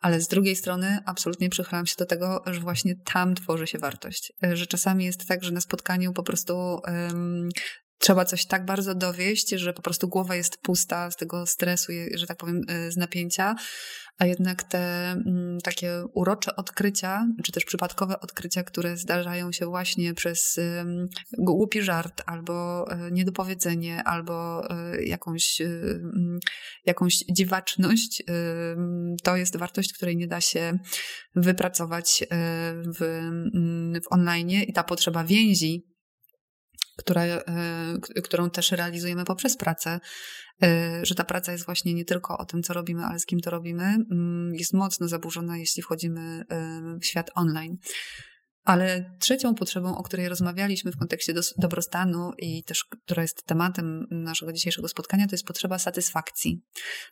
Ale 0.00 0.20
z 0.20 0.28
drugiej 0.28 0.56
strony 0.56 0.98
absolutnie 1.06 1.50
przychylam 1.50 1.86
się 1.86 1.94
do 1.98 2.06
tego, 2.06 2.42
że 2.46 2.60
właśnie 2.60 2.94
tam 3.04 3.34
tworzy 3.34 3.66
się 3.66 3.78
wartość. 3.78 4.32
Że 4.52 4.66
czasami 4.66 5.04
jest 5.04 5.28
tak, 5.28 5.44
że 5.44 5.52
na 5.52 5.60
spotkaniu 5.60 6.12
po 6.12 6.22
prostu 6.22 6.80
um, 6.86 7.48
trzeba 8.04 8.24
coś 8.24 8.46
tak 8.46 8.64
bardzo 8.64 8.94
dowieść, 8.94 9.50
że 9.50 9.72
po 9.72 9.82
prostu 9.82 10.08
głowa 10.08 10.36
jest 10.36 10.56
pusta 10.56 11.10
z 11.10 11.16
tego 11.16 11.46
stresu, 11.46 11.92
że 12.14 12.26
tak 12.26 12.36
powiem, 12.36 12.60
z 12.88 12.96
napięcia, 12.96 13.54
a 14.18 14.26
jednak 14.26 14.62
te 14.62 15.10
mm, 15.10 15.58
takie 15.60 16.04
urocze 16.14 16.56
odkrycia, 16.56 17.26
czy 17.44 17.52
też 17.52 17.64
przypadkowe 17.64 18.20
odkrycia, 18.20 18.62
które 18.62 18.96
zdarzają 18.96 19.52
się 19.52 19.66
właśnie 19.66 20.14
przez 20.14 20.60
głupi 21.38 21.82
żart, 21.82 22.22
albo 22.26 22.86
e, 22.90 23.10
niedopowiedzenie, 23.10 24.04
albo 24.04 24.68
e, 24.70 25.04
jakąś, 25.04 25.60
e, 25.60 25.64
mm, 25.64 26.38
jakąś 26.86 27.14
dziwaczność, 27.16 28.22
to 29.22 29.36
jest 29.36 29.56
wartość, 29.56 29.92
której 29.92 30.16
nie 30.16 30.26
da 30.26 30.40
się 30.40 30.78
wypracować 31.34 32.24
w, 32.98 33.02
mm, 33.02 34.00
w 34.02 34.12
online 34.12 34.50
i 34.50 34.72
ta 34.72 34.84
potrzeba 34.84 35.24
więzi 35.24 35.93
która, 36.96 37.22
którą 38.24 38.50
też 38.50 38.72
realizujemy 38.72 39.24
poprzez 39.24 39.56
pracę, 39.56 40.00
E, 40.62 41.00
że 41.06 41.14
ta 41.14 41.24
praca 41.24 41.52
jest 41.52 41.64
właśnie 41.64 41.94
nie 41.94 42.04
tylko 42.04 42.38
o 42.38 42.44
tym, 42.44 42.62
co 42.62 42.72
robimy, 42.72 43.04
ale 43.04 43.18
z 43.18 43.26
kim 43.26 43.40
to 43.40 43.50
robimy, 43.50 43.84
mm, 43.84 44.54
jest 44.54 44.72
mocno 44.72 45.08
zaburzona, 45.08 45.56
jeśli 45.56 45.82
wchodzimy 45.82 46.44
e, 46.50 46.80
w 47.00 47.06
świat 47.06 47.30
online. 47.34 47.76
Ale 48.64 49.16
trzecią 49.20 49.54
potrzebą, 49.54 49.96
o 49.96 50.02
której 50.02 50.28
rozmawialiśmy 50.28 50.92
w 50.92 50.96
kontekście 50.96 51.34
dobrostanu 51.58 52.32
i 52.38 52.64
też 52.64 52.84
która 52.84 53.22
jest 53.22 53.46
tematem 53.46 54.06
naszego 54.10 54.52
dzisiejszego 54.52 54.88
spotkania, 54.88 55.26
to 55.26 55.34
jest 55.34 55.46
potrzeba 55.46 55.78
satysfakcji. 55.78 56.60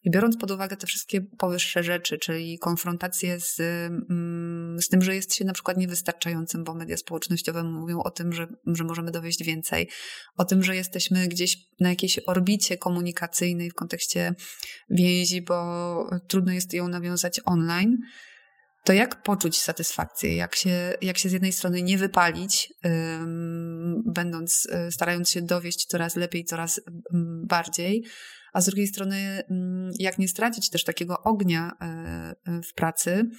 I 0.05 0.11
biorąc 0.11 0.37
pod 0.37 0.51
uwagę 0.51 0.77
te 0.77 0.87
wszystkie 0.87 1.21
powyższe 1.39 1.83
rzeczy, 1.83 2.19
czyli 2.19 2.59
konfrontację 2.59 3.41
z, 3.41 3.61
mm, 3.61 4.77
z 4.81 4.89
tym, 4.89 5.03
że 5.03 5.15
jest 5.15 5.35
się 5.35 5.45
na 5.45 5.53
przykład 5.53 5.77
niewystarczającym, 5.77 6.65
bo 6.65 6.75
media 6.75 6.97
społecznościowe 6.97 7.65
mówią 7.65 8.03
o 8.03 8.11
tym, 8.11 8.33
że, 8.33 8.47
że 8.67 8.85
możemy 8.85 9.11
dowieść 9.11 9.45
więcej, 9.45 9.89
o 10.37 10.45
tym, 10.45 10.63
że 10.63 10.77
jesteśmy 10.77 11.29
gdzieś 11.29 11.59
na 11.81 11.89
jakiejś 11.89 12.21
orbicie 12.27 12.79
komunikacyjnej 12.79 13.71
w 13.71 13.75
kontekście 13.75 14.35
więzi, 14.91 15.43
bo 15.43 16.11
trudno 16.29 16.53
jest 16.53 16.75
ją 16.75 16.89
nawiązać 16.89 17.41
online 17.45 17.99
to 18.85 18.93
jak 18.93 19.23
poczuć 19.23 19.63
satysfakcję, 19.63 20.37
jak 20.37 20.55
się, 20.55 20.95
jak 21.03 21.19
się 21.19 21.29
z 21.29 21.33
jednej 21.33 21.53
strony 21.53 21.83
nie 21.83 21.99
wypalić, 21.99 22.75
będąc, 24.05 24.67
y, 24.67 24.93
starając 24.93 25.31
się 25.31 25.43
dowieść 25.43 25.87
coraz 25.87 26.17
lepiej, 26.17 26.45
coraz 26.45 26.81
bardziej, 27.45 28.05
a 28.53 28.61
z 28.61 28.67
drugiej 28.67 28.87
strony 28.87 29.43
jak 29.99 30.19
nie 30.19 30.29
stracić 30.29 30.71
też 30.71 30.85
takiego 30.85 31.23
ognia 31.23 31.73
y, 32.47 32.53
y, 32.53 32.63
w 32.63 32.75
pracy, 32.75 33.31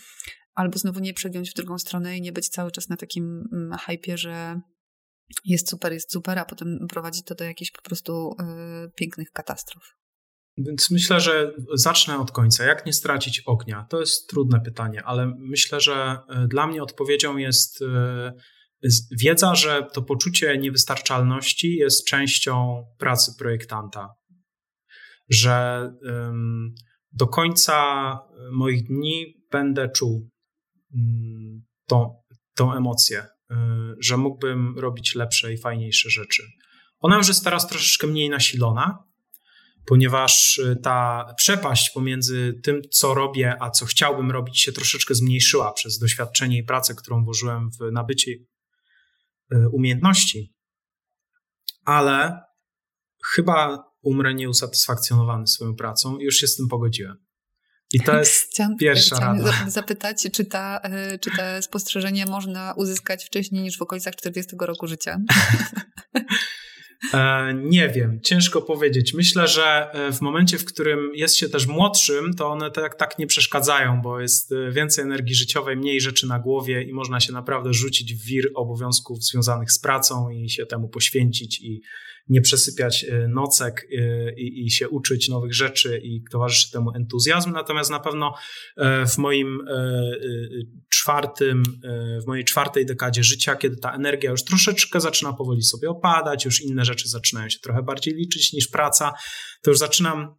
albo 0.54 0.78
znowu 0.78 1.00
nie 1.00 1.14
przegiąć 1.14 1.52
w 1.52 1.54
drugą 1.54 1.78
stronę 1.78 2.18
i 2.18 2.22
nie 2.22 2.32
być 2.32 2.50
cały 2.50 2.72
czas 2.72 2.90
na 2.90 2.98
takim 2.98 3.44
hypie, 3.86 4.18
że 4.18 4.62
jest 5.46 5.70
super, 5.70 5.94
jest 5.94 6.12
super, 6.12 6.40
a 6.40 6.46
potem 6.46 6.88
prowadzi 6.90 7.24
to 7.24 7.36
do 7.36 7.44
jakichś 7.44 7.72
po 7.72 7.82
prostu 7.82 8.36
pięknych 8.96 9.32
katastrof. 9.32 9.84
Więc 10.58 10.92
myślę, 10.92 11.20
że 11.20 11.54
zacznę 11.74 12.20
od 12.20 12.32
końca. 12.32 12.64
Jak 12.64 12.86
nie 12.86 12.94
stracić 12.94 13.42
ognia? 13.46 13.86
To 13.90 14.00
jest 14.00 14.30
trudne 14.30 14.62
pytanie, 14.62 15.04
ale 15.04 15.34
myślę, 15.38 15.82
że 15.82 16.18
e, 16.30 16.48
dla 16.48 16.68
mnie 16.68 16.84
odpowiedzią 16.84 17.38
jest 17.38 17.82
e, 17.82 18.34
wiedza, 19.20 19.56
że 19.56 19.88
to 19.94 20.02
poczucie 20.02 20.58
niewystarczalności 20.58 21.76
jest 21.76 22.08
częścią 22.08 22.86
pracy 22.98 23.32
projektanta. 23.40 24.10
Że 25.30 25.90
do 27.12 27.28
końca 27.28 28.20
moich 28.52 28.88
dni 28.88 29.44
będę 29.52 29.90
czuł 29.90 30.30
mm, 30.96 31.64
tą, 31.88 32.16
tą 32.56 32.74
emocję, 32.74 33.20
e, 33.20 33.96
że 34.00 34.18
mógłbym 34.18 34.80
robić 34.80 35.16
lepsze 35.16 35.54
i 35.54 35.58
fajniejsze 35.58 36.10
rzeczy. 36.10 36.44
Ona 37.00 37.18
już 37.18 37.28
jest 37.28 37.44
teraz 37.44 37.68
troszeczkę 37.68 38.08
mniej 38.08 38.30
nasilona, 38.30 39.04
ponieważ 39.86 40.58
y, 40.58 40.76
ta 40.84 41.26
przepaść 41.38 41.90
pomiędzy 41.90 42.54
tym, 42.64 42.82
co 42.92 43.14
robię, 43.14 43.58
a 43.60 43.70
co 43.70 43.86
chciałbym 43.86 44.32
robić, 44.32 44.62
się 44.62 44.72
troszeczkę 44.72 45.16
zmniejszyła 45.16 45.74
przez 45.74 46.00
doświadczenie 46.00 46.58
i 46.58 46.64
pracę, 46.64 46.96
którą 46.96 47.24
włożyłem 47.24 47.70
w 47.72 47.92
nabycie 47.92 48.32
y, 48.32 49.70
umiejętności. 49.72 50.54
Ale 51.86 52.42
chyba 53.36 53.84
umrę 54.02 54.34
nieusatysfakcjonowany 54.34 55.48
swoją 55.48 55.76
pracą 55.76 56.18
i 56.18 56.24
już 56.24 56.36
się 56.36 56.48
z 56.48 56.56
tym 56.56 56.68
pogodziłem. 56.68 57.18
I 57.94 58.00
to 58.00 58.18
jest 58.18 58.36
chciałam, 58.52 58.78
pierwsza 58.78 59.16
chciałam 59.16 59.42
rada. 59.42 59.70
zapytać, 59.70 60.28
czy, 60.34 60.46
ta, 60.46 60.82
y, 61.14 61.20
czy 61.20 61.32
te 61.32 61.62
spostrzeżenie 61.62 62.26
można 62.26 62.74
uzyskać 62.78 63.26
wcześniej 63.26 63.64
niż 63.64 63.78
w 63.78 63.82
okolicach 63.82 64.16
40 64.16 64.56
roku 64.60 64.88
życia? 64.88 65.18
E, 67.14 67.54
nie 67.54 67.90
wiem, 67.90 68.20
ciężko 68.22 68.62
powiedzieć. 68.62 69.14
Myślę, 69.14 69.48
że 69.48 69.92
e, 69.94 70.12
w 70.12 70.22
momencie, 70.22 70.58
w 70.58 70.66
którym 70.66 71.12
jest 71.16 71.36
się 71.36 71.50
też 71.50 71.68
młodszym, 71.68 72.34
to 72.34 72.48
one 72.48 72.72
tak, 72.72 72.96
tak 72.96 73.20
nie 73.20 73.28
przeszkadzają, 73.28 74.02
bo 74.02 74.20
jest 74.20 74.52
e, 74.52 74.72
więcej 74.72 75.04
energii 75.04 75.36
życiowej, 75.36 75.78
mniej 75.78 76.02
rzeczy 76.02 76.28
na 76.28 76.40
głowie 76.40 76.84
i 76.84 76.94
można 76.94 77.20
się 77.20 77.34
naprawdę 77.34 77.74
rzucić 77.74 78.14
w 78.16 78.26
wir 78.26 78.50
obowiązków 78.56 79.24
związanych 79.24 79.72
z 79.72 79.80
pracą 79.80 80.30
i 80.30 80.50
się 80.50 80.66
temu 80.66 80.88
poświęcić 80.88 81.62
i 81.62 81.82
nie 82.30 82.42
przesypiać 82.42 83.04
e, 83.04 83.28
nocek 83.28 83.88
e, 83.92 84.34
i, 84.34 84.66
i 84.66 84.72
się 84.72 84.90
uczyć 84.90 85.30
nowych 85.30 85.54
rzeczy 85.54 86.02
i 86.04 86.24
towarzyszy 86.32 86.72
temu 86.72 86.92
entuzjazm. 86.96 87.52
Natomiast 87.52 87.92
na 87.92 88.00
pewno 88.00 88.34
e, 88.78 89.08
w 89.08 89.18
moim 89.18 89.60
czwartym, 90.90 91.64
w 92.24 92.28
mojej 92.28 92.46
czwartej 92.46 92.86
dekadzie 92.86 93.24
życia, 93.24 93.56
kiedy 93.56 93.78
ta 93.78 93.96
energia 93.96 94.32
już 94.32 94.44
troszeczkę 94.44 95.02
zaczyna 95.02 95.34
powoli 95.34 95.64
sobie 95.64 95.90
opadać, 95.90 96.46
już 96.46 96.62
inne 96.62 96.86
rzeczy 96.86 97.10
zaczynają 97.10 97.50
się 97.50 97.60
trochę 97.60 97.84
bardziej 97.84 98.14
liczyć 98.14 98.54
niż 98.54 98.68
praca, 98.68 99.14
to 99.62 99.72
już 99.72 99.80
zaczynam 99.80 100.36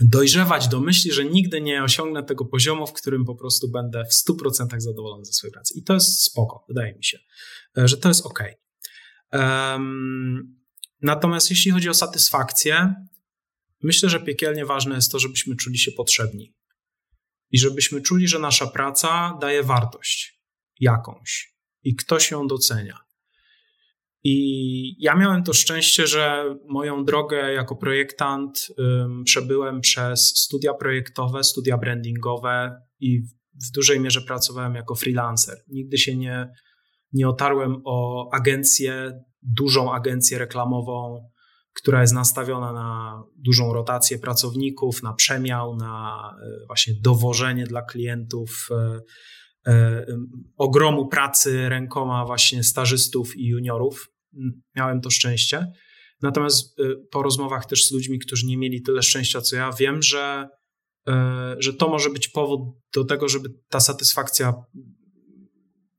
dojrzewać 0.00 0.68
do 0.68 0.80
myśli, 0.80 1.12
że 1.12 1.24
nigdy 1.24 1.60
nie 1.60 1.82
osiągnę 1.82 2.22
tego 2.22 2.44
poziomu, 2.44 2.86
w 2.86 2.92
którym 2.92 3.24
po 3.24 3.34
prostu 3.34 3.70
będę 3.70 4.04
w 4.04 4.30
100% 4.30 4.80
zadowolony 4.80 5.24
ze 5.24 5.32
swojej 5.32 5.52
pracy. 5.52 5.74
I 5.78 5.82
to 5.82 5.94
jest 5.94 6.22
spoko, 6.22 6.64
wydaje 6.68 6.94
mi 6.94 7.04
się, 7.04 7.18
że 7.76 7.96
to 7.96 8.08
jest 8.08 8.26
ok. 8.26 8.42
Um, 9.32 10.55
Natomiast 11.02 11.50
jeśli 11.50 11.70
chodzi 11.70 11.88
o 11.88 11.94
satysfakcję, 11.94 12.94
myślę, 13.82 14.08
że 14.08 14.20
piekielnie 14.20 14.66
ważne 14.66 14.94
jest 14.94 15.12
to, 15.12 15.18
żebyśmy 15.18 15.56
czuli 15.56 15.78
się 15.78 15.92
potrzebni 15.92 16.54
i 17.50 17.58
żebyśmy 17.58 18.00
czuli, 18.00 18.28
że 18.28 18.38
nasza 18.38 18.66
praca 18.66 19.38
daje 19.40 19.62
wartość 19.62 20.40
jakąś 20.80 21.56
i 21.82 21.94
ktoś 21.94 22.30
ją 22.30 22.46
docenia. 22.46 22.98
I 24.28 25.04
ja 25.04 25.16
miałem 25.16 25.42
to 25.42 25.52
szczęście, 25.52 26.06
że 26.06 26.44
moją 26.68 27.04
drogę 27.04 27.52
jako 27.52 27.76
projektant 27.76 28.68
um, 28.78 29.24
przebyłem 29.24 29.80
przez 29.80 30.20
studia 30.36 30.74
projektowe, 30.74 31.44
studia 31.44 31.78
brandingowe 31.78 32.82
i 33.00 33.22
w 33.66 33.70
dużej 33.74 34.00
mierze 34.00 34.20
pracowałem 34.20 34.74
jako 34.74 34.94
freelancer. 34.94 35.58
Nigdy 35.68 35.98
się 35.98 36.16
nie, 36.16 36.48
nie 37.12 37.28
otarłem 37.28 37.82
o 37.84 38.28
agencję 38.32 39.12
dużą 39.46 39.92
agencję 39.92 40.38
reklamową, 40.38 41.28
która 41.76 42.00
jest 42.00 42.14
nastawiona 42.14 42.72
na 42.72 43.22
dużą 43.36 43.72
rotację 43.72 44.18
pracowników, 44.18 45.02
na 45.02 45.14
przemiał, 45.14 45.76
na 45.76 46.20
e, 46.42 46.66
właśnie 46.66 46.94
dowożenie 47.00 47.66
dla 47.66 47.82
klientów 47.82 48.68
e, 48.70 49.00
e, 49.72 50.06
ogromu 50.56 51.08
pracy 51.08 51.68
rękoma 51.68 52.24
właśnie 52.24 52.64
stażystów 52.64 53.36
i 53.36 53.46
juniorów. 53.46 54.08
Miałem 54.76 55.00
to 55.00 55.10
szczęście. 55.10 55.72
Natomiast 56.22 56.76
po 57.10 57.22
rozmowach 57.22 57.66
też 57.66 57.86
z 57.86 57.92
ludźmi, 57.92 58.18
którzy 58.18 58.46
nie 58.46 58.56
mieli 58.56 58.82
tyle 58.82 59.02
szczęścia 59.02 59.40
co 59.40 59.56
ja, 59.56 59.72
wiem, 59.72 60.02
że, 60.02 60.48
że 61.58 61.74
to 61.74 61.88
może 61.88 62.10
być 62.10 62.28
powód 62.28 62.60
do 62.94 63.04
tego, 63.04 63.28
żeby 63.28 63.48
ta 63.68 63.80
satysfakcja 63.80 64.54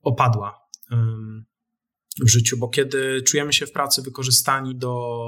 opadła. 0.02 0.58
W 2.24 2.28
życiu, 2.28 2.58
bo 2.58 2.68
kiedy 2.68 3.22
czujemy 3.22 3.52
się 3.52 3.66
w 3.66 3.72
pracy 3.72 4.02
wykorzystani 4.02 4.76
do 4.76 5.18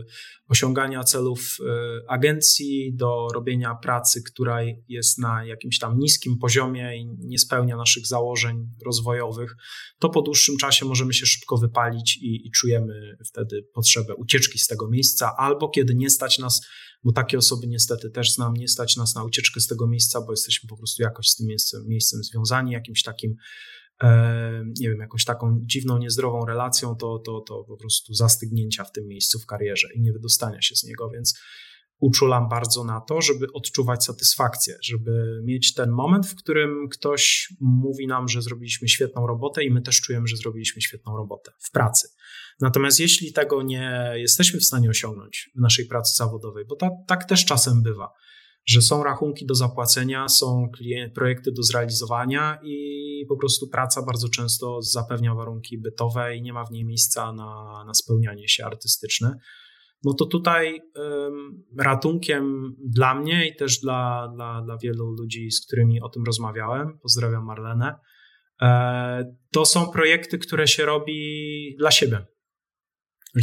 y, 0.00 0.04
osiągania 0.48 1.04
celów 1.04 1.56
y, 1.60 1.64
agencji, 2.08 2.94
do 2.94 3.28
robienia 3.34 3.74
pracy, 3.74 4.22
która 4.22 4.58
jest 4.88 5.18
na 5.18 5.44
jakimś 5.44 5.78
tam 5.78 5.98
niskim 5.98 6.38
poziomie 6.38 6.96
i 6.96 7.06
nie 7.18 7.38
spełnia 7.38 7.76
naszych 7.76 8.06
założeń 8.06 8.66
rozwojowych, 8.86 9.56
to 9.98 10.08
po 10.08 10.22
dłuższym 10.22 10.56
czasie 10.56 10.86
możemy 10.86 11.14
się 11.14 11.26
szybko 11.26 11.56
wypalić 11.56 12.16
i, 12.16 12.46
i 12.46 12.50
czujemy 12.50 13.16
wtedy 13.26 13.62
potrzebę 13.74 14.14
ucieczki 14.14 14.58
z 14.58 14.66
tego 14.66 14.88
miejsca, 14.88 15.32
albo 15.36 15.68
kiedy 15.68 15.94
nie 15.94 16.10
stać 16.10 16.38
nas, 16.38 16.60
bo 17.04 17.12
takie 17.12 17.38
osoby 17.38 17.66
niestety 17.66 18.10
też 18.10 18.34
znam, 18.34 18.54
nie 18.54 18.68
stać 18.68 18.96
nas 18.96 19.14
na 19.14 19.24
ucieczkę 19.24 19.60
z 19.60 19.66
tego 19.66 19.86
miejsca, 19.86 20.20
bo 20.20 20.32
jesteśmy 20.32 20.68
po 20.68 20.76
prostu 20.76 21.02
jakoś 21.02 21.28
z 21.28 21.36
tym 21.36 21.46
miejscem, 21.46 21.84
miejscem 21.88 22.24
związani, 22.24 22.72
jakimś 22.72 23.02
takim 23.02 23.36
nie 24.80 24.88
wiem, 24.88 24.98
jakąś 24.98 25.24
taką 25.24 25.60
dziwną, 25.62 25.98
niezdrową 25.98 26.46
relacją, 26.46 26.96
to, 26.96 27.18
to, 27.18 27.40
to 27.40 27.64
po 27.64 27.76
prostu 27.76 28.14
zastygnięcia 28.14 28.84
w 28.84 28.92
tym 28.92 29.06
miejscu 29.06 29.38
w 29.38 29.46
karierze 29.46 29.88
i 29.94 30.00
nie 30.00 30.12
wydostania 30.12 30.62
się 30.62 30.76
z 30.76 30.84
niego, 30.84 31.10
więc 31.10 31.40
uczulam 32.00 32.48
bardzo 32.48 32.84
na 32.84 33.00
to, 33.00 33.20
żeby 33.20 33.46
odczuwać 33.52 34.04
satysfakcję, 34.04 34.76
żeby 34.82 35.42
mieć 35.44 35.74
ten 35.74 35.90
moment, 35.90 36.26
w 36.26 36.34
którym 36.34 36.88
ktoś 36.88 37.52
mówi 37.60 38.06
nam, 38.06 38.28
że 38.28 38.42
zrobiliśmy 38.42 38.88
świetną 38.88 39.26
robotę 39.26 39.64
i 39.64 39.70
my 39.70 39.82
też 39.82 40.00
czujemy, 40.00 40.26
że 40.26 40.36
zrobiliśmy 40.36 40.82
świetną 40.82 41.16
robotę 41.16 41.52
w 41.58 41.70
pracy. 41.70 42.08
Natomiast 42.60 43.00
jeśli 43.00 43.32
tego 43.32 43.62
nie 43.62 44.12
jesteśmy 44.14 44.60
w 44.60 44.64
stanie 44.64 44.90
osiągnąć 44.90 45.50
w 45.56 45.60
naszej 45.60 45.86
pracy 45.86 46.16
zawodowej, 46.16 46.64
bo 46.68 46.76
ta, 46.76 46.90
tak 47.06 47.24
też 47.24 47.44
czasem 47.44 47.82
bywa, 47.82 48.12
że 48.66 48.82
są 48.82 49.02
rachunki 49.02 49.46
do 49.46 49.54
zapłacenia, 49.54 50.28
są 50.28 50.68
projekty 51.14 51.52
do 51.52 51.62
zrealizowania 51.62 52.58
i 52.62 53.26
po 53.28 53.36
prostu 53.36 53.68
praca 53.68 54.02
bardzo 54.02 54.28
często 54.28 54.82
zapewnia 54.82 55.34
warunki 55.34 55.78
bytowe 55.78 56.36
i 56.36 56.42
nie 56.42 56.52
ma 56.52 56.64
w 56.64 56.70
niej 56.70 56.84
miejsca 56.84 57.32
na, 57.32 57.82
na 57.86 57.94
spełnianie 57.94 58.48
się 58.48 58.64
artystyczne. 58.64 59.38
No 60.04 60.14
to 60.14 60.26
tutaj 60.26 60.80
um, 60.94 61.64
ratunkiem 61.78 62.74
dla 62.84 63.14
mnie 63.14 63.48
i 63.48 63.56
też 63.56 63.80
dla, 63.80 64.32
dla, 64.34 64.62
dla 64.62 64.76
wielu 64.78 65.10
ludzi, 65.10 65.50
z 65.50 65.66
którymi 65.66 66.00
o 66.00 66.08
tym 66.08 66.24
rozmawiałem, 66.24 66.98
pozdrawiam 67.02 67.44
Marlenę, 67.44 67.94
e, 68.62 69.36
to 69.52 69.64
są 69.64 69.90
projekty, 69.90 70.38
które 70.38 70.66
się 70.66 70.84
robi 70.86 71.76
dla 71.78 71.90
siebie 71.90 72.26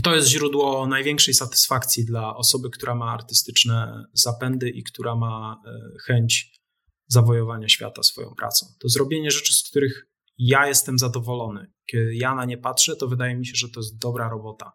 to 0.03 0.15
jest 0.15 0.27
źródło 0.27 0.88
największej 0.88 1.33
satysfakcji 1.33 2.05
dla 2.05 2.35
osoby, 2.35 2.69
która 2.69 2.95
ma 2.95 3.13
artystyczne 3.13 4.05
zapędy 4.13 4.69
i 4.69 4.83
która 4.83 5.15
ma 5.15 5.61
e, 5.65 5.79
chęć 6.05 6.61
zawojowania 7.07 7.69
świata 7.69 8.03
swoją 8.03 8.35
pracą. 8.35 8.65
To 8.79 8.89
zrobienie 8.89 9.31
rzeczy, 9.31 9.53
z 9.53 9.69
których 9.69 10.07
ja 10.38 10.67
jestem 10.67 10.99
zadowolony. 10.99 11.71
Kiedy 11.85 12.15
ja 12.15 12.35
na 12.35 12.45
nie 12.45 12.57
patrzę, 12.57 12.95
to 12.95 13.07
wydaje 13.07 13.35
mi 13.35 13.45
się, 13.45 13.55
że 13.55 13.69
to 13.69 13.79
jest 13.79 13.97
dobra 13.97 14.29
robota. 14.29 14.71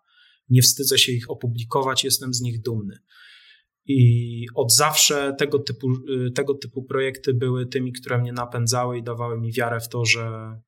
Nie 0.48 0.62
wstydzę 0.62 0.98
się 0.98 1.12
ich 1.12 1.30
opublikować, 1.30 2.04
jestem 2.04 2.34
z 2.34 2.40
nich 2.40 2.62
dumny. 2.62 2.98
I 3.86 4.46
od 4.54 4.74
zawsze 4.74 5.34
tego 5.38 5.58
typu, 5.58 5.88
e, 5.90 6.30
tego 6.30 6.54
typu 6.54 6.84
projekty 6.84 7.34
były 7.34 7.66
tymi, 7.66 7.92
które 7.92 8.18
mnie 8.18 8.32
napędzały 8.32 8.98
i 8.98 9.02
dawały 9.02 9.40
mi 9.40 9.52
wiarę 9.52 9.80
w 9.80 9.88
to, 9.88 10.04
że, 10.04 10.60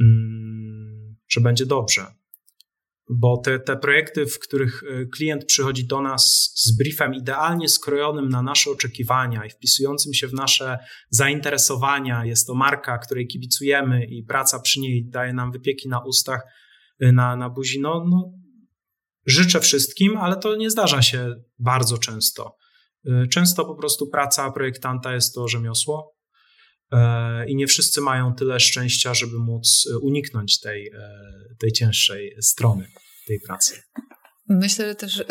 mm, 0.00 1.16
że 1.28 1.40
będzie 1.40 1.66
dobrze 1.66 2.06
bo 3.10 3.36
te, 3.36 3.58
te 3.58 3.76
projekty, 3.76 4.26
w 4.26 4.38
których 4.38 4.82
e, 4.82 5.06
klient 5.06 5.44
przychodzi 5.44 5.86
do 5.86 6.00
nas 6.00 6.52
z 6.54 6.76
briefem 6.76 7.14
idealnie 7.14 7.68
skrojonym 7.68 8.28
na 8.28 8.42
nasze 8.42 8.70
oczekiwania 8.70 9.44
i 9.46 9.50
wpisującym 9.50 10.14
się 10.14 10.28
w 10.28 10.32
nasze 10.32 10.78
zainteresowania, 11.10 12.24
jest 12.24 12.46
to 12.46 12.54
marka, 12.54 12.98
której 12.98 13.26
kibicujemy 13.26 14.04
i 14.04 14.22
praca 14.22 14.60
przy 14.60 14.80
niej 14.80 15.08
daje 15.08 15.32
nam 15.32 15.52
wypieki 15.52 15.88
na 15.88 16.04
ustach, 16.04 16.42
e, 17.00 17.12
na, 17.12 17.36
na 17.36 17.50
buzi, 17.50 17.80
no, 17.80 18.04
no 18.08 18.32
życzę 19.26 19.60
wszystkim, 19.60 20.16
ale 20.16 20.36
to 20.36 20.56
nie 20.56 20.70
zdarza 20.70 21.02
się 21.02 21.34
bardzo 21.58 21.98
często. 21.98 22.56
E, 23.06 23.26
często 23.26 23.64
po 23.64 23.74
prostu 23.74 24.06
praca 24.06 24.50
projektanta 24.50 25.14
jest 25.14 25.34
to 25.34 25.48
rzemiosło, 25.48 26.13
i 27.48 27.56
nie 27.56 27.66
wszyscy 27.66 28.00
mają 28.00 28.34
tyle 28.34 28.60
szczęścia, 28.60 29.14
żeby 29.14 29.38
móc 29.38 29.88
uniknąć 30.02 30.60
tej, 30.60 30.90
tej 31.58 31.72
cięższej 31.72 32.36
strony 32.40 32.88
tej 33.26 33.40
pracy. 33.40 33.82
Myślę 34.48 34.94
też, 34.94 35.24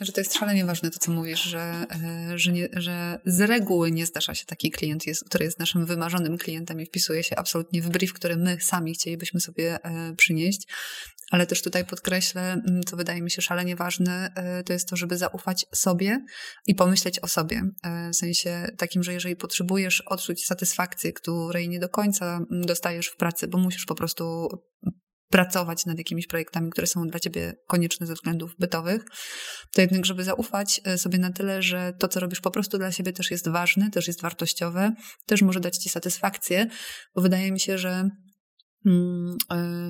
że 0.00 0.12
to 0.12 0.20
jest 0.20 0.34
szalenie 0.34 0.64
ważne 0.64 0.90
to, 0.90 0.98
co 0.98 1.12
mówisz, 1.12 1.42
że, 1.42 1.86
że, 2.34 2.52
nie, 2.52 2.68
że 2.72 3.18
z 3.26 3.40
reguły 3.40 3.90
nie 3.90 4.06
zdarza 4.06 4.34
się 4.34 4.46
taki 4.46 4.70
klient, 4.70 5.06
jest, 5.06 5.24
który 5.24 5.44
jest 5.44 5.58
naszym 5.58 5.86
wymarzonym 5.86 6.38
klientem 6.38 6.80
i 6.80 6.86
wpisuje 6.86 7.22
się 7.22 7.36
absolutnie 7.36 7.82
w 7.82 7.88
brief, 7.88 8.12
który 8.12 8.36
my 8.36 8.56
sami 8.60 8.94
chcielibyśmy 8.94 9.40
sobie 9.40 9.84
e, 9.84 10.14
przynieść. 10.16 10.66
Ale 11.30 11.46
też 11.46 11.62
tutaj 11.62 11.84
podkreślę, 11.84 12.52
mm, 12.52 12.82
co 12.82 12.96
wydaje 12.96 13.22
mi 13.22 13.30
się 13.30 13.42
szalenie 13.42 13.76
ważne, 13.76 14.32
e, 14.34 14.64
to 14.64 14.72
jest 14.72 14.88
to, 14.88 14.96
żeby 14.96 15.18
zaufać 15.18 15.66
sobie 15.74 16.24
i 16.66 16.74
pomyśleć 16.74 17.18
o 17.20 17.28
sobie. 17.28 17.62
E, 17.82 18.10
w 18.10 18.16
sensie 18.16 18.66
takim, 18.78 19.02
że 19.02 19.12
jeżeli 19.12 19.36
potrzebujesz 19.36 20.00
odczuć 20.00 20.46
satysfakcję, 20.46 21.12
której 21.12 21.68
nie 21.68 21.80
do 21.80 21.88
końca 21.88 22.36
mm, 22.36 22.66
dostajesz 22.66 23.06
w 23.06 23.16
pracy, 23.16 23.48
bo 23.48 23.58
musisz 23.58 23.86
po 23.86 23.94
prostu 23.94 24.48
pracować 25.28 25.86
nad 25.86 25.98
jakimiś 25.98 26.26
projektami, 26.26 26.70
które 26.70 26.86
są 26.86 27.06
dla 27.06 27.20
ciebie 27.20 27.54
konieczne 27.66 28.06
ze 28.06 28.14
względów 28.14 28.54
bytowych, 28.58 29.04
to 29.74 29.80
jednak, 29.80 30.06
żeby 30.06 30.24
zaufać 30.24 30.80
e, 30.84 30.98
sobie 30.98 31.18
na 31.18 31.32
tyle, 31.32 31.62
że 31.62 31.92
to, 31.98 32.08
co 32.08 32.20
robisz 32.20 32.40
po 32.40 32.50
prostu 32.50 32.78
dla 32.78 32.92
siebie 32.92 33.12
też 33.12 33.30
jest 33.30 33.48
ważne, 33.48 33.90
też 33.90 34.06
jest 34.06 34.22
wartościowe, 34.22 34.92
też 35.26 35.42
może 35.42 35.60
dać 35.60 35.76
ci 35.76 35.88
satysfakcję, 35.88 36.66
bo 37.14 37.22
wydaje 37.22 37.52
mi 37.52 37.60
się, 37.60 37.78
że 37.78 38.08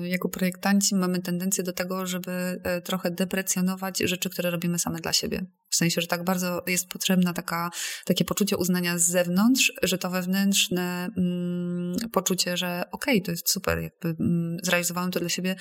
jako 0.03 0.29
projektanci 0.29 0.95
mamy 0.95 1.21
tendencję 1.21 1.63
do 1.63 1.73
tego, 1.73 2.05
żeby 2.05 2.31
e, 2.63 2.81
trochę 2.81 3.11
deprecjonować 3.11 3.99
rzeczy, 3.99 4.29
które 4.29 4.51
robimy 4.51 4.79
same 4.79 4.99
dla 4.99 5.13
siebie. 5.13 5.45
W 5.69 5.75
sensie, 5.75 6.01
że 6.01 6.07
tak 6.07 6.23
bardzo 6.23 6.63
jest 6.67 6.87
potrzebna 6.87 7.33
taka, 7.33 7.69
takie 8.05 8.25
poczucie 8.25 8.57
uznania 8.57 8.97
z 8.97 9.03
zewnątrz, 9.03 9.73
że 9.83 9.97
to 9.97 10.09
wewnętrzne 10.09 11.09
mm, 11.17 11.95
poczucie, 12.11 12.57
że 12.57 12.83
okej, 12.91 13.13
okay, 13.13 13.25
to 13.25 13.31
jest 13.31 13.49
super, 13.49 13.79
jakby 13.79 14.23
mm, 14.23 14.57
zrealizowałem 14.63 15.11
to 15.11 15.19
dla 15.19 15.29
siebie, 15.29 15.55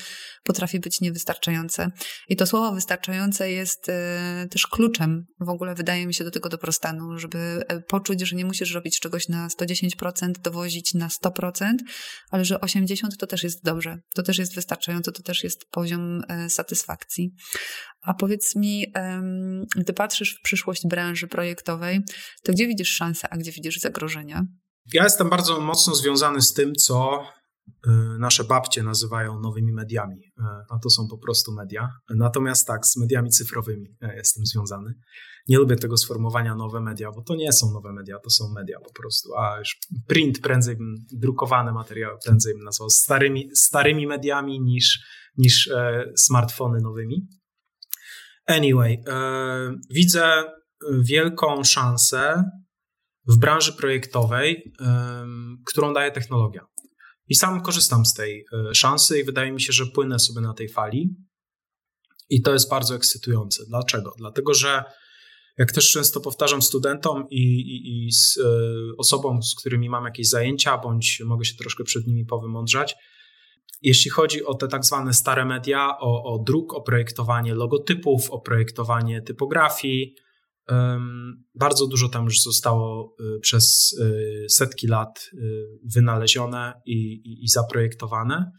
potrafi 0.45 0.81
być 0.81 1.01
niewystarczające. 1.01 1.91
I 2.29 2.37
to 2.37 2.47
słowo 2.47 2.72
wystarczające 2.72 3.51
jest 3.51 3.89
e, 3.89 4.47
też 4.51 4.66
kluczem 4.66 5.26
w 5.41 5.49
ogóle, 5.49 5.74
wydaje 5.74 6.07
mi 6.07 6.14
się, 6.14 6.24
do 6.24 6.31
tego 6.31 6.49
dobrostanu, 6.49 7.18
żeby 7.18 7.64
poczuć, 7.89 8.20
że 8.20 8.37
nie 8.37 8.45
musisz 8.45 8.74
robić 8.74 9.01
czegoś 9.01 9.29
na 9.29 9.49
110%, 9.49 10.33
dowozić 10.33 10.95
na 10.95 11.09
100%, 11.09 11.74
ale 12.31 12.45
że 12.45 12.57
80% 12.57 13.18
to 13.19 13.27
też 13.27 13.43
jest 13.43 13.64
dobrze, 13.64 13.99
to 14.14 14.23
też 14.23 14.39
jest 14.39 14.55
wystarczająco, 14.55 15.12
to 15.12 15.23
też 15.23 15.45
jest 15.45 15.71
poziom 15.71 16.23
e, 16.29 16.51
satysfakcji. 16.51 17.35
A 18.03 18.14
powiedz 18.14 18.57
mi, 18.57 18.93
gdy 19.77 19.93
patrzysz 19.93 20.37
w 20.39 20.43
przyszłość 20.43 20.87
branży 20.87 21.29
projektowej, 21.29 22.01
to 22.43 22.53
gdzie 22.53 22.66
widzisz 22.66 22.91
szanse, 22.91 23.29
a 23.31 23.37
gdzie 23.37 23.53
widzisz 23.53 23.79
zagrożenia? 23.79 24.45
Ja 24.93 25.05
jestem 25.05 25.31
bardzo 25.31 25.61
mocno 25.61 25.95
związany 25.95 26.43
z 26.43 26.53
tym, 26.53 26.75
co 26.75 27.27
nasze 28.19 28.45
babcie 28.45 28.83
nazywają 28.83 29.41
nowymi 29.41 29.73
mediami, 29.73 30.33
e, 30.39 30.43
a 30.71 30.79
to 30.79 30.91
są 30.91 31.09
po 31.11 31.19
prostu 31.19 31.53
media. 31.53 31.89
Natomiast 32.11 32.66
tak, 32.66 32.87
z 32.87 32.97
mediami 32.97 33.31
cyfrowymi 33.31 33.97
jestem 34.16 34.47
związany 34.47 34.95
nie 35.49 35.59
lubię 35.59 35.77
tego 35.77 35.97
sformułowania 35.97 36.55
nowe 36.55 36.81
media, 36.81 37.11
bo 37.12 37.23
to 37.23 37.35
nie 37.35 37.53
są 37.53 37.73
nowe 37.73 37.93
media, 37.93 38.19
to 38.19 38.31
są 38.31 38.45
media 38.55 38.79
po 38.81 38.93
prostu, 38.93 39.37
a 39.37 39.59
już 39.59 39.79
print 40.07 40.41
prędzej 40.41 40.77
drukowane 41.12 41.73
materiały 41.73 42.19
prędzej 42.25 42.55
bym 42.55 42.64
nazwał 42.64 42.91
starymi, 42.91 43.51
starymi 43.55 44.07
mediami 44.07 44.61
niż, 44.61 45.01
niż 45.37 45.69
e, 45.69 46.05
smartfony 46.16 46.81
nowymi. 46.81 47.29
Anyway, 48.47 49.03
e, 49.09 49.77
widzę 49.91 50.45
wielką 51.01 51.64
szansę 51.64 52.45
w 53.29 53.39
branży 53.39 53.73
projektowej, 53.73 54.73
e, 54.81 55.27
którą 55.66 55.93
daje 55.93 56.11
technologia. 56.11 56.66
I 57.29 57.35
sam 57.35 57.62
korzystam 57.62 58.07
z 58.07 58.14
tej 58.14 58.45
e, 58.53 58.74
szansy 58.74 59.20
i 59.20 59.24
wydaje 59.24 59.53
mi 59.53 59.61
się, 59.61 59.72
że 59.72 59.87
płynę 59.87 60.18
sobie 60.18 60.41
na 60.41 60.55
tej 60.55 60.68
fali. 60.68 61.16
I 62.31 62.43
to 62.43 62.53
jest 62.53 62.70
bardzo 62.70 62.95
ekscytujące. 62.95 63.64
Dlaczego? 63.68 64.14
Dlatego, 64.18 64.55
że 64.55 64.85
jak 65.59 65.72
też 65.72 65.93
często 65.93 66.20
powtarzam 66.20 66.62
studentom 66.62 67.24
i, 67.31 67.43
i, 67.43 68.07
i 68.07 68.12
z 68.12 68.39
e, 68.39 68.43
osobom, 68.99 69.43
z 69.43 69.55
którymi 69.55 69.89
mam 69.89 70.05
jakieś 70.05 70.29
zajęcia, 70.29 70.79
bądź 70.79 71.22
mogę 71.24 71.45
się 71.45 71.55
troszkę 71.55 71.85
przed 71.85 72.07
nimi 72.07 72.24
powymądrzać, 72.24 72.97
jeśli 73.83 74.11
chodzi 74.11 74.45
o 74.45 74.55
te 74.55 74.68
tak 74.68 74.85
zwane 74.85 75.14
stare 75.14 75.45
media, 75.45 75.99
o, 76.01 76.35
o 76.35 76.39
druk, 76.39 76.74
o 76.74 76.83
projektowanie 76.83 77.55
logotypów, 77.55 78.31
o 78.31 78.41
projektowanie 78.41 79.22
typografii, 79.22 80.14
bardzo 81.55 81.87
dużo 81.87 82.09
tam 82.09 82.25
już 82.25 82.43
zostało 82.43 83.16
y, 83.37 83.41
przez 83.41 83.93
y, 83.93 84.47
setki 84.51 84.87
lat 84.87 85.31
y, 85.35 85.39
wynalezione 85.95 86.73
i, 86.87 87.12
i, 87.12 87.45
i 87.45 87.49
zaprojektowane. 87.49 88.53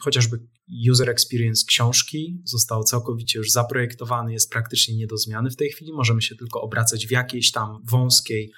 Chociażby 0.00 0.38
user 0.90 1.10
experience 1.10 1.64
książki 1.68 2.42
został 2.44 2.84
całkowicie 2.84 3.38
już 3.38 3.50
zaprojektowany, 3.50 4.32
jest 4.32 4.52
praktycznie 4.52 4.96
nie 4.96 5.06
do 5.06 5.16
zmiany 5.16 5.50
w 5.50 5.56
tej 5.56 5.70
chwili. 5.70 5.92
Możemy 5.92 6.22
się 6.22 6.36
tylko 6.36 6.60
obracać 6.60 7.06
w 7.06 7.10
jakiejś 7.10 7.52
tam 7.52 7.82
wąskiej 7.90 8.52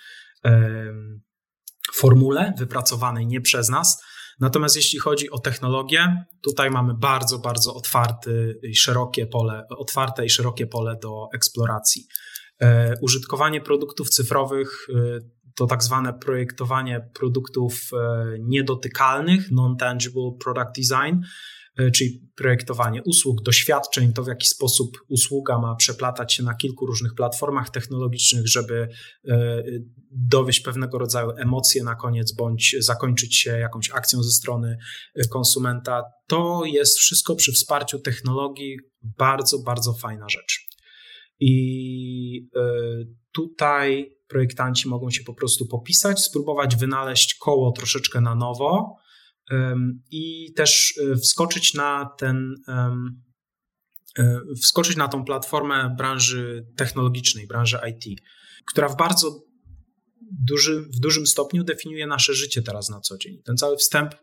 formule 1.94 2.52
wypracowanej 2.58 3.26
nie 3.26 3.40
przez 3.40 3.68
nas. 3.68 4.02
Natomiast 4.40 4.76
jeśli 4.76 4.98
chodzi 4.98 5.30
o 5.30 5.38
technologię, 5.38 6.24
tutaj 6.42 6.70
mamy 6.70 6.94
bardzo, 6.94 7.38
bardzo 7.38 7.74
otwarty 7.74 8.60
i 8.62 8.76
szerokie 8.76 9.26
pole, 9.26 9.66
otwarte 9.78 10.24
i 10.24 10.30
szerokie 10.30 10.66
pole 10.66 10.96
do 11.02 11.28
eksploracji. 11.34 12.06
E, 12.60 12.94
użytkowanie 13.00 13.60
produktów 13.60 14.10
cyfrowych 14.10 14.86
e, 14.94 15.18
to 15.54 15.66
tak 15.66 15.82
zwane 15.82 16.12
projektowanie 16.12 17.10
produktów 17.14 17.90
e, 17.92 18.24
niedotykalnych, 18.38 19.50
non-tangible 19.50 20.30
product 20.44 20.74
design, 20.76 21.20
czyli 21.94 22.30
projektowanie 22.36 23.02
usług, 23.02 23.42
doświadczeń, 23.42 24.12
to 24.12 24.24
w 24.24 24.26
jaki 24.26 24.46
sposób 24.46 24.98
usługa 25.08 25.58
ma 25.58 25.76
przeplatać 25.76 26.34
się 26.34 26.42
na 26.42 26.54
kilku 26.54 26.86
różnych 26.86 27.14
platformach 27.14 27.70
technologicznych, 27.70 28.48
żeby 28.48 28.88
dowieść 30.10 30.60
pewnego 30.60 30.98
rodzaju 30.98 31.30
emocje 31.30 31.84
na 31.84 31.94
koniec, 31.94 32.32
bądź 32.32 32.76
zakończyć 32.78 33.36
się 33.36 33.50
jakąś 33.50 33.90
akcją 33.90 34.22
ze 34.22 34.30
strony 34.30 34.76
konsumenta. 35.30 36.02
To 36.26 36.62
jest 36.64 36.98
wszystko 36.98 37.36
przy 37.36 37.52
wsparciu 37.52 37.98
technologii 37.98 38.76
bardzo, 39.02 39.58
bardzo 39.58 39.92
fajna 39.92 40.28
rzecz. 40.28 40.68
I 41.40 42.48
e, 42.56 42.60
tutaj 43.32 44.16
projektanci 44.28 44.88
mogą 44.88 45.10
się 45.10 45.24
po 45.24 45.34
prostu 45.34 45.66
popisać, 45.66 46.20
spróbować 46.20 46.76
wynaleźć 46.76 47.34
koło 47.34 47.72
troszeczkę 47.72 48.20
na 48.20 48.34
nowo 48.34 48.96
i 50.10 50.52
też 50.56 50.94
e, 51.12 51.16
wskoczyć 51.16 51.74
na 51.74 52.10
ten 52.18 52.54
e, 52.68 54.40
wskoczyć 54.62 54.96
na 54.96 55.08
tą 55.08 55.24
platformę 55.24 55.94
branży 55.98 56.66
technologicznej, 56.76 57.46
branży 57.46 57.78
IT, 57.90 58.20
która 58.66 58.88
w 58.88 58.96
bardzo 58.96 59.42
duży, 60.46 60.80
w 60.80 61.00
dużym 61.00 61.26
stopniu 61.26 61.64
definiuje 61.64 62.06
nasze 62.06 62.34
życie 62.34 62.62
teraz 62.62 62.88
na 62.88 63.00
co 63.00 63.18
dzień. 63.18 63.42
Ten 63.44 63.56
cały 63.56 63.76
wstęp 63.76 64.14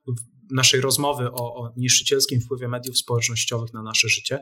naszej 0.52 0.82
rozmowy 0.82 1.32
o, 1.32 1.56
o 1.56 1.74
niszczycielskim 1.78 2.42
wpływie 2.42 2.68
mediów 2.68 2.98
społecznościowych 2.98 3.74
na 3.74 3.84
nasze 3.84 4.10
życie 4.10 4.40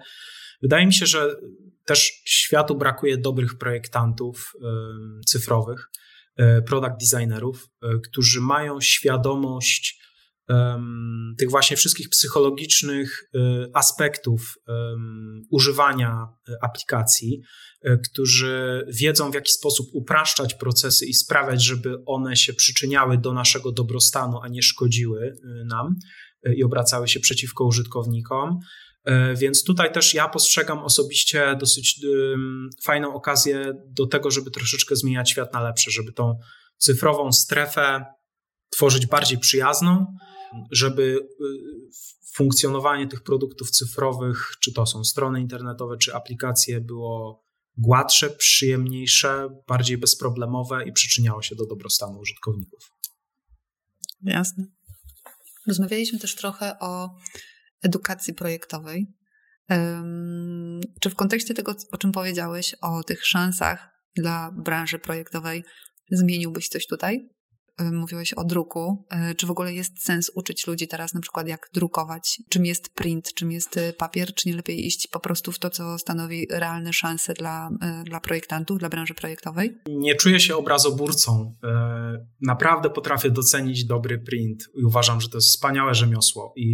Wydaje 0.61 0.86
mi 0.86 0.93
się, 0.93 1.05
że 1.05 1.36
też 1.86 2.21
światu 2.25 2.75
brakuje 2.75 3.17
dobrych 3.17 3.57
projektantów 3.57 4.53
cyfrowych, 5.25 5.89
e, 6.38 6.61
product 6.61 7.11
designerów, 7.11 7.67
którzy 8.03 8.41
mają 8.41 8.81
świadomość 8.81 10.04
tych 11.37 11.49
właśnie 11.49 11.77
wszystkich 11.77 12.09
psychologicznych 12.09 13.29
e, 13.35 13.39
aspektów 13.73 14.57
używania 15.51 16.27
aplikacji, 16.61 17.41
którzy 18.03 18.85
wiedzą, 18.87 19.31
w 19.31 19.33
jaki 19.33 19.51
sposób 19.51 19.87
upraszczać 19.93 20.53
procesy 20.53 21.05
i 21.05 21.13
sprawiać, 21.13 21.63
żeby 21.63 22.03
one 22.05 22.35
się 22.35 22.53
przyczyniały 22.53 23.17
do 23.17 23.33
naszego 23.33 23.71
dobrostanu, 23.71 24.39
a 24.41 24.47
nie 24.47 24.61
szkodziły 24.61 25.33
nam 25.65 25.95
i 26.55 26.63
obracały 26.63 27.07
się 27.07 27.19
przeciwko 27.19 27.65
użytkownikom. 27.65 28.59
E, 29.05 29.35
więc 29.35 29.63
tutaj 29.63 29.91
też 29.91 30.13
ja 30.13 30.29
postrzegam 30.29 30.79
osobiście 30.79 31.55
dosyć 31.59 31.99
fajną 32.83 33.13
okazję 33.13 33.73
do 33.87 34.07
tego, 34.07 34.31
żeby 34.31 34.51
troszeczkę 34.51 34.95
zmieniać 34.95 35.31
świat 35.31 35.53
na 35.53 35.61
lepsze, 35.61 35.91
żeby 35.91 36.13
tą 36.13 36.39
cyfrową 36.77 37.31
strefę 37.31 38.05
tworzyć 38.69 39.07
bardziej 39.07 39.37
przyjazną, 39.37 40.05
żeby 40.71 41.01
y, 41.01 41.25
funkcjonowanie 42.33 43.07
tych 43.07 43.23
produktów 43.23 43.71
cyfrowych, 43.71 44.51
czy 44.59 44.73
to 44.73 44.85
są 44.85 45.03
strony 45.03 45.41
internetowe, 45.41 45.97
czy 45.97 46.15
aplikacje, 46.15 46.81
było 46.81 47.45
gładsze, 47.77 48.29
przyjemniejsze, 48.29 49.49
bardziej 49.67 49.97
bezproblemowe 49.97 50.87
i 50.87 50.91
przyczyniało 50.91 51.41
się 51.41 51.55
do 51.55 51.65
dobrostanu 51.65 52.19
użytkowników. 52.19 52.91
Jasne. 54.21 54.65
Rozmawialiśmy 55.67 56.19
też 56.19 56.35
trochę 56.35 56.79
o 56.79 57.09
edukacji 57.81 58.33
projektowej. 58.33 59.07
Czy 60.99 61.09
w 61.09 61.15
kontekście 61.15 61.53
tego, 61.53 61.75
o 61.91 61.97
czym 61.97 62.11
powiedziałeś, 62.11 62.75
o 62.81 63.03
tych 63.03 63.25
szansach 63.25 63.89
dla 64.15 64.51
branży 64.51 64.99
projektowej, 64.99 65.63
zmieniłbyś 66.11 66.69
coś 66.69 66.87
tutaj? 66.87 67.29
Mówiłeś 67.80 68.34
o 68.34 68.43
druku. 68.43 69.05
E, 69.09 69.36
czy 69.36 69.47
w 69.47 69.51
ogóle 69.51 69.73
jest 69.73 70.03
sens 70.03 70.32
uczyć 70.36 70.67
ludzi 70.67 70.88
teraz 70.88 71.13
na 71.13 71.21
przykład 71.21 71.47
jak 71.47 71.69
drukować? 71.73 72.41
Czym 72.49 72.65
jest 72.65 72.93
print, 72.93 73.34
czym 73.34 73.51
jest 73.51 73.78
e, 73.78 73.93
papier? 73.93 74.34
Czy 74.34 74.49
nie 74.49 74.55
lepiej 74.55 74.86
iść 74.86 75.07
po 75.07 75.19
prostu 75.19 75.51
w 75.51 75.59
to, 75.59 75.69
co 75.69 75.97
stanowi 75.97 76.47
realne 76.49 76.93
szanse 76.93 77.34
dla, 77.34 77.69
dla 78.03 78.19
projektantów, 78.19 78.80
dla 78.80 78.89
branży 78.89 79.13
projektowej? 79.13 79.78
Nie 79.88 80.15
czuję 80.15 80.39
się 80.39 80.55
obrazoburcą. 80.55 81.55
Naprawdę 82.41 82.89
potrafię 82.89 83.30
docenić 83.30 83.86
dobry 83.86 84.19
print 84.19 84.63
i 84.76 84.84
uważam, 84.84 85.21
że 85.21 85.30
to 85.30 85.38
jest 85.38 85.47
wspaniałe 85.47 85.95
rzemiosło. 85.95 86.53
I, 86.55 86.67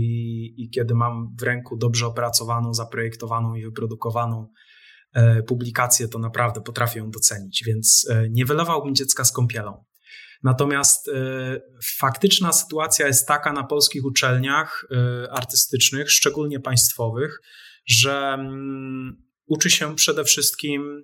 i 0.57 0.69
kiedy 0.69 0.95
mam 0.95 1.35
w 1.39 1.43
ręku 1.43 1.77
dobrze 1.77 2.07
opracowaną, 2.07 2.73
zaprojektowaną 2.73 3.55
i 3.55 3.63
wyprodukowaną 3.63 4.47
publikację, 5.47 6.07
to 6.07 6.19
naprawdę 6.19 6.61
potrafię 6.61 6.99
ją 6.99 7.09
docenić, 7.09 7.63
więc 7.67 8.09
nie 8.29 8.45
wylewałbym 8.45 8.95
dziecka 8.95 9.23
z 9.25 9.31
kąpielą. 9.31 9.83
Natomiast 10.43 11.07
e, 11.07 11.61
faktyczna 11.97 12.51
sytuacja 12.51 13.07
jest 13.07 13.27
taka 13.27 13.53
na 13.53 13.63
polskich 13.63 14.05
uczelniach 14.05 14.85
e, 14.91 15.31
artystycznych, 15.31 16.11
szczególnie 16.11 16.59
państwowych, 16.59 17.41
że 17.85 18.33
mm, 18.33 19.23
uczy 19.45 19.69
się 19.69 19.95
przede 19.95 20.23
wszystkim 20.23 21.03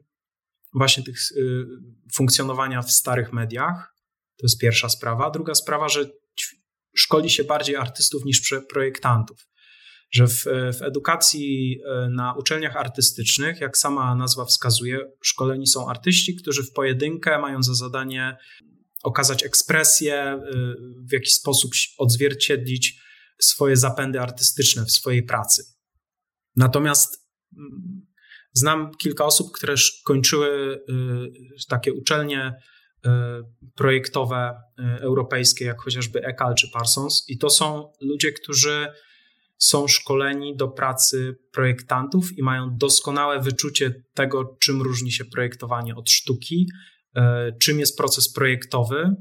właśnie 0.73 1.03
tych 1.03 1.17
e, 1.17 1.41
funkcjonowania 2.15 2.81
w 2.81 2.91
starych 2.91 3.33
mediach. 3.33 3.95
To 4.37 4.45
jest 4.45 4.59
pierwsza 4.59 4.89
sprawa. 4.89 5.31
Druga 5.31 5.55
sprawa, 5.55 5.89
że 5.89 6.09
szkoli 6.95 7.29
się 7.29 7.43
bardziej 7.43 7.75
artystów 7.75 8.25
niż 8.25 8.53
projektantów. 8.69 9.47
Że 10.11 10.27
w, 10.27 10.43
w 10.77 10.81
edukacji 10.81 11.79
na 12.09 12.33
uczelniach 12.33 12.75
artystycznych, 12.75 13.61
jak 13.61 13.77
sama 13.77 14.15
nazwa 14.15 14.45
wskazuje, 14.45 14.99
szkoleni 15.21 15.67
są 15.67 15.89
artyści, 15.89 16.35
którzy 16.35 16.63
w 16.63 16.71
pojedynkę 16.71 17.39
mają 17.39 17.63
za 17.63 17.73
zadanie 17.73 18.37
okazać 19.07 19.45
ekspresję, 19.45 20.33
y, 20.33 20.65
w 21.09 21.13
jakiś 21.13 21.33
sposób 21.33 21.71
odzwierciedlić 21.97 23.01
swoje 23.41 23.77
zapędy 23.77 24.21
artystyczne 24.21 24.85
w 24.85 24.91
swojej 24.91 25.23
pracy. 25.23 25.63
Natomiast 26.55 27.27
mm, 27.57 28.07
znam 28.53 28.91
kilka 28.97 29.25
osób, 29.25 29.51
które 29.51 29.75
kończyły 30.05 30.79
y, 30.89 31.67
takie 31.69 31.93
uczelnie 31.93 32.53
y, 33.05 33.09
projektowe 33.75 34.61
europejskie, 34.99 35.65
jak 35.65 35.81
chociażby 35.81 36.25
ECAL 36.25 36.55
czy 36.55 36.67
Parsons, 36.73 37.25
i 37.27 37.37
to 37.37 37.49
są 37.49 37.91
ludzie, 38.01 38.31
którzy 38.31 38.87
są 39.57 39.87
szkoleni 39.87 40.55
do 40.55 40.67
pracy 40.67 41.37
projektantów 41.51 42.37
i 42.37 42.43
mają 42.43 42.77
doskonałe 42.77 43.39
wyczucie 43.39 44.03
tego, 44.13 44.57
czym 44.59 44.81
różni 44.81 45.11
się 45.11 45.25
projektowanie 45.25 45.95
od 45.95 46.09
sztuki, 46.09 46.67
czym 47.61 47.79
jest 47.79 47.97
proces 47.97 48.33
projektowy, 48.33 49.15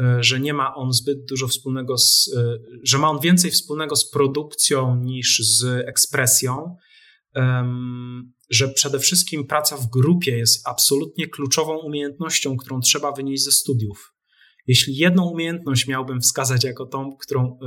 e, 0.00 0.22
że 0.22 0.40
nie 0.40 0.54
ma 0.54 0.74
on 0.74 0.92
zbyt 0.92 1.24
dużo 1.24 1.48
wspólnego 1.48 1.98
z, 1.98 2.30
e, 2.36 2.58
że 2.82 2.98
ma 2.98 3.10
on 3.10 3.20
więcej 3.20 3.50
wspólnego 3.50 3.96
z 3.96 4.10
produkcją 4.10 4.96
niż 4.96 5.38
z 5.38 5.64
ekspresją, 5.88 6.76
że 8.50 8.68
przede 8.68 8.98
wszystkim 8.98 9.46
praca 9.46 9.76
w 9.76 9.90
grupie 9.90 10.38
jest 10.38 10.68
absolutnie 10.68 11.26
kluczową 11.28 11.78
umiejętnością, 11.78 12.56
którą 12.56 12.80
trzeba 12.80 13.12
wynieść 13.12 13.44
ze 13.44 13.52
studiów. 13.52 14.14
Jeśli 14.66 14.96
jedną 14.96 15.30
umiejętność 15.30 15.86
miałbym 15.86 16.20
wskazać 16.20 16.64
jako 16.64 16.86
tą, 16.86 17.16
którą 17.16 17.58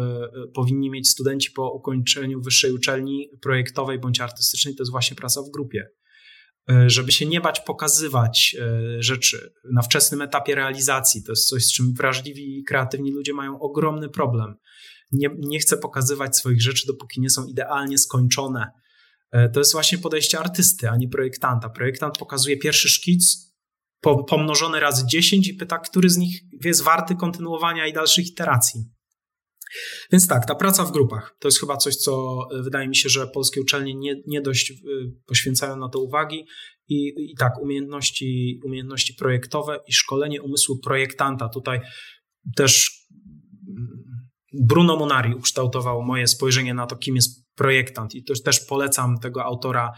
powinni 0.53 0.89
mieć 0.89 1.09
studenci 1.09 1.51
po 1.51 1.71
ukończeniu 1.71 2.41
wyższej 2.41 2.71
uczelni 2.71 3.29
projektowej 3.41 3.99
bądź 3.99 4.19
artystycznej, 4.19 4.75
to 4.75 4.83
jest 4.83 4.91
właśnie 4.91 5.15
praca 5.15 5.41
w 5.41 5.51
grupie. 5.51 5.89
E, 6.71 6.89
żeby 6.89 7.11
się 7.11 7.25
nie 7.25 7.41
bać 7.41 7.59
pokazywać 7.59 8.55
e, 8.59 9.03
rzeczy 9.03 9.53
na 9.71 9.81
wczesnym 9.81 10.21
etapie 10.21 10.55
realizacji. 10.55 11.23
To 11.23 11.31
jest 11.31 11.49
coś, 11.49 11.65
z 11.65 11.73
czym 11.73 11.93
wrażliwi 11.93 12.59
i 12.59 12.63
kreatywni 12.63 13.11
ludzie 13.11 13.33
mają 13.33 13.59
ogromny 13.59 14.09
problem. 14.09 14.55
Nie, 15.11 15.29
nie 15.37 15.59
chcę 15.59 15.77
pokazywać 15.77 16.37
swoich 16.37 16.61
rzeczy, 16.61 16.87
dopóki 16.87 17.21
nie 17.21 17.29
są 17.29 17.45
idealnie 17.45 17.97
skończone. 17.97 18.71
E, 19.31 19.49
to 19.49 19.59
jest 19.59 19.71
właśnie 19.71 19.97
podejście 19.97 20.39
artysty, 20.39 20.89
a 20.89 20.97
nie 20.97 21.09
projektanta. 21.09 21.69
Projektant 21.69 22.17
pokazuje 22.17 22.57
pierwszy 22.57 22.89
szkic, 22.89 23.53
pomnożony 24.27 24.79
razy 24.79 25.03
10 25.07 25.47
i 25.47 25.53
pyta, 25.53 25.77
który 25.77 26.09
z 26.09 26.17
nich 26.17 26.41
jest 26.65 26.83
warty 26.83 27.15
kontynuowania 27.15 27.87
i 27.87 27.93
dalszych 27.93 28.27
iteracji. 28.27 28.85
Więc 30.11 30.27
tak, 30.27 30.45
ta 30.45 30.55
praca 30.55 30.85
w 30.85 30.91
grupach 30.91 31.35
to 31.39 31.47
jest 31.47 31.59
chyba 31.59 31.77
coś, 31.77 31.95
co 31.95 32.39
e, 32.51 32.63
wydaje 32.63 32.87
mi 32.87 32.95
się, 32.95 33.09
że 33.09 33.27
polskie 33.27 33.61
uczelnie 33.61 33.95
nie, 33.95 34.15
nie 34.27 34.41
dość 34.41 34.71
e, 34.71 34.75
poświęcają 35.25 35.77
na 35.77 35.89
to 35.89 35.99
uwagi. 35.99 36.45
I, 36.87 37.13
I 37.31 37.35
tak, 37.35 37.57
umiejętności, 37.61 38.59
umiejętności 38.65 39.13
projektowe 39.13 39.79
i 39.87 39.93
szkolenie 39.93 40.41
umysłu 40.41 40.79
projektanta. 40.79 41.49
Tutaj 41.49 41.79
też 42.55 42.91
mm, 43.67 44.03
Bruno 44.53 44.95
Monari 44.95 45.35
ukształtował 45.35 46.01
moje 46.01 46.27
spojrzenie 46.27 46.73
na 46.73 46.87
to, 46.87 46.95
kim 46.95 47.15
jest 47.15 47.49
projektant. 47.55 48.15
I 48.15 48.23
też, 48.23 48.43
też 48.43 48.59
polecam 48.59 49.17
tego 49.17 49.43
autora 49.43 49.91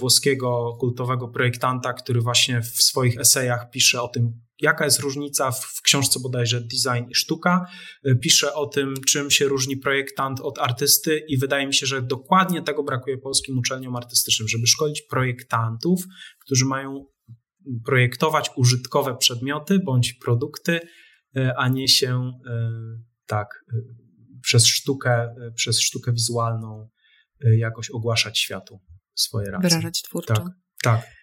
włoskiego 0.00 0.76
kultowego 0.80 1.28
projektanta, 1.28 1.92
który 1.92 2.20
właśnie 2.20 2.62
w 2.62 2.82
swoich 2.82 3.20
esejach 3.20 3.70
pisze 3.70 4.02
o 4.02 4.08
tym, 4.08 4.46
jaka 4.60 4.84
jest 4.84 5.00
różnica 5.00 5.50
w, 5.50 5.64
w 5.64 5.82
książce 5.82 6.20
bodajże 6.20 6.60
Design 6.60 7.10
i 7.10 7.14
Sztuka. 7.14 7.66
E, 8.04 8.14
pisze 8.14 8.54
o 8.54 8.66
tym, 8.66 8.94
czym 9.06 9.30
się 9.30 9.48
różni 9.48 9.76
projektant 9.76 10.40
od 10.40 10.58
artysty 10.58 11.18
i 11.28 11.38
wydaje 11.38 11.66
mi 11.66 11.74
się, 11.74 11.86
że 11.86 12.02
dokładnie 12.02 12.62
tego 12.62 12.84
brakuje 12.84 13.18
polskim 13.18 13.58
uczelniom 13.58 13.96
artystycznym, 13.96 14.48
żeby 14.48 14.66
szkolić 14.66 15.02
projektantów, 15.02 16.04
którzy 16.44 16.64
mają 16.64 17.06
projektować 17.84 18.50
użytkowe 18.56 19.16
przedmioty 19.16 19.78
bądź 19.78 20.12
produkty, 20.12 20.80
e, 21.36 21.54
a 21.56 21.68
nie 21.68 21.88
się 21.88 22.32
tak 23.26 23.64
przez 24.42 24.66
sztukę, 24.66 25.34
przez 25.54 25.80
sztukę 25.80 26.12
wizualną 26.12 26.88
jakoś 27.40 27.90
ogłaszać 27.90 28.38
światu 28.38 28.80
swoje 29.16 29.50
racje. 29.50 29.68
Wyrażać 29.68 30.02
twórczo. 30.02 30.34
Tak, 30.34 30.44
tak. 30.82 31.16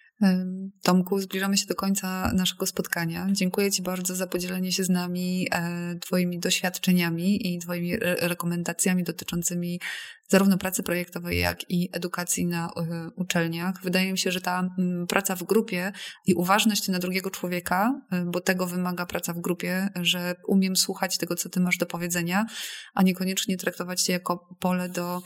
Tomku, 0.82 1.20
zbliżamy 1.20 1.56
się 1.56 1.66
do 1.66 1.74
końca 1.74 2.32
naszego 2.34 2.66
spotkania. 2.66 3.26
Dziękuję 3.32 3.70
Ci 3.70 3.82
bardzo 3.82 4.16
za 4.16 4.26
podzielenie 4.26 4.72
się 4.72 4.84
z 4.84 4.88
nami 4.88 5.48
e, 5.52 5.94
Twoimi 6.00 6.38
doświadczeniami 6.38 7.54
i 7.54 7.58
Twoimi 7.58 7.96
rekomendacjami 8.20 9.04
dotyczącymi 9.04 9.80
zarówno 10.28 10.58
pracy 10.58 10.82
projektowej, 10.82 11.38
jak 11.38 11.70
i 11.70 11.88
edukacji 11.92 12.46
na 12.46 12.66
e, 12.66 13.10
uczelniach. 13.16 13.82
Wydaje 13.82 14.12
mi 14.12 14.18
się, 14.18 14.30
że 14.30 14.40
ta 14.40 14.68
praca 15.08 15.36
w 15.36 15.42
grupie 15.42 15.92
i 16.26 16.34
uważność 16.34 16.88
na 16.88 16.98
drugiego 16.98 17.30
człowieka, 17.30 18.00
e, 18.12 18.24
bo 18.24 18.40
tego 18.40 18.66
wymaga 18.66 19.06
praca 19.06 19.32
w 19.32 19.40
grupie, 19.40 19.88
że 20.02 20.34
umiem 20.46 20.76
słuchać 20.76 21.18
tego, 21.18 21.34
co 21.34 21.48
Ty 21.48 21.60
masz 21.60 21.78
do 21.78 21.86
powiedzenia, 21.86 22.46
a 22.94 23.02
niekoniecznie 23.02 23.56
traktować 23.56 24.02
Cię 24.02 24.12
jako 24.12 24.56
pole 24.60 24.88
do 24.88 25.22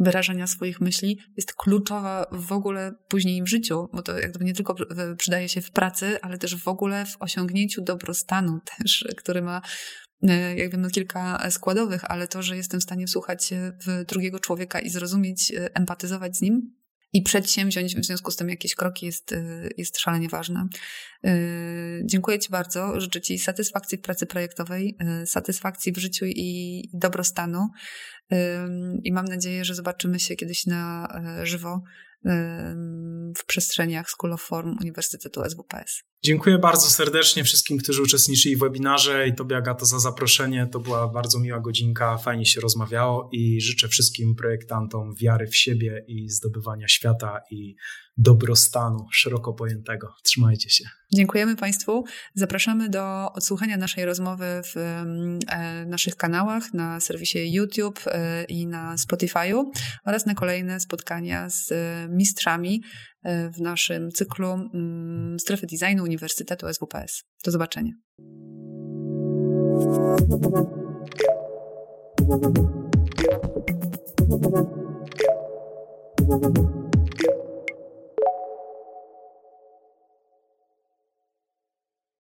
wyrażania 0.00 0.46
swoich 0.46 0.80
myśli 0.80 1.18
jest 1.36 1.54
kluczowa 1.54 2.26
w 2.32 2.52
ogóle 2.52 2.92
później 3.08 3.42
w 3.42 3.48
życiu, 3.48 3.88
bo 3.92 4.02
to 4.02 4.18
jakby 4.18 4.44
nie 4.44 4.54
tylko 4.54 4.74
przydaje 5.18 5.48
się 5.48 5.60
w 5.60 5.70
pracy, 5.70 6.18
ale 6.22 6.38
też 6.38 6.56
w 6.56 6.68
ogóle 6.68 7.06
w 7.06 7.16
osiągnięciu 7.22 7.82
dobrostanu 7.82 8.60
też, 8.78 9.08
który 9.16 9.42
ma 9.42 9.62
e, 10.22 10.56
jakby 10.56 10.76
no 10.76 10.90
kilka 10.90 11.50
składowych, 11.50 12.10
ale 12.10 12.28
to, 12.28 12.42
że 12.42 12.56
jestem 12.56 12.80
w 12.80 12.82
stanie 12.82 13.08
słuchać 13.08 13.50
w 13.86 14.04
drugiego 14.04 14.38
człowieka 14.38 14.80
i 14.80 14.90
zrozumieć, 14.90 15.52
e, 15.52 15.74
empatyzować 15.74 16.36
z 16.36 16.40
nim, 16.40 16.80
i 17.12 17.22
przedsięwziąć 17.22 17.96
w 17.96 18.04
związku 18.04 18.30
z 18.30 18.36
tym 18.36 18.48
jakieś 18.48 18.74
kroki 18.74 19.06
jest, 19.06 19.32
y, 19.32 19.70
jest 19.76 19.98
szalenie 19.98 20.28
ważne. 20.28 20.68
Dziękuję 22.04 22.38
Ci 22.38 22.50
bardzo. 22.50 23.00
Życzę 23.00 23.20
Ci 23.20 23.38
satysfakcji 23.38 23.98
w 23.98 24.00
pracy 24.00 24.26
projektowej, 24.26 24.96
satysfakcji 25.26 25.92
w 25.92 25.98
życiu 25.98 26.24
i 26.26 26.82
dobrostanu. 26.94 27.68
I 29.04 29.12
mam 29.12 29.24
nadzieję, 29.24 29.64
że 29.64 29.74
zobaczymy 29.74 30.20
się 30.20 30.36
kiedyś 30.36 30.66
na 30.66 31.08
żywo 31.42 31.82
w 33.38 33.44
przestrzeniach 33.46 34.10
School 34.10 34.32
of 34.32 34.42
Form 34.42 34.76
Uniwersytetu 34.80 35.42
SWPS. 35.50 36.09
Dziękuję 36.22 36.58
bardzo 36.58 36.90
serdecznie 36.90 37.44
wszystkim, 37.44 37.78
którzy 37.78 38.02
uczestniczyli 38.02 38.56
w 38.56 38.60
webinarze 38.60 39.28
i 39.28 39.34
Tobie 39.34 39.56
Agato 39.56 39.86
za 39.86 39.98
zaproszenie. 39.98 40.66
To 40.72 40.80
była 40.80 41.08
bardzo 41.08 41.38
miła 41.38 41.60
godzinka, 41.60 42.18
fajnie 42.18 42.46
się 42.46 42.60
rozmawiało 42.60 43.28
i 43.32 43.60
życzę 43.60 43.88
wszystkim 43.88 44.34
projektantom 44.34 45.14
wiary 45.14 45.46
w 45.46 45.56
siebie 45.56 46.04
i 46.08 46.28
zdobywania 46.28 46.88
świata 46.88 47.40
i 47.50 47.76
dobrostanu 48.16 49.06
szeroko 49.12 49.52
pojętego. 49.52 50.14
Trzymajcie 50.22 50.70
się. 50.70 50.84
Dziękujemy 51.14 51.56
Państwu. 51.56 52.04
Zapraszamy 52.34 52.88
do 52.88 53.32
odsłuchania 53.32 53.76
naszej 53.76 54.04
rozmowy 54.04 54.44
w 54.64 54.76
e, 54.76 55.04
naszych 55.86 56.16
kanałach 56.16 56.74
na 56.74 57.00
serwisie 57.00 57.52
YouTube 57.52 58.00
e, 58.06 58.44
i 58.44 58.66
na 58.66 58.96
Spotify'u 58.96 59.64
oraz 60.04 60.26
na 60.26 60.34
kolejne 60.34 60.80
spotkania 60.80 61.50
z 61.50 61.72
e, 61.72 62.08
mistrzami 62.10 62.82
w 63.24 63.60
naszym 63.60 64.12
cyklu 64.12 64.48
mm, 64.48 65.40
Strefy 65.40 65.66
Designu 65.66 66.02
Uniwersytetu 66.02 66.66
SWPS. 66.74 67.24
Do 67.44 67.50
zobaczenia. 67.50 67.92